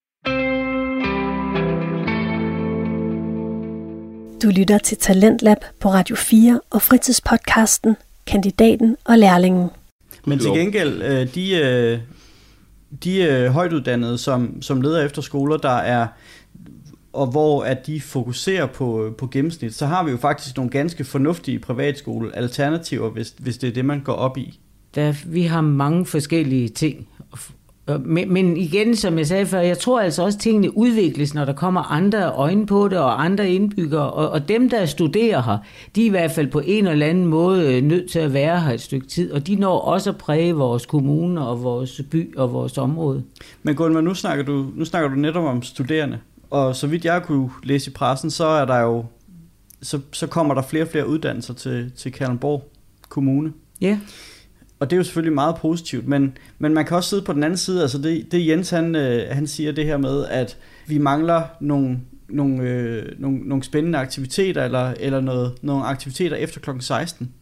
Du 4.43 4.49
lytter 4.57 4.78
til 4.78 4.97
Talentlab 4.97 5.57
på 5.80 5.89
Radio 5.89 6.16
4 6.16 6.61
og 6.70 6.82
fritidspodcasten 6.82 7.97
Kandidaten 8.26 8.97
og 9.05 9.18
Lærlingen. 9.18 9.68
Men 10.25 10.39
til 10.39 10.51
gengæld, 10.51 11.03
øh, 11.03 11.35
de, 11.35 11.57
øh, 11.57 11.99
de 13.05 13.23
øh, 13.23 13.51
højtuddannede, 13.51 14.19
som, 14.19 14.62
som 14.62 14.81
leder 14.81 15.05
efter 15.05 15.23
skoler, 15.23 15.57
der 15.57 15.77
er 15.77 16.07
og 17.15 17.27
hvor 17.27 17.65
at 17.65 17.87
de 17.87 18.01
fokuserer 18.01 18.67
på, 18.67 19.15
på 19.19 19.27
gennemsnit, 19.27 19.75
så 19.75 19.87
har 19.87 20.05
vi 20.05 20.11
jo 20.11 20.17
faktisk 20.17 20.57
nogle 20.57 20.71
ganske 20.71 21.05
fornuftige 21.05 21.59
privatskole 21.59 22.37
alternativer, 22.37 23.11
hvis, 23.11 23.35
hvis 23.39 23.59
det 23.59 23.69
er 23.69 23.73
det, 23.73 23.85
man 23.85 24.01
går 24.01 24.12
op 24.12 24.39
i. 24.39 24.61
Der, 24.95 25.15
vi 25.27 25.43
har 25.43 25.61
mange 25.61 26.07
forskellige 26.07 26.69
ting. 26.69 27.09
Og- 27.87 28.01
Men, 28.01 28.32
men 28.32 28.57
igen, 28.57 28.97
som 28.97 29.18
jeg 29.18 29.26
sagde 29.26 29.47
før, 29.47 29.61
jeg 29.61 29.78
tror 29.78 30.01
altså 30.01 30.22
også, 30.24 30.37
at 30.37 30.41
tingene 30.43 30.76
udvikles, 30.76 31.35
når 31.35 31.45
der 31.45 31.53
kommer 31.53 31.82
andre 31.93 32.32
øjne 32.32 32.66
på 32.66 32.89
det, 32.89 32.99
og 32.99 33.24
andre 33.24 33.51
indbyggere. 33.51 34.11
Og, 34.11 34.28
og 34.30 34.49
dem, 34.49 34.70
der 34.70 34.87
studerer 34.87 35.43
her, 35.43 35.59
de 35.97 36.03
er 36.03 36.07
i 36.07 36.09
hvert 36.09 36.30
fald 36.30 36.47
på 36.47 36.61
en 36.64 36.87
eller 36.87 37.07
anden 37.07 37.26
måde 37.26 37.74
øh, 37.76 37.82
nødt 37.82 38.11
til 38.11 38.18
at 38.18 38.32
være 38.32 38.61
her 38.61 38.72
et 38.72 38.80
stykke 38.80 39.07
tid. 39.07 39.32
Og 39.32 39.47
de 39.47 39.57
når 39.57 39.78
også 39.78 40.11
at 40.11 40.16
præge 40.16 40.53
vores 40.55 40.87
kommune 40.87 41.47
og 41.47 41.62
vores 41.62 42.01
by 42.11 42.37
og 42.37 42.53
vores 42.53 42.78
område. 42.78 43.22
Men 43.62 43.74
Gunvar, 43.74 44.01
nu 44.01 44.14
snakker 44.14 44.45
du, 44.45 44.66
nu 44.74 44.85
snakker 44.85 45.09
du 45.09 45.14
netop 45.14 45.45
om 45.45 45.62
studerende, 45.62 46.18
og 46.51 46.76
så 46.76 46.87
vidt 46.87 47.05
jeg 47.05 47.22
kunne 47.22 47.51
læse 47.62 47.91
i 47.91 47.95
pressen, 47.95 48.30
så 48.30 48.45
er 48.47 48.64
der 48.64 48.78
jo 48.80 49.05
så, 49.82 50.01
så 50.12 50.26
kommer 50.26 50.55
der 50.55 50.62
flere 50.62 50.85
og 50.85 50.89
flere 50.89 51.09
uddannelser 51.09 51.55
til, 51.55 51.93
til 51.97 52.12
Kalundborg 52.12 52.68
Kommune. 53.09 53.53
Ja, 53.80 53.99
og 54.85 54.91
det 54.91 54.97
er 54.97 54.99
jo 54.99 55.05
selvfølgelig 55.05 55.35
meget 55.35 55.57
positivt, 55.57 56.09
men, 56.09 56.37
men 56.59 56.74
man 56.74 56.85
kan 56.85 56.97
også 56.97 57.11
sidde 57.11 57.22
på 57.22 57.32
den 57.32 57.43
anden 57.43 57.57
side. 57.57 57.82
Altså 57.82 57.99
det, 57.99 58.32
det 58.32 58.47
Jens 58.47 58.70
han, 58.70 58.95
øh, 58.95 59.28
han 59.30 59.47
siger 59.47 59.72
det 59.72 59.85
her 59.85 59.97
med, 59.97 60.26
at 60.26 60.59
vi 60.87 60.99
mangler 60.99 61.43
nogle, 61.61 62.01
nogle, 62.28 62.62
øh, 62.62 63.12
nogle, 63.18 63.39
nogle 63.39 63.64
spændende 63.64 63.99
aktiviteter, 63.99 64.64
eller, 64.64 64.95
eller 65.01 65.20
noget, 65.20 65.55
nogle 65.62 65.85
aktiviteter 65.85 66.37
efter 66.37 66.61
kl. 66.61 66.70
16. 66.80 67.32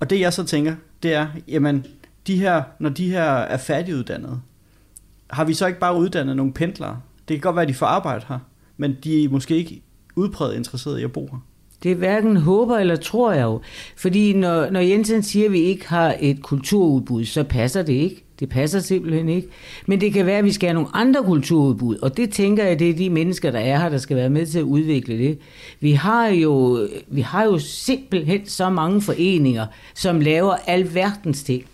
Og 0.00 0.10
det 0.10 0.20
jeg 0.20 0.32
så 0.32 0.44
tænker, 0.44 0.74
det 1.02 1.14
er, 1.14 1.26
jamen, 1.48 1.86
de 2.26 2.36
her, 2.36 2.62
når 2.78 2.90
de 2.90 3.10
her 3.10 3.22
er 3.22 3.56
færdiguddannede, 3.56 4.40
har 5.30 5.44
vi 5.44 5.54
så 5.54 5.66
ikke 5.66 5.80
bare 5.80 5.96
uddannet 5.96 6.36
nogle 6.36 6.52
pendlere? 6.52 7.00
Det 7.28 7.34
kan 7.34 7.40
godt 7.40 7.56
være, 7.56 7.62
at 7.62 7.68
de 7.68 7.74
får 7.74 7.86
arbejde 7.86 8.24
her, 8.28 8.38
men 8.76 8.96
de 9.04 9.24
er 9.24 9.28
måske 9.28 9.56
ikke 9.56 9.82
udpræget 10.16 10.54
interesserede 10.54 11.00
i 11.00 11.04
at 11.04 11.12
bo 11.12 11.28
her. 11.32 11.45
Det 11.82 11.90
er 11.90 11.94
hverken 11.94 12.36
håber 12.36 12.78
eller 12.78 12.96
tror 12.96 13.32
jeg 13.32 13.42
jo. 13.42 13.60
Fordi 13.96 14.32
når, 14.32 14.70
når 14.70 14.80
Jensen 14.80 15.22
siger, 15.22 15.46
at 15.46 15.52
vi 15.52 15.60
ikke 15.60 15.88
har 15.88 16.14
et 16.20 16.42
kulturudbud, 16.42 17.24
så 17.24 17.44
passer 17.44 17.82
det 17.82 17.92
ikke. 17.92 18.22
Det 18.40 18.48
passer 18.48 18.80
simpelthen 18.80 19.28
ikke. 19.28 19.48
Men 19.86 20.00
det 20.00 20.12
kan 20.12 20.26
være, 20.26 20.38
at 20.38 20.44
vi 20.44 20.52
skal 20.52 20.68
have 20.68 20.74
nogle 20.74 20.88
andre 20.94 21.22
kulturudbud, 21.24 21.96
og 21.96 22.16
det 22.16 22.30
tænker 22.30 22.64
jeg, 22.64 22.78
det 22.78 22.90
er 22.90 22.94
de 22.94 23.10
mennesker, 23.10 23.50
der 23.50 23.58
er 23.58 23.78
her, 23.78 23.88
der 23.88 23.98
skal 23.98 24.16
være 24.16 24.30
med 24.30 24.46
til 24.46 24.58
at 24.58 24.62
udvikle 24.62 25.18
det. 25.18 25.38
Vi 25.80 25.92
har 25.92 26.26
jo, 26.26 26.88
vi 27.08 27.20
har 27.20 27.44
jo 27.44 27.58
simpelthen 27.58 28.46
så 28.46 28.70
mange 28.70 29.02
foreninger, 29.02 29.66
som 29.94 30.20
laver 30.20 30.54
alverdens 30.66 31.42
ting. 31.42 31.64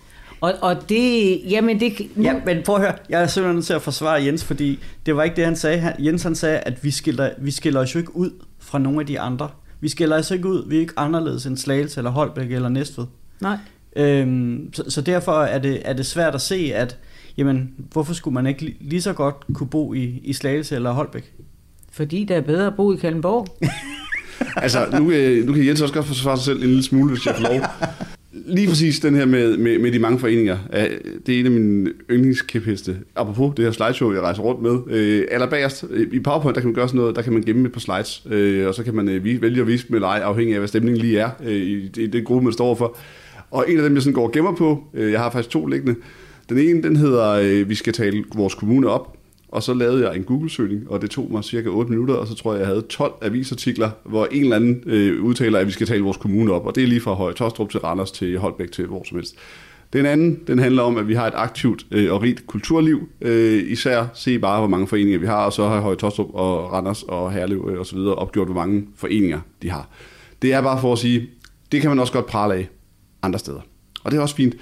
Og, 0.40 0.54
og 0.60 0.88
det, 0.88 1.40
jamen 1.50 1.80
det... 1.80 1.92
Nu, 2.14 2.22
Ja, 2.22 2.34
men 2.46 2.62
prøv 2.64 2.76
at 2.76 2.80
høre, 2.80 2.94
jeg 3.08 3.22
er 3.22 3.26
simpelthen 3.26 3.54
nødt 3.54 3.66
til 3.66 3.74
at 3.74 3.82
forsvare 3.82 4.24
Jens, 4.24 4.44
fordi 4.44 4.78
det 5.06 5.16
var 5.16 5.22
ikke 5.22 5.36
det, 5.36 5.44
han 5.44 5.56
sagde. 5.56 5.78
Han, 5.78 5.92
Jens 5.98 6.22
han 6.22 6.34
sagde, 6.34 6.58
at 6.58 6.84
vi 6.84 6.90
skiller, 6.90 7.30
vi 7.38 7.50
skiller 7.50 7.80
os 7.80 7.94
jo 7.94 7.98
ikke 7.98 8.16
ud 8.16 8.30
fra 8.60 8.78
nogle 8.78 9.00
af 9.00 9.06
de 9.06 9.20
andre. 9.20 9.48
Vi 9.82 9.88
skiller 9.88 10.18
os 10.18 10.30
ikke 10.30 10.48
ud, 10.48 10.68
vi 10.68 10.76
er 10.76 10.80
ikke 10.80 10.92
anderledes 10.96 11.46
end 11.46 11.56
Slagelse 11.56 12.00
eller 12.00 12.10
Holbæk 12.10 12.52
eller 12.52 12.68
Næstved. 12.68 13.04
Nej. 13.40 13.56
Øhm, 13.96 14.70
så, 14.72 14.84
så 14.88 15.00
derfor 15.00 15.32
er 15.42 15.58
det, 15.58 15.82
er 15.84 15.92
det 15.92 16.06
svært 16.06 16.34
at 16.34 16.40
se, 16.40 16.72
at 16.74 16.98
jamen, 17.36 17.70
hvorfor 17.92 18.14
skulle 18.14 18.34
man 18.34 18.46
ikke 18.46 18.62
li- 18.66 18.76
lige 18.88 19.02
så 19.02 19.12
godt 19.12 19.36
kunne 19.54 19.68
bo 19.68 19.94
i, 19.94 20.20
i 20.24 20.32
Slagelse 20.32 20.74
eller 20.74 20.90
Holbæk? 20.92 21.32
Fordi 21.92 22.24
det 22.24 22.36
er 22.36 22.40
bedre 22.40 22.66
at 22.66 22.74
bo 22.76 22.92
i 22.92 22.96
Kalundborg. 22.96 23.46
Altså, 24.56 24.86
nu, 24.98 25.10
øh, 25.10 25.46
nu 25.46 25.52
kan 25.52 25.66
Jens 25.66 25.80
også 25.80 25.94
godt 25.94 26.06
forsvare 26.06 26.36
sig 26.36 26.44
selv 26.44 26.62
en 26.62 26.66
lille 26.68 26.82
smule, 26.82 27.14
hvis 27.14 27.26
jeg 27.26 27.34
får 27.36 27.42
lov. 27.42 27.60
Lige 28.32 28.68
præcis 28.68 29.00
den 29.00 29.14
her 29.14 29.26
med, 29.26 29.56
med, 29.56 29.78
med 29.78 29.92
de 29.92 29.98
mange 29.98 30.18
foreninger, 30.18 30.58
det 31.26 31.34
er 31.34 31.40
en 31.40 31.46
af 31.46 31.52
mine 31.52 31.90
yndlingskæpheste. 32.10 32.96
Apropos 33.16 33.54
det 33.56 33.64
her 33.64 33.72
slideshow, 33.72 34.12
jeg 34.12 34.20
rejser 34.20 34.42
rundt 34.42 34.62
med. 34.62 34.96
Øh, 34.96 35.24
allerbagerst, 35.30 35.84
øh, 35.90 36.06
i 36.12 36.20
PowerPoint, 36.20 36.54
der 36.54 36.60
kan 36.60 36.68
man 36.68 36.74
gøre 36.74 36.88
sådan 36.88 37.00
noget, 37.00 37.16
der 37.16 37.22
kan 37.22 37.32
man 37.32 37.42
gemme 37.42 37.66
et 37.66 37.72
par 37.72 37.80
slides, 37.80 38.26
øh, 38.30 38.66
og 38.66 38.74
så 38.74 38.82
kan 38.82 38.94
man 38.94 39.08
øh, 39.08 39.42
vælge 39.42 39.60
at 39.60 39.66
vise 39.66 39.88
dem 39.88 39.94
eller 39.94 40.08
ej, 40.08 40.20
afhængig 40.24 40.54
af, 40.54 40.60
hvad 40.60 40.68
stemningen 40.68 41.00
lige 41.00 41.18
er 41.18 41.30
øh, 41.44 41.52
i, 41.52 41.90
i 41.96 42.06
det 42.06 42.24
gruppe, 42.24 42.44
man 42.44 42.52
står 42.52 42.74
for. 42.74 42.96
Og 43.50 43.64
en 43.68 43.76
af 43.76 43.82
dem, 43.82 43.94
jeg 43.94 44.02
sådan 44.02 44.14
går 44.14 44.26
og 44.26 44.32
gemmer 44.32 44.54
på, 44.54 44.84
øh, 44.94 45.12
jeg 45.12 45.20
har 45.20 45.30
faktisk 45.30 45.50
to 45.50 45.66
liggende. 45.66 45.94
Den 46.48 46.58
ene, 46.58 46.82
den 46.82 46.96
hedder, 46.96 47.30
øh, 47.30 47.68
vi 47.68 47.74
skal 47.74 47.92
tale 47.92 48.24
vores 48.34 48.54
kommune 48.54 48.88
op. 48.88 49.16
Og 49.52 49.62
så 49.62 49.74
lavede 49.74 50.08
jeg 50.08 50.16
en 50.16 50.24
Google-søgning, 50.24 50.90
og 50.90 51.02
det 51.02 51.10
tog 51.10 51.28
mig 51.30 51.44
cirka 51.44 51.68
8 51.68 51.90
minutter, 51.90 52.14
og 52.14 52.26
så 52.26 52.34
tror 52.34 52.52
jeg, 52.52 52.60
jeg 52.60 52.68
havde 52.68 52.82
12 52.82 53.12
avisartikler, 53.22 53.90
hvor 54.04 54.26
en 54.26 54.42
eller 54.42 54.56
anden 54.56 54.82
øh, 54.86 55.22
udtaler, 55.22 55.58
at 55.58 55.66
vi 55.66 55.72
skal 55.72 55.86
tale 55.86 56.02
vores 56.02 56.16
kommune 56.16 56.52
op. 56.52 56.66
Og 56.66 56.74
det 56.74 56.82
er 56.82 56.86
lige 56.86 57.00
fra 57.00 57.14
Høje 57.14 57.34
Tostrup 57.34 57.70
til 57.70 57.80
Randers 57.80 58.12
til 58.12 58.38
Holbæk 58.38 58.72
til 58.72 58.86
hvor 58.86 59.04
som 59.08 59.16
helst. 59.16 59.34
Den 59.92 60.06
anden, 60.06 60.40
den 60.46 60.58
handler 60.58 60.82
om, 60.82 60.96
at 60.96 61.08
vi 61.08 61.14
har 61.14 61.26
et 61.26 61.32
aktivt 61.36 61.86
øh, 61.90 62.12
og 62.12 62.22
rigt 62.22 62.46
kulturliv. 62.46 63.08
Øh, 63.20 63.70
især 63.70 64.06
se 64.14 64.38
bare, 64.38 64.58
hvor 64.58 64.68
mange 64.68 64.86
foreninger 64.86 65.18
vi 65.18 65.26
har, 65.26 65.44
og 65.44 65.52
så 65.52 65.68
har 65.68 65.80
Høje 65.80 65.96
Tostrup 65.96 66.28
og 66.34 66.72
Randers 66.72 67.02
og 67.02 67.32
Herlev 67.32 67.68
øh, 67.72 67.78
og 67.78 67.86
så 67.86 67.96
videre 67.96 68.14
opgjort, 68.14 68.46
hvor 68.46 68.54
mange 68.54 68.86
foreninger 68.96 69.40
de 69.62 69.70
har. 69.70 69.88
Det 70.42 70.52
er 70.52 70.62
bare 70.62 70.80
for 70.80 70.92
at 70.92 70.98
sige, 70.98 71.30
det 71.72 71.80
kan 71.80 71.90
man 71.90 71.98
også 71.98 72.12
godt 72.12 72.26
prale 72.26 72.54
af 72.54 72.68
andre 73.22 73.38
steder. 73.38 73.60
Og 74.04 74.10
det 74.10 74.18
er 74.18 74.22
også 74.22 74.34
fint. 74.34 74.54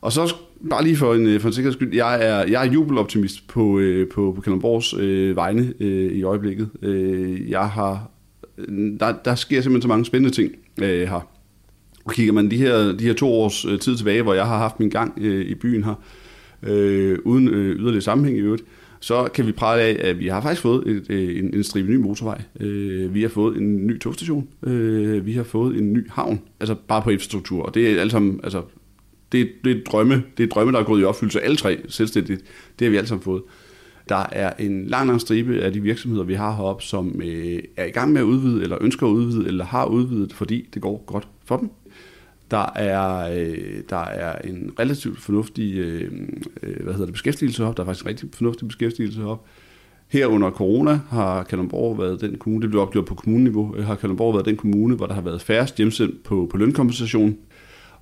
Og 0.00 0.12
så 0.12 0.34
bare 0.70 0.84
lige 0.84 0.96
for 0.96 1.14
en, 1.14 1.26
øh, 1.26 1.40
for 1.40 1.48
en 1.48 1.52
sikkerheds 1.52 1.76
skyld, 1.76 1.94
jeg 1.94 2.26
er, 2.26 2.46
jeg 2.50 2.66
er 2.66 2.72
jubeloptimist 2.72 3.48
på, 3.48 3.78
øh, 3.78 4.08
på, 4.08 4.32
på 4.36 4.40
Kalundborgs 4.40 4.94
øh, 4.98 5.36
vegne 5.36 5.74
øh, 5.80 6.12
i 6.12 6.22
øjeblikket. 6.22 6.68
Øh, 6.82 7.50
jeg 7.50 7.68
har, 7.68 8.10
der, 9.00 9.14
der 9.24 9.34
sker 9.34 9.60
simpelthen 9.60 9.82
så 9.82 9.88
mange 9.88 10.04
spændende 10.04 10.34
ting 10.34 10.52
øh, 10.82 11.08
her. 11.08 11.28
Og 12.04 12.12
kigger 12.12 12.32
man 12.32 12.50
de 12.50 12.56
her, 12.56 12.92
de 12.92 13.04
her 13.04 13.14
to 13.14 13.32
års 13.32 13.64
øh, 13.64 13.78
tid 13.78 13.96
tilbage, 13.96 14.22
hvor 14.22 14.34
jeg 14.34 14.46
har 14.46 14.58
haft 14.58 14.80
min 14.80 14.90
gang 14.90 15.18
øh, 15.20 15.46
i 15.46 15.54
byen 15.54 15.84
her, 15.84 15.94
øh, 16.62 17.18
uden 17.24 17.48
øh, 17.48 17.76
yderligere 17.76 18.00
sammenhæng 18.00 18.38
i 18.38 18.40
øvrigt, 18.40 18.64
så 19.00 19.28
kan 19.34 19.46
vi 19.46 19.52
prale 19.52 19.82
af, 19.82 20.08
at 20.08 20.18
vi 20.18 20.26
har 20.26 20.40
faktisk 20.40 20.62
fået 20.62 20.86
et, 20.86 21.10
øh, 21.10 21.38
en, 21.38 21.54
en 21.54 21.64
stribe 21.64 21.90
ny 21.92 21.96
motorvej. 21.96 22.42
Øh, 22.60 23.14
vi 23.14 23.22
har 23.22 23.28
fået 23.28 23.56
en 23.56 23.86
ny 23.86 24.00
togstation. 24.00 24.48
Øh, 24.62 25.26
vi 25.26 25.32
har 25.32 25.42
fået 25.42 25.76
en 25.78 25.92
ny 25.92 26.10
havn. 26.10 26.40
Altså 26.60 26.74
bare 26.88 27.02
på 27.02 27.10
infrastruktur. 27.10 27.62
Og 27.62 27.74
det 27.74 27.90
er 27.90 28.00
alt 28.00 28.10
sammen, 28.10 28.40
altså, 28.42 28.62
det, 29.34 29.42
er- 29.42 29.52
det 29.64 29.76
er 29.76 29.80
drømme. 29.84 30.22
Det 30.36 30.44
er 30.44 30.48
drømme, 30.48 30.72
der 30.72 30.78
er 30.78 30.84
gået 30.84 31.00
i 31.00 31.04
opfyldelse. 31.04 31.40
Alle 31.40 31.56
tre 31.56 31.78
selvstændigt. 31.88 32.42
Det 32.78 32.84
har 32.84 32.90
vi 32.90 32.96
alle 32.96 33.08
sammen 33.08 33.22
fået. 33.22 33.42
Der 34.08 34.26
er 34.32 34.52
en 34.58 34.86
lang, 34.86 35.06
lang 35.06 35.20
stribe 35.20 35.60
af 35.60 35.72
de 35.72 35.80
virksomheder, 35.80 36.24
vi 36.24 36.34
har 36.34 36.56
heroppe, 36.56 36.82
som 36.82 37.20
øh, 37.24 37.62
er 37.76 37.84
i 37.84 37.90
gang 37.90 38.12
med 38.12 38.20
at 38.20 38.24
udvide, 38.24 38.62
eller 38.62 38.78
ønsker 38.80 39.06
at 39.06 39.10
udvide, 39.10 39.46
eller 39.46 39.64
har 39.64 39.86
udvidet, 39.86 40.32
fordi 40.32 40.68
det 40.74 40.82
går 40.82 41.04
godt 41.06 41.28
for 41.44 41.56
dem. 41.56 41.70
Der 42.50 42.72
er, 42.74 43.30
øh, 43.38 43.82
der 43.90 44.04
er 44.04 44.48
en 44.48 44.70
relativt 44.78 45.20
fornuftig 45.20 45.74
øh, 45.78 46.12
øh 46.62 46.82
hvad 46.82 46.92
hedder 46.92 47.06
det, 47.06 47.12
beskæftigelse 47.12 47.64
op. 47.64 47.76
Der 47.76 47.82
er 47.82 47.86
faktisk 47.86 48.04
en 48.04 48.08
rigtig 48.08 48.28
fornuftig 48.32 48.68
beskæftigelse 48.68 49.24
op. 49.24 49.46
Her 50.08 50.26
under 50.26 50.50
corona 50.50 51.00
har 51.08 51.42
Kalundborg 51.42 51.98
været 51.98 52.20
den 52.20 52.38
kommune, 52.38 52.62
det 52.62 52.70
blev 52.70 52.82
opgjort 52.82 53.04
på 53.04 53.14
kommuneniveau, 53.14 53.74
øh, 53.76 53.84
har 53.84 53.94
Kalundborg 53.94 54.34
været 54.34 54.46
den 54.46 54.56
kommune, 54.56 54.94
hvor 54.94 55.06
der 55.06 55.14
har 55.14 55.20
været 55.20 55.42
færrest 55.42 55.76
hjemsendt 55.76 56.22
på, 56.22 56.48
på 56.50 56.56
lønkompensation. 56.56 57.36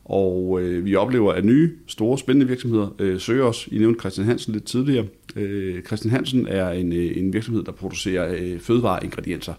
Og 0.05 0.63
øh, 0.63 0.85
vi 0.85 0.95
oplever, 0.95 1.33
at 1.33 1.45
nye, 1.45 1.71
store, 1.87 2.19
spændende 2.19 2.49
virksomheder 2.49 2.89
øh, 2.99 3.21
søger 3.21 3.45
os. 3.45 3.69
I 3.73 3.79
nævnte 3.79 4.01
Christian 4.01 4.27
Hansen 4.27 4.53
lidt 4.53 4.65
tidligere. 4.65 5.07
Øh, 5.37 5.83
Christian 5.83 6.11
Hansen 6.11 6.47
er 6.47 6.71
en, 6.71 6.93
øh, 6.93 7.17
en 7.17 7.33
virksomhed, 7.33 7.63
der 7.63 7.73
producerer 7.73 8.35
øh, 8.39 8.61
fødevareingredienser. 8.61 9.55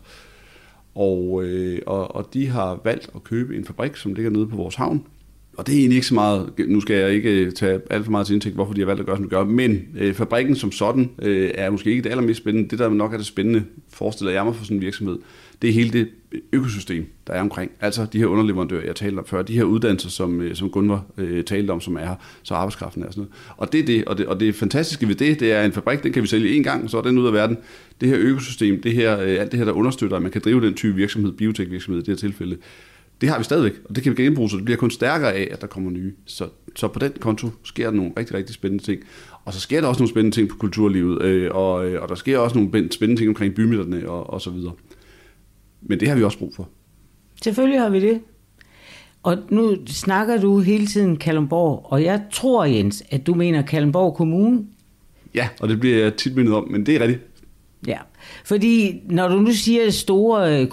Og, 0.95 1.43
øh, 1.43 1.79
og, 1.85 2.15
og 2.15 2.29
de 2.33 2.47
har 2.47 2.81
valgt 2.83 3.09
at 3.15 3.23
købe 3.23 3.55
en 3.55 3.65
fabrik, 3.65 3.95
som 3.95 4.13
ligger 4.13 4.31
nede 4.31 4.47
på 4.47 4.55
vores 4.55 4.75
havn. 4.75 5.03
Og 5.57 5.67
det 5.67 5.75
er 5.75 5.79
egentlig 5.79 5.95
ikke 5.95 6.07
så 6.07 6.13
meget, 6.13 6.53
nu 6.67 6.81
skal 6.81 6.95
jeg 6.95 7.11
ikke 7.11 7.31
øh, 7.31 7.51
tage 7.51 7.79
alt 7.89 8.03
for 8.03 8.11
meget 8.11 8.27
til 8.27 8.33
indtægt, 8.33 8.55
hvorfor 8.55 8.73
de 8.73 8.81
har 8.81 8.85
valgt 8.85 8.99
at 8.99 9.05
gøre, 9.05 9.17
som 9.17 9.23
de 9.23 9.29
gør, 9.29 9.43
men 9.43 9.81
øh, 9.97 10.13
fabrikken 10.13 10.55
som 10.55 10.71
sådan 10.71 11.09
øh, 11.21 11.51
er 11.55 11.69
måske 11.69 11.89
ikke 11.89 12.03
det 12.03 12.09
allermest 12.09 12.37
spændende. 12.37 12.69
Det, 12.69 12.79
der 12.79 12.89
nok 12.89 13.13
er 13.13 13.17
det 13.17 13.25
spændende, 13.25 13.63
forestiller 13.89 14.31
jeg 14.31 14.45
mig 14.45 14.55
for 14.55 14.63
sådan 14.63 14.77
en 14.77 14.81
virksomhed, 14.81 15.17
det 15.61 15.69
er 15.69 15.73
hele 15.73 15.89
det 15.89 16.07
økosystem, 16.53 17.05
der 17.27 17.33
er 17.33 17.41
omkring. 17.41 17.71
Altså 17.81 18.05
de 18.13 18.17
her 18.17 18.25
underleverandører, 18.25 18.85
jeg 18.85 18.95
talte 18.95 19.19
om 19.19 19.25
før, 19.25 19.41
de 19.41 19.53
her 19.53 19.63
uddannelser, 19.63 20.09
som, 20.09 20.41
øh, 20.41 20.55
som 20.55 20.69
Gunvar 20.69 21.05
øh, 21.17 21.43
talte 21.43 21.71
om, 21.71 21.81
som 21.81 21.95
er 21.95 22.05
her, 22.05 22.15
så 22.43 22.53
arbejdskraften 22.53 23.03
er 23.03 23.11
sådan 23.11 23.21
noget. 23.21 23.33
Og 23.57 23.71
det 23.71 23.79
er 23.79 23.85
det, 23.85 24.05
og 24.05 24.17
det, 24.17 24.25
og 24.25 24.39
det 24.39 24.55
fantastiske 24.55 25.07
ved 25.07 25.15
det, 25.15 25.39
det 25.39 25.51
er 25.51 25.63
en 25.63 25.71
fabrik, 25.71 26.03
den 26.03 26.13
kan 26.13 26.21
vi 26.21 26.27
sælge 26.27 26.59
én 26.59 26.63
gang, 26.63 26.89
så 26.89 26.97
er 26.97 27.01
den 27.01 27.17
ud 27.17 27.27
af 27.27 27.33
verden. 27.33 27.57
Det 28.01 28.09
her 28.09 28.17
økosystem, 28.19 28.81
det 28.81 28.93
her, 28.93 29.19
øh, 29.19 29.39
alt 29.39 29.51
det 29.51 29.57
her, 29.57 29.65
der 29.65 29.73
understøtter, 29.73 30.15
at 30.17 30.23
man 30.23 30.31
kan 30.31 30.41
drive 30.45 30.61
den 30.61 30.73
type 30.73 30.95
virksomhed, 30.95 31.31
biotekvirksomhed 31.31 32.01
i 32.01 32.05
det 32.05 32.11
her 32.11 32.27
tilfælde, 32.27 32.57
det 33.21 33.31
har 33.31 33.37
vi 33.37 33.43
stadigvæk, 33.43 33.73
og 33.85 33.95
det 33.95 34.03
kan 34.03 34.17
vi 34.17 34.23
genbruge, 34.23 34.49
så 34.49 34.55
det 34.55 34.65
bliver 34.65 34.77
kun 34.77 34.91
stærkere 34.91 35.33
af, 35.33 35.47
at 35.51 35.61
der 35.61 35.67
kommer 35.67 35.91
nye. 35.91 36.13
Så, 36.25 36.47
så 36.75 36.87
på 36.87 36.99
den 36.99 37.11
konto 37.19 37.49
sker 37.63 37.89
der 37.89 37.97
nogle 37.97 38.11
rigtig, 38.17 38.35
rigtig 38.35 38.55
spændende 38.55 38.83
ting. 38.83 39.01
Og 39.45 39.53
så 39.53 39.59
sker 39.59 39.81
der 39.81 39.87
også 39.87 39.99
nogle 39.99 40.09
spændende 40.09 40.35
ting 40.35 40.49
på 40.49 40.57
kulturlivet, 40.57 41.21
øh, 41.21 41.51
og, 41.51 41.85
øh, 41.87 42.01
og 42.01 42.09
der 42.09 42.15
sker 42.15 42.37
også 42.37 42.57
nogle 42.57 42.91
spændende 42.91 43.21
ting 43.21 43.29
omkring 43.29 43.55
bymidterne 43.55 44.09
og, 44.09 44.29
og 44.29 44.41
så 44.41 44.49
videre. 44.49 44.73
Men 45.85 45.99
det 45.99 46.07
har 46.07 46.15
vi 46.15 46.23
også 46.23 46.37
brug 46.37 46.53
for. 46.55 46.69
Selvfølgelig 47.43 47.79
har 47.79 47.89
vi 47.89 47.99
det. 47.99 48.21
Og 49.23 49.37
nu 49.49 49.77
snakker 49.87 50.41
du 50.41 50.59
hele 50.59 50.87
tiden 50.87 51.17
Kalundborg, 51.17 51.85
og 51.85 52.03
jeg 52.03 52.21
tror, 52.31 52.65
Jens, 52.65 53.03
at 53.09 53.27
du 53.27 53.33
mener 53.33 53.61
Kalundborg 53.61 54.15
Kommune. 54.15 54.65
Ja, 55.35 55.49
og 55.59 55.69
det 55.69 55.79
bliver 55.79 55.97
jeg 55.97 56.15
tit 56.15 56.35
mindet 56.35 56.53
om, 56.53 56.71
men 56.71 56.85
det 56.85 56.95
er 56.95 56.99
rigtigt. 56.99 57.21
Ja, 57.87 57.97
fordi 58.45 59.01
når 59.09 59.27
du 59.27 59.35
nu 59.39 59.51
siger 59.51 59.89
store 59.89 60.61
øh, 60.61 60.67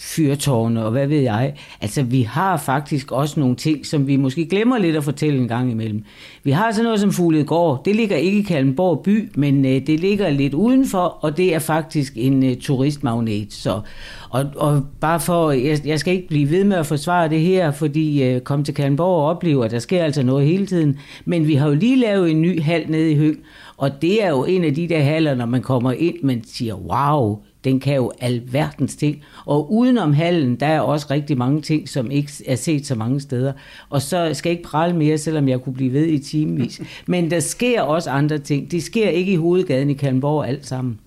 fyrtårne 0.00 0.84
og 0.84 0.90
hvad 0.90 1.06
ved 1.06 1.20
jeg, 1.20 1.54
altså 1.80 2.02
vi 2.02 2.22
har 2.22 2.56
faktisk 2.56 3.12
også 3.12 3.40
nogle 3.40 3.56
ting, 3.56 3.86
som 3.86 4.06
vi 4.06 4.16
måske 4.16 4.46
glemmer 4.46 4.78
lidt 4.78 4.96
at 4.96 5.04
fortælle 5.04 5.38
en 5.38 5.48
gang 5.48 5.70
imellem. 5.70 6.04
Vi 6.44 6.50
har 6.50 6.72
sådan 6.72 6.84
noget 6.84 7.00
som 7.00 7.12
Fugledgård. 7.12 7.84
Det 7.84 7.96
ligger 7.96 8.16
ikke 8.16 8.38
i 8.38 8.42
Kalmborg 8.42 9.00
by, 9.04 9.30
men 9.34 9.64
øh, 9.64 9.86
det 9.86 10.00
ligger 10.00 10.30
lidt 10.30 10.54
udenfor, 10.54 11.18
og 11.20 11.36
det 11.36 11.54
er 11.54 11.58
faktisk 11.58 12.12
en 12.16 12.44
øh, 12.44 12.56
turistmagnet. 12.56 13.52
Så, 13.52 13.80
og, 14.30 14.44
og 14.56 14.82
bare 15.00 15.20
for, 15.20 15.50
jeg, 15.50 15.86
jeg 15.86 16.00
skal 16.00 16.14
ikke 16.14 16.28
blive 16.28 16.50
ved 16.50 16.64
med 16.64 16.76
at 16.76 16.86
forsvare 16.86 17.28
det 17.28 17.40
her, 17.40 17.70
fordi 17.70 18.22
øh, 18.22 18.40
kom 18.40 18.64
til 18.64 18.74
Kalmborg 18.74 19.22
og 19.22 19.26
opleve, 19.26 19.64
at 19.64 19.70
der 19.70 19.78
sker 19.78 20.04
altså 20.04 20.22
noget 20.22 20.46
hele 20.46 20.66
tiden. 20.66 20.98
Men 21.24 21.46
vi 21.46 21.54
har 21.54 21.68
jo 21.68 21.74
lige 21.74 21.96
lavet 21.96 22.30
en 22.30 22.42
ny 22.42 22.62
hal 22.62 22.90
nede 22.90 23.12
i 23.12 23.16
Høng, 23.16 23.36
og 23.76 24.02
det 24.02 24.24
er 24.24 24.28
jo 24.28 24.44
en 24.44 24.64
af 24.64 24.74
de 24.74 24.88
der 24.88 25.00
haller, 25.00 25.34
når 25.34 25.46
man 25.46 25.62
kommer 25.62 25.92
ind, 25.92 26.14
man 26.22 26.42
siger, 26.44 26.74
wow, 26.74 27.38
den 27.64 27.80
kan 27.80 27.96
jo 27.96 28.12
alverdens 28.20 28.96
ting. 28.96 29.22
Og 29.46 29.72
udenom 29.72 30.12
hallen, 30.12 30.56
der 30.56 30.66
er 30.66 30.80
også 30.80 31.06
rigtig 31.10 31.38
mange 31.38 31.62
ting, 31.62 31.88
som 31.88 32.10
ikke 32.10 32.32
er 32.46 32.56
set 32.56 32.86
så 32.86 32.94
mange 32.94 33.20
steder. 33.20 33.52
Og 33.88 34.02
så 34.02 34.30
skal 34.32 34.50
jeg 34.50 34.58
ikke 34.58 34.68
prale 34.68 34.96
mere, 34.96 35.18
selvom 35.18 35.48
jeg 35.48 35.60
kunne 35.60 35.74
blive 35.74 35.92
ved 35.92 36.06
i 36.06 36.18
timevis. 36.18 36.80
Men 37.06 37.30
der 37.30 37.40
sker 37.40 37.82
også 37.82 38.10
andre 38.10 38.38
ting. 38.38 38.70
Det 38.70 38.82
sker 38.82 39.08
ikke 39.08 39.32
i 39.32 39.36
hovedgaden 39.36 39.90
i 39.90 39.94
Kalmborg 39.94 40.48
alt 40.48 40.66
sammen. 40.66 40.98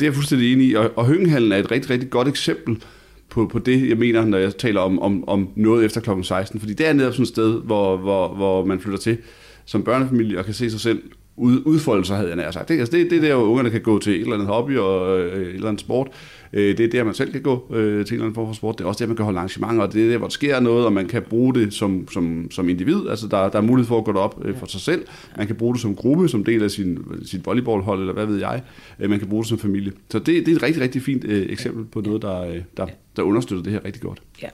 Det 0.00 0.06
er 0.06 0.10
jeg 0.10 0.14
fuldstændig 0.14 0.52
enig 0.52 0.68
i, 0.68 0.74
og, 0.74 0.90
og 0.96 1.06
Høngenhallen 1.06 1.52
er 1.52 1.56
et 1.56 1.70
rigtig, 1.70 1.90
rigtig 1.90 2.10
godt 2.10 2.28
eksempel 2.28 2.82
på, 3.28 3.46
på 3.52 3.58
det, 3.58 3.88
jeg 3.88 3.96
mener, 3.96 4.24
når 4.24 4.38
jeg 4.38 4.56
taler 4.56 4.80
om, 4.80 5.02
om, 5.02 5.28
om 5.28 5.48
noget 5.56 5.84
efter 5.84 6.00
kl. 6.00 6.10
16. 6.22 6.60
Fordi 6.60 6.74
det 6.74 6.88
er 6.88 6.92
netop 6.92 7.12
sådan 7.12 7.22
et 7.22 7.28
sted, 7.28 7.60
hvor, 7.60 7.96
hvor, 7.96 8.34
hvor 8.34 8.64
man 8.64 8.80
flytter 8.80 8.98
til 8.98 9.18
som 9.64 9.82
børnefamilie 9.82 10.38
og 10.38 10.44
kan 10.44 10.54
se 10.54 10.70
sig 10.70 10.80
selv 10.80 11.02
ud, 11.36 11.62
udfoldelser, 11.64 12.14
havde 12.14 12.28
jeg 12.28 12.36
nær 12.36 12.50
sagt. 12.50 12.68
Det, 12.68 12.78
altså 12.78 12.96
det, 12.96 13.10
det 13.10 13.16
er 13.16 13.20
der, 13.20 13.34
hvor 13.34 13.44
ungerne 13.44 13.70
kan 13.70 13.80
gå 13.80 13.98
til 13.98 14.12
et 14.12 14.20
eller 14.20 14.34
andet 14.34 14.48
hobby 14.48 14.78
og 14.78 15.20
øh, 15.20 15.42
et 15.42 15.54
eller 15.54 15.68
andet 15.68 15.80
sport. 15.80 16.08
Øh, 16.52 16.78
det 16.78 16.84
er 16.84 16.90
der, 16.90 17.04
man 17.04 17.14
selv 17.14 17.32
kan 17.32 17.42
gå 17.42 17.66
øh, 17.74 17.76
til 17.76 17.90
en 17.90 17.98
eller 17.98 18.24
anden 18.24 18.34
form 18.34 18.46
for 18.46 18.54
sport. 18.54 18.78
Det 18.78 18.84
er 18.84 18.88
også 18.88 19.04
der, 19.04 19.08
man 19.08 19.16
kan 19.16 19.24
holde 19.24 19.38
arrangementer, 19.38 19.82
og 19.82 19.92
det 19.92 20.04
er 20.04 20.10
der, 20.10 20.18
hvor 20.18 20.26
der 20.26 20.32
sker 20.32 20.60
noget, 20.60 20.86
og 20.86 20.92
man 20.92 21.06
kan 21.06 21.22
bruge 21.22 21.54
det 21.54 21.74
som, 21.74 22.08
som, 22.12 22.50
som 22.50 22.68
individ. 22.68 23.08
Altså, 23.10 23.28
der, 23.28 23.48
der 23.48 23.58
er 23.58 23.62
mulighed 23.62 23.88
for 23.88 23.98
at 23.98 24.04
gå 24.04 24.12
derop 24.12 24.40
øh, 24.44 24.58
for 24.58 24.66
sig 24.66 24.80
selv. 24.80 25.06
Man 25.36 25.46
kan 25.46 25.56
bruge 25.56 25.74
det 25.74 25.82
som 25.82 25.94
gruppe, 25.94 26.28
som 26.28 26.44
del 26.44 26.62
af 26.62 26.70
sin, 26.70 26.98
sit 27.24 27.46
volleyballhold, 27.46 28.00
eller 28.00 28.12
hvad 28.12 28.26
ved 28.26 28.38
jeg. 28.38 28.62
Øh, 29.00 29.10
man 29.10 29.18
kan 29.18 29.28
bruge 29.28 29.42
det 29.42 29.48
som 29.48 29.58
familie. 29.58 29.92
Så 30.08 30.18
det, 30.18 30.26
det 30.26 30.48
er 30.48 30.56
et 30.56 30.62
rigtig, 30.62 30.82
rigtig 30.82 31.02
fint 31.02 31.24
øh, 31.24 31.46
eksempel 31.48 31.84
på 31.84 32.00
noget, 32.00 32.22
der, 32.22 32.42
øh, 32.42 32.62
der, 32.76 32.86
der 33.16 33.22
understøtter 33.22 33.62
det 33.64 33.72
her 33.72 33.84
rigtig 33.84 34.02
godt. 34.02 34.22
Ja. 34.42 34.48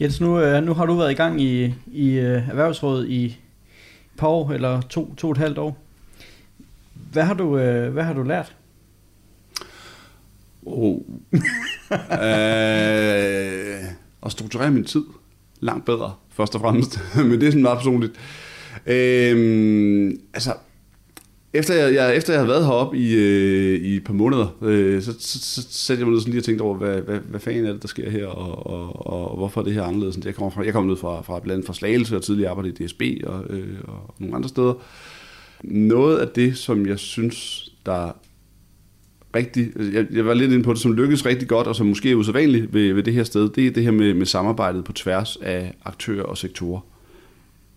Jens, 0.00 0.20
nu, 0.20 0.40
øh, 0.40 0.64
nu 0.64 0.74
har 0.74 0.86
du 0.86 0.94
været 0.94 1.10
i 1.10 1.14
gang 1.14 1.40
i, 1.40 1.74
i 1.92 2.10
øh, 2.18 2.48
Erhvervsrådet 2.48 3.08
i 3.08 3.24
et 3.24 3.36
par 4.16 4.28
år, 4.28 4.52
eller 4.52 4.80
to, 4.80 5.14
to 5.14 5.26
og 5.26 5.32
et 5.32 5.38
halvt 5.38 5.58
år. 5.58 5.89
Hvad 7.12 7.22
har 7.22 7.34
du, 7.34 7.58
øh, 7.58 7.92
hvad 7.92 8.04
har 8.04 8.12
du 8.12 8.22
lært? 8.22 8.56
Oh. 10.66 10.98
øh, 12.12 13.84
at 14.22 14.32
strukturere 14.32 14.70
min 14.70 14.84
tid 14.84 15.04
langt 15.60 15.84
bedre, 15.86 16.14
først 16.28 16.54
og 16.54 16.60
fremmest. 16.60 17.00
Men 17.16 17.30
det 17.30 17.42
er 17.42 17.50
sådan 17.50 17.62
meget 17.62 17.78
personligt. 17.78 18.12
Øh, 18.86 20.12
altså, 20.34 20.54
efter 21.52 21.74
jeg, 21.74 21.94
jeg, 21.94 22.16
efter 22.16 22.32
jeg 22.32 22.40
havde 22.40 22.48
været 22.48 22.66
heroppe 22.66 22.98
i, 22.98 23.14
øh, 23.14 23.80
i 23.80 23.96
et 23.96 24.04
par 24.04 24.12
måneder, 24.12 24.56
øh, 24.62 25.02
så, 25.02 25.12
så, 25.18 25.38
så 25.38 25.66
satte 25.70 26.00
jeg 26.00 26.06
mig 26.06 26.12
ned 26.12 26.20
sådan 26.20 26.32
lige 26.32 26.40
og 26.40 26.44
tænkte 26.44 26.62
over, 26.62 26.76
hvad, 26.76 27.00
hvad, 27.00 27.18
hvad 27.18 27.40
fanden 27.40 27.66
er 27.66 27.72
det, 27.72 27.82
der 27.82 27.88
sker 27.88 28.10
her, 28.10 28.26
og, 28.26 28.66
og, 28.66 29.06
og, 29.06 29.30
og 29.30 29.36
hvorfor 29.36 29.60
er 29.60 29.64
det 29.64 29.74
her 29.74 29.82
anderledes? 29.82 30.18
Jeg 30.24 30.34
kommer, 30.34 30.50
fra, 30.50 30.64
jeg 30.64 30.72
kommer 30.72 30.90
ned 30.90 31.00
fra, 31.00 31.22
fra 31.22 31.40
blandt 31.40 31.52
andet 31.52 31.66
fra 31.66 31.74
Slagelse, 31.74 32.16
og 32.16 32.22
tidligere 32.22 32.50
arbejdede 32.50 32.84
i 32.84 32.86
DSB 32.86 33.02
og, 33.26 33.44
øh, 33.50 33.78
og 33.84 34.14
nogle 34.18 34.36
andre 34.36 34.48
steder. 34.48 34.74
Noget 35.64 36.18
af 36.18 36.28
det, 36.28 36.58
som 36.58 36.86
jeg 36.86 36.98
synes, 36.98 37.68
der 37.86 38.12
rigtig, 39.36 39.66
altså, 39.76 39.92
jeg, 39.92 40.06
jeg 40.12 40.26
var 40.26 40.34
lidt 40.34 40.52
inde 40.52 40.64
på 40.64 40.72
det, 40.72 40.80
som 40.80 40.92
lykkedes 40.92 41.26
rigtig 41.26 41.48
godt, 41.48 41.66
og 41.66 41.76
som 41.76 41.86
måske 41.86 42.10
er 42.10 42.14
usædvanligt 42.14 42.74
ved, 42.74 42.92
ved 42.92 43.02
det 43.02 43.14
her 43.14 43.24
sted, 43.24 43.48
det 43.48 43.66
er 43.66 43.70
det 43.70 43.82
her 43.82 43.90
med, 43.90 44.14
med 44.14 44.26
samarbejdet 44.26 44.84
på 44.84 44.92
tværs 44.92 45.36
af 45.36 45.74
aktører 45.84 46.24
og 46.24 46.38
sektorer. 46.38 46.80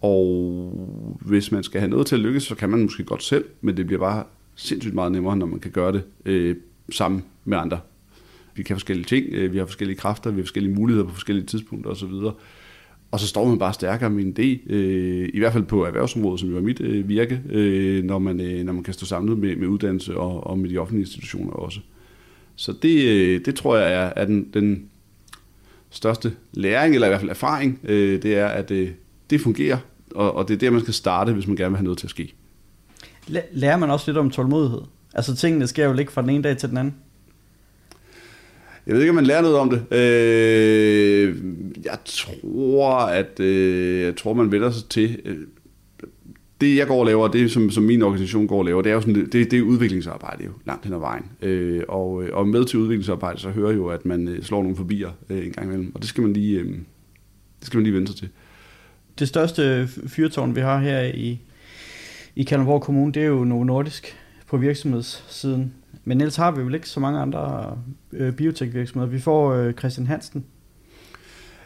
Og 0.02 1.18
hvis 1.22 1.52
man 1.52 1.64
skal 1.64 1.80
have 1.80 1.90
noget 1.90 2.08
til 2.08 2.16
at 2.16 2.22
lykkes, 2.22 2.44
så 2.44 2.56
kan 2.56 2.70
man 2.70 2.82
måske 2.82 3.04
godt 3.04 3.24
selv, 3.24 3.46
men 3.62 3.78
det 3.78 3.86
bliver 3.88 4.00
bare 4.00 4.24
sindssygt 4.56 4.96
meget 4.96 5.12
nemmere, 5.12 5.38
når 5.38 5.46
man 5.46 5.60
kan 5.60 5.72
gøre 5.72 5.92
det 5.92 6.04
øh, 6.26 6.56
sammen 6.92 7.24
med 7.46 7.58
andre. 7.58 7.80
Vi 8.56 8.64
kan 8.64 8.76
forskellige 8.76 9.06
ting, 9.06 9.26
øh, 9.32 9.54
vi 9.54 9.58
har 9.58 9.66
forskellige 9.66 9.98
kræfter, 9.98 10.32
vi 10.32 10.40
har 10.40 10.44
forskellige 10.44 10.76
muligheder 10.76 11.08
på 11.08 11.14
forskellige 11.14 11.46
tidspunkter 11.46 11.92
osv. 11.92 12.12
Og 13.14 13.20
så 13.20 13.28
står 13.28 13.48
man 13.48 13.60
bare 13.60 13.74
stærkere 13.74 14.10
med 14.10 14.24
en 14.24 14.36
idé, 14.40 14.74
øh, 14.74 15.30
i 15.34 15.40
hvert 15.40 15.54
fald 15.54 15.64
på 15.64 15.86
erhvervsområdet, 15.86 16.40
som 16.40 16.50
jo 16.50 16.58
er 16.58 16.62
mit 16.62 16.82
øh, 16.82 17.10
virke, 17.10 17.42
øh, 17.50 18.04
når, 18.04 18.20
man, 18.20 18.40
øh, 18.40 18.64
når 18.64 18.74
man 18.74 18.84
kan 18.84 18.94
stå 18.94 19.06
samlet 19.06 19.38
med, 19.38 19.56
med 19.56 19.68
uddannelse 19.68 20.18
og, 20.18 20.48
og 20.48 20.60
med 20.60 20.70
de 20.70 20.78
offentlige 20.78 21.04
institutioner 21.04 21.52
også. 21.52 21.80
Så 22.56 22.74
det, 22.82 23.04
øh, 23.04 23.46
det 23.46 23.56
tror 23.56 23.78
jeg 23.78 23.94
er, 23.94 24.14
er 24.16 24.26
den, 24.26 24.48
den 24.54 24.86
største 25.90 26.34
læring, 26.54 26.96
eller 26.96 27.08
i 27.08 27.10
hvert 27.10 27.20
fald 27.20 27.30
erfaring, 27.32 27.80
øh, 27.84 28.22
det 28.22 28.36
er, 28.36 28.48
at 28.48 28.72
øh, 28.72 28.90
det 29.30 29.42
fungerer, 29.42 29.78
og, 30.16 30.36
og 30.36 30.48
det 30.48 30.54
er 30.54 30.58
der, 30.58 30.70
man 30.70 30.82
skal 30.82 30.94
starte, 30.94 31.34
hvis 31.34 31.48
man 31.48 31.56
gerne 31.56 31.70
vil 31.70 31.78
have 31.78 31.84
noget 31.84 31.98
til 31.98 32.08
at 32.08 32.12
ske. 32.12 32.34
Lærer 33.52 33.78
man 33.78 33.90
også 33.90 34.12
lidt 34.12 34.18
om 34.18 34.30
tålmodighed? 34.30 34.82
Altså 35.14 35.36
tingene 35.36 35.68
sker 35.68 35.86
jo 35.86 35.98
ikke 35.98 36.12
fra 36.12 36.22
den 36.22 36.30
ene 36.30 36.44
dag 36.44 36.58
til 36.58 36.70
den 36.70 36.78
anden. 36.78 36.96
Jeg 38.88 38.96
ved 38.96 39.02
ikke, 39.02 39.10
om 39.10 39.16
man 39.16 39.26
lærer 39.26 39.42
noget 39.42 39.58
om 39.58 39.70
det. 39.70 39.98
Øh, 39.98 41.36
jeg 41.86 41.98
tror, 42.06 42.96
at 42.98 43.40
øh, 43.40 44.02
jeg 44.02 44.16
tror, 44.16 44.34
man 44.34 44.52
vender 44.52 44.72
sig 44.72 44.90
til. 44.90 45.20
Øh, 45.26 45.38
det, 46.62 46.78
jeg 46.78 46.88
går 46.88 47.00
og 47.00 47.06
laver, 47.06 47.28
det 47.28 47.52
som, 47.52 47.70
som 47.70 47.84
min 47.84 48.02
organisation 48.02 48.48
går 48.48 48.58
og 48.58 48.66
laver, 48.66 48.82
det 48.82 48.90
er 48.90 48.94
jo 48.94 49.02
sådan, 49.02 49.16
det, 49.16 49.52
det 49.52 49.54
er 49.54 49.62
udviklingsarbejde 49.62 50.44
jo, 50.44 50.52
langt 50.66 50.86
hen 50.86 50.94
ad 50.94 51.00
vejen. 51.00 51.24
Øh, 51.42 51.84
og, 51.88 52.24
øh, 52.24 52.30
og 52.34 52.48
med 52.48 52.66
til 52.66 52.80
udviklingsarbejde, 52.80 53.40
så 53.40 53.50
hører 53.50 53.72
jo, 53.74 53.88
at 53.88 54.06
man 54.06 54.28
øh, 54.28 54.44
slår 54.44 54.62
nogle 54.62 54.78
forbier 54.78 55.10
øh, 55.30 55.46
en 55.46 55.52
gang 55.52 55.68
imellem. 55.68 55.92
Og 55.96 56.02
det 56.02 56.10
skal 56.10 56.22
man 56.22 56.34
lige, 56.34 56.60
øh, 56.60 56.68
det 57.60 57.68
skal 57.68 57.78
man 57.78 57.84
lige 57.84 57.94
vende 57.94 58.08
sig 58.08 58.16
til. 58.16 58.30
Det 59.20 59.28
største 59.28 59.88
fyrtårn, 60.08 60.56
vi 60.56 60.62
har 60.62 60.80
her 60.80 61.02
i, 61.02 61.40
i 62.36 62.44
Kalundborg 62.44 62.82
Kommune, 62.82 63.14
det 63.14 63.22
er 63.22 63.28
jo 63.28 63.44
Novo 63.44 63.64
Nordisk 63.64 64.18
på 64.48 64.58
virksomhedssiden. 64.58 65.74
Men 66.06 66.22
ellers 66.22 66.36
har 66.36 66.52
vi 66.52 66.62
vel 66.62 66.76
ikke 66.76 66.90
så 66.90 67.00
mange 67.00 67.20
andre 67.20 67.78
øh, 68.14 68.34
biotekvirksomheder. 68.34 69.12
Vi 69.12 69.20
får 69.20 69.54
øh, 69.54 69.74
Christian 69.74 70.08
Hansen. 70.08 70.46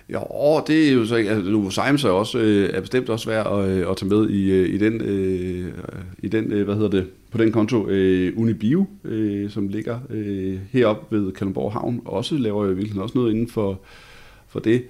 Ja, 0.09 0.19
det 0.67 0.89
er 0.89 0.93
jo 0.93 1.05
så 1.05 1.15
ikke, 1.15 1.29
altså 1.29 1.51
Novo 1.51 1.69
Science 1.69 2.07
er, 2.07 2.11
også, 2.11 2.39
øh, 2.39 2.69
er 2.73 2.81
bestemt 2.81 3.09
også 3.09 3.29
værd 3.29 3.47
at, 3.47 3.69
øh, 3.69 3.89
at 3.89 3.97
tage 3.97 4.09
med 4.09 4.29
i, 4.29 4.51
øh, 4.51 4.69
i 4.69 4.77
den, 4.77 5.01
øh, 5.01 5.71
i 6.19 6.27
den 6.27 6.51
øh, 6.51 6.65
hvad 6.65 6.75
hedder 6.75 6.89
det, 6.89 7.07
på 7.31 7.37
den 7.37 7.51
konto. 7.51 7.89
Øh, 7.89 8.33
Unibio, 8.37 8.85
øh, 9.03 9.49
som 9.49 9.67
ligger 9.67 9.99
øh, 10.09 10.59
heroppe 10.71 11.17
ved 11.17 11.31
Kalundborg 11.31 11.73
Havn, 11.73 12.01
også 12.05 12.37
laver 12.37 12.65
jo 12.65 12.71
virkelig 12.71 13.01
også 13.01 13.17
noget 13.17 13.31
inden 13.31 13.49
for, 13.49 13.79
for 14.47 14.59
det. 14.59 14.83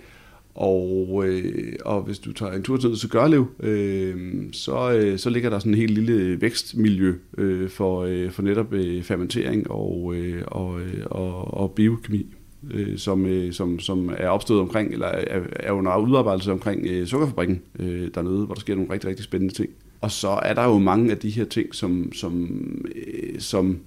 Og, 0.58 1.24
øh, 1.28 1.74
og 1.86 2.02
hvis 2.02 2.20
du 2.20 2.34
tager 2.34 2.52
en 2.52 2.64
tur 2.64 2.78
til 2.78 3.10
Gørlev, 3.10 3.48
øh, 3.60 4.16
så, 4.52 4.92
øh, 4.92 5.20
så 5.20 5.30
ligger 5.30 5.50
der 5.50 5.60
sådan 5.60 5.74
en 5.74 5.78
helt 5.78 5.92
lille 5.92 6.42
vækstmiljø 6.42 7.16
øh, 7.38 7.70
for, 7.70 8.02
øh, 8.02 8.32
for 8.32 8.42
netop 8.42 8.74
øh, 8.74 9.04
fermentering 9.04 9.72
og, 9.72 10.14
øh, 10.16 10.44
og, 10.48 10.82
øh, 10.82 11.04
og, 11.06 11.54
og 11.54 11.72
biokemi, 11.72 12.26
øh, 12.72 12.98
som, 12.98 13.26
øh, 13.26 13.54
som, 13.54 13.80
som 13.80 14.12
er 14.18 14.28
opstået 14.28 14.62
omkring, 14.62 14.94
eller 14.94 15.08
er, 15.08 15.42
er 15.56 15.72
under 15.72 15.98
udarbejdelse 15.98 16.52
omkring 16.52 16.88
øh, 16.88 17.08
sukkerfabrikken 17.08 17.62
øh, 17.80 18.10
dernede, 18.16 18.46
hvor 18.46 18.54
der 18.54 18.62
sker 18.62 18.76
nogle 18.76 18.94
rigtig, 18.94 19.10
rigtig 19.10 19.26
spændende 19.26 19.54
ting. 19.54 19.70
Og 20.02 20.12
så 20.12 20.30
er 20.30 20.54
der 20.54 20.64
jo 20.64 20.78
mange 20.78 21.12
af 21.12 21.18
de 21.18 21.30
her 21.30 21.46
ting, 21.46 21.76
som, 21.76 22.14
som, 22.14 22.50
øh, 22.96 23.40
som 23.40 23.80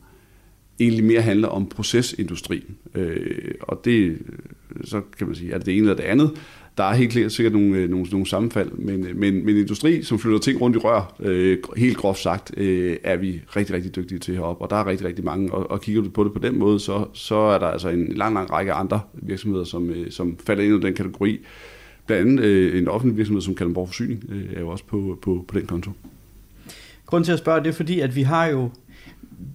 egentlig 0.81 1.05
mere 1.05 1.21
handler 1.21 1.49
om 1.49 1.66
procesindustrien. 1.66 2.77
Øh, 2.95 3.55
og 3.61 3.81
det, 3.85 4.18
så 4.85 5.01
kan 5.18 5.27
man 5.27 5.37
sige, 5.37 5.53
er 5.53 5.59
det 5.59 5.66
det 5.66 5.77
ene 5.77 5.83
eller 5.83 5.97
det 5.97 6.03
andet 6.03 6.31
der 6.81 6.87
er 6.87 6.95
helt 6.95 7.12
klart 7.12 7.33
sikkert 7.33 7.53
nogle, 7.53 7.76
øh, 7.76 7.91
nogle, 7.91 8.07
nogle 8.11 8.26
sammenfald, 8.26 8.70
men, 8.72 9.07
øh, 9.07 9.16
men, 9.16 9.45
men 9.47 9.57
industri, 9.57 10.03
som 10.03 10.18
flytter 10.18 10.39
ting 10.39 10.61
rundt 10.61 10.76
i 10.76 10.78
rør, 10.78 11.14
øh, 11.20 11.59
helt 11.76 11.97
groft 11.97 12.20
sagt, 12.20 12.53
øh, 12.57 12.97
er 13.05 13.16
vi 13.16 13.41
rigtig, 13.57 13.74
rigtig 13.74 13.97
dygtige 13.97 14.18
til 14.18 14.35
heroppe, 14.35 14.64
og 14.64 14.70
der 14.70 14.76
er 14.76 14.87
rigtig, 14.87 15.07
rigtig 15.07 15.24
mange, 15.24 15.53
og, 15.53 15.70
og 15.70 15.81
kigger 15.81 16.03
du 16.03 16.11
på 16.11 16.24
det 16.24 16.33
på 16.33 16.39
den 16.39 16.59
måde, 16.59 16.81
så, 16.81 17.07
så 17.12 17.35
er 17.35 17.59
der 17.59 17.66
altså 17.66 17.89
en 17.89 18.12
lang, 18.12 18.35
lang 18.35 18.53
række 18.53 18.72
andre 18.72 19.01
virksomheder, 19.14 19.64
som, 19.64 19.91
øh, 19.91 20.11
som 20.11 20.39
falder 20.47 20.64
ind 20.64 20.85
i 20.85 20.87
den 20.87 20.95
kategori. 20.95 21.39
Blandt 22.07 22.31
andet 22.31 22.45
øh, 22.45 22.78
en 22.78 22.89
offentlig 22.89 23.16
virksomhed 23.16 23.43
som 23.43 23.55
Kalundborg 23.55 23.89
Forsyning 23.89 24.24
øh, 24.28 24.53
er 24.57 24.61
jo 24.61 24.68
også 24.68 24.85
på, 24.85 25.18
på, 25.22 25.45
på 25.49 25.59
den 25.59 25.66
konto. 25.66 25.91
Grunden 27.07 27.24
til 27.24 27.33
at 27.33 27.39
spørge, 27.39 27.61
det 27.61 27.68
er 27.68 27.72
fordi, 27.72 28.01
at 28.01 28.16
vi 28.16 28.22
har 28.22 28.47
jo, 28.47 28.70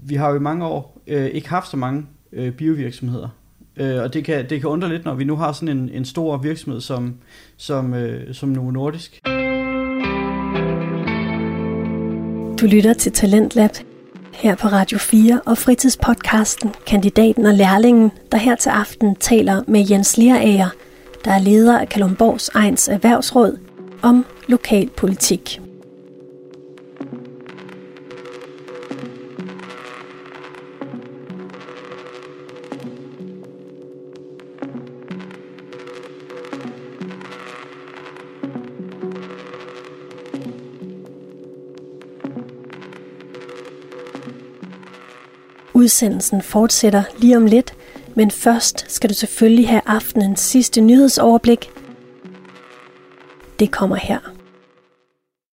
vi 0.03 0.15
har 0.15 0.29
jo 0.29 0.35
i 0.35 0.39
mange 0.39 0.65
år 0.65 1.01
øh, 1.07 1.25
ikke 1.25 1.49
haft 1.49 1.69
så 1.69 1.77
mange 1.77 2.05
øh, 2.33 2.51
biovirksomheder 2.51 3.29
Øh, 3.77 4.01
og 4.01 4.13
det 4.13 4.25
kan, 4.25 4.49
det 4.49 4.61
kan 4.61 4.69
undre 4.69 4.89
lidt, 4.89 5.05
når 5.05 5.13
vi 5.13 5.23
nu 5.23 5.35
har 5.35 5.51
sådan 5.51 5.77
en, 5.77 5.89
en 5.93 6.05
stor 6.05 6.37
virksomhed 6.37 6.81
som, 6.81 7.15
som, 7.57 7.93
øh, 7.93 8.33
som 8.33 8.49
Novo 8.49 8.71
Nordisk. 8.71 9.21
Du 12.61 12.65
lytter 12.65 12.93
til 12.93 13.11
Talentlab 13.11 13.71
her 14.33 14.55
på 14.55 14.67
Radio 14.67 14.97
4 14.97 15.41
og 15.45 15.57
fritidspodcasten 15.57 16.73
Kandidaten 16.87 17.45
og 17.45 17.53
Lærlingen, 17.53 18.11
der 18.31 18.37
her 18.37 18.55
til 18.55 18.69
aften 18.69 19.15
taler 19.15 19.63
med 19.67 19.85
Jens 19.89 20.17
Lerager, 20.17 20.69
der 21.25 21.31
er 21.31 21.39
leder 21.39 21.79
af 21.79 21.89
Kalumborgs 21.89 22.49
Ejens 22.49 22.87
Erhvervsråd, 22.87 23.57
om 24.01 24.25
lokalpolitik. 24.47 25.64
Udsendelsen 45.85 46.41
fortsætter 46.41 47.03
lige 47.17 47.37
om 47.37 47.45
lidt, 47.45 47.73
men 48.15 48.31
først 48.31 48.85
skal 48.91 49.09
du 49.09 49.13
selvfølgelig 49.13 49.69
have 49.69 49.81
aftenens 49.85 50.39
sidste 50.39 50.81
nyhedsoverblik. 50.81 51.69
Det 53.59 53.71
kommer 53.71 53.95
her. 53.95 54.34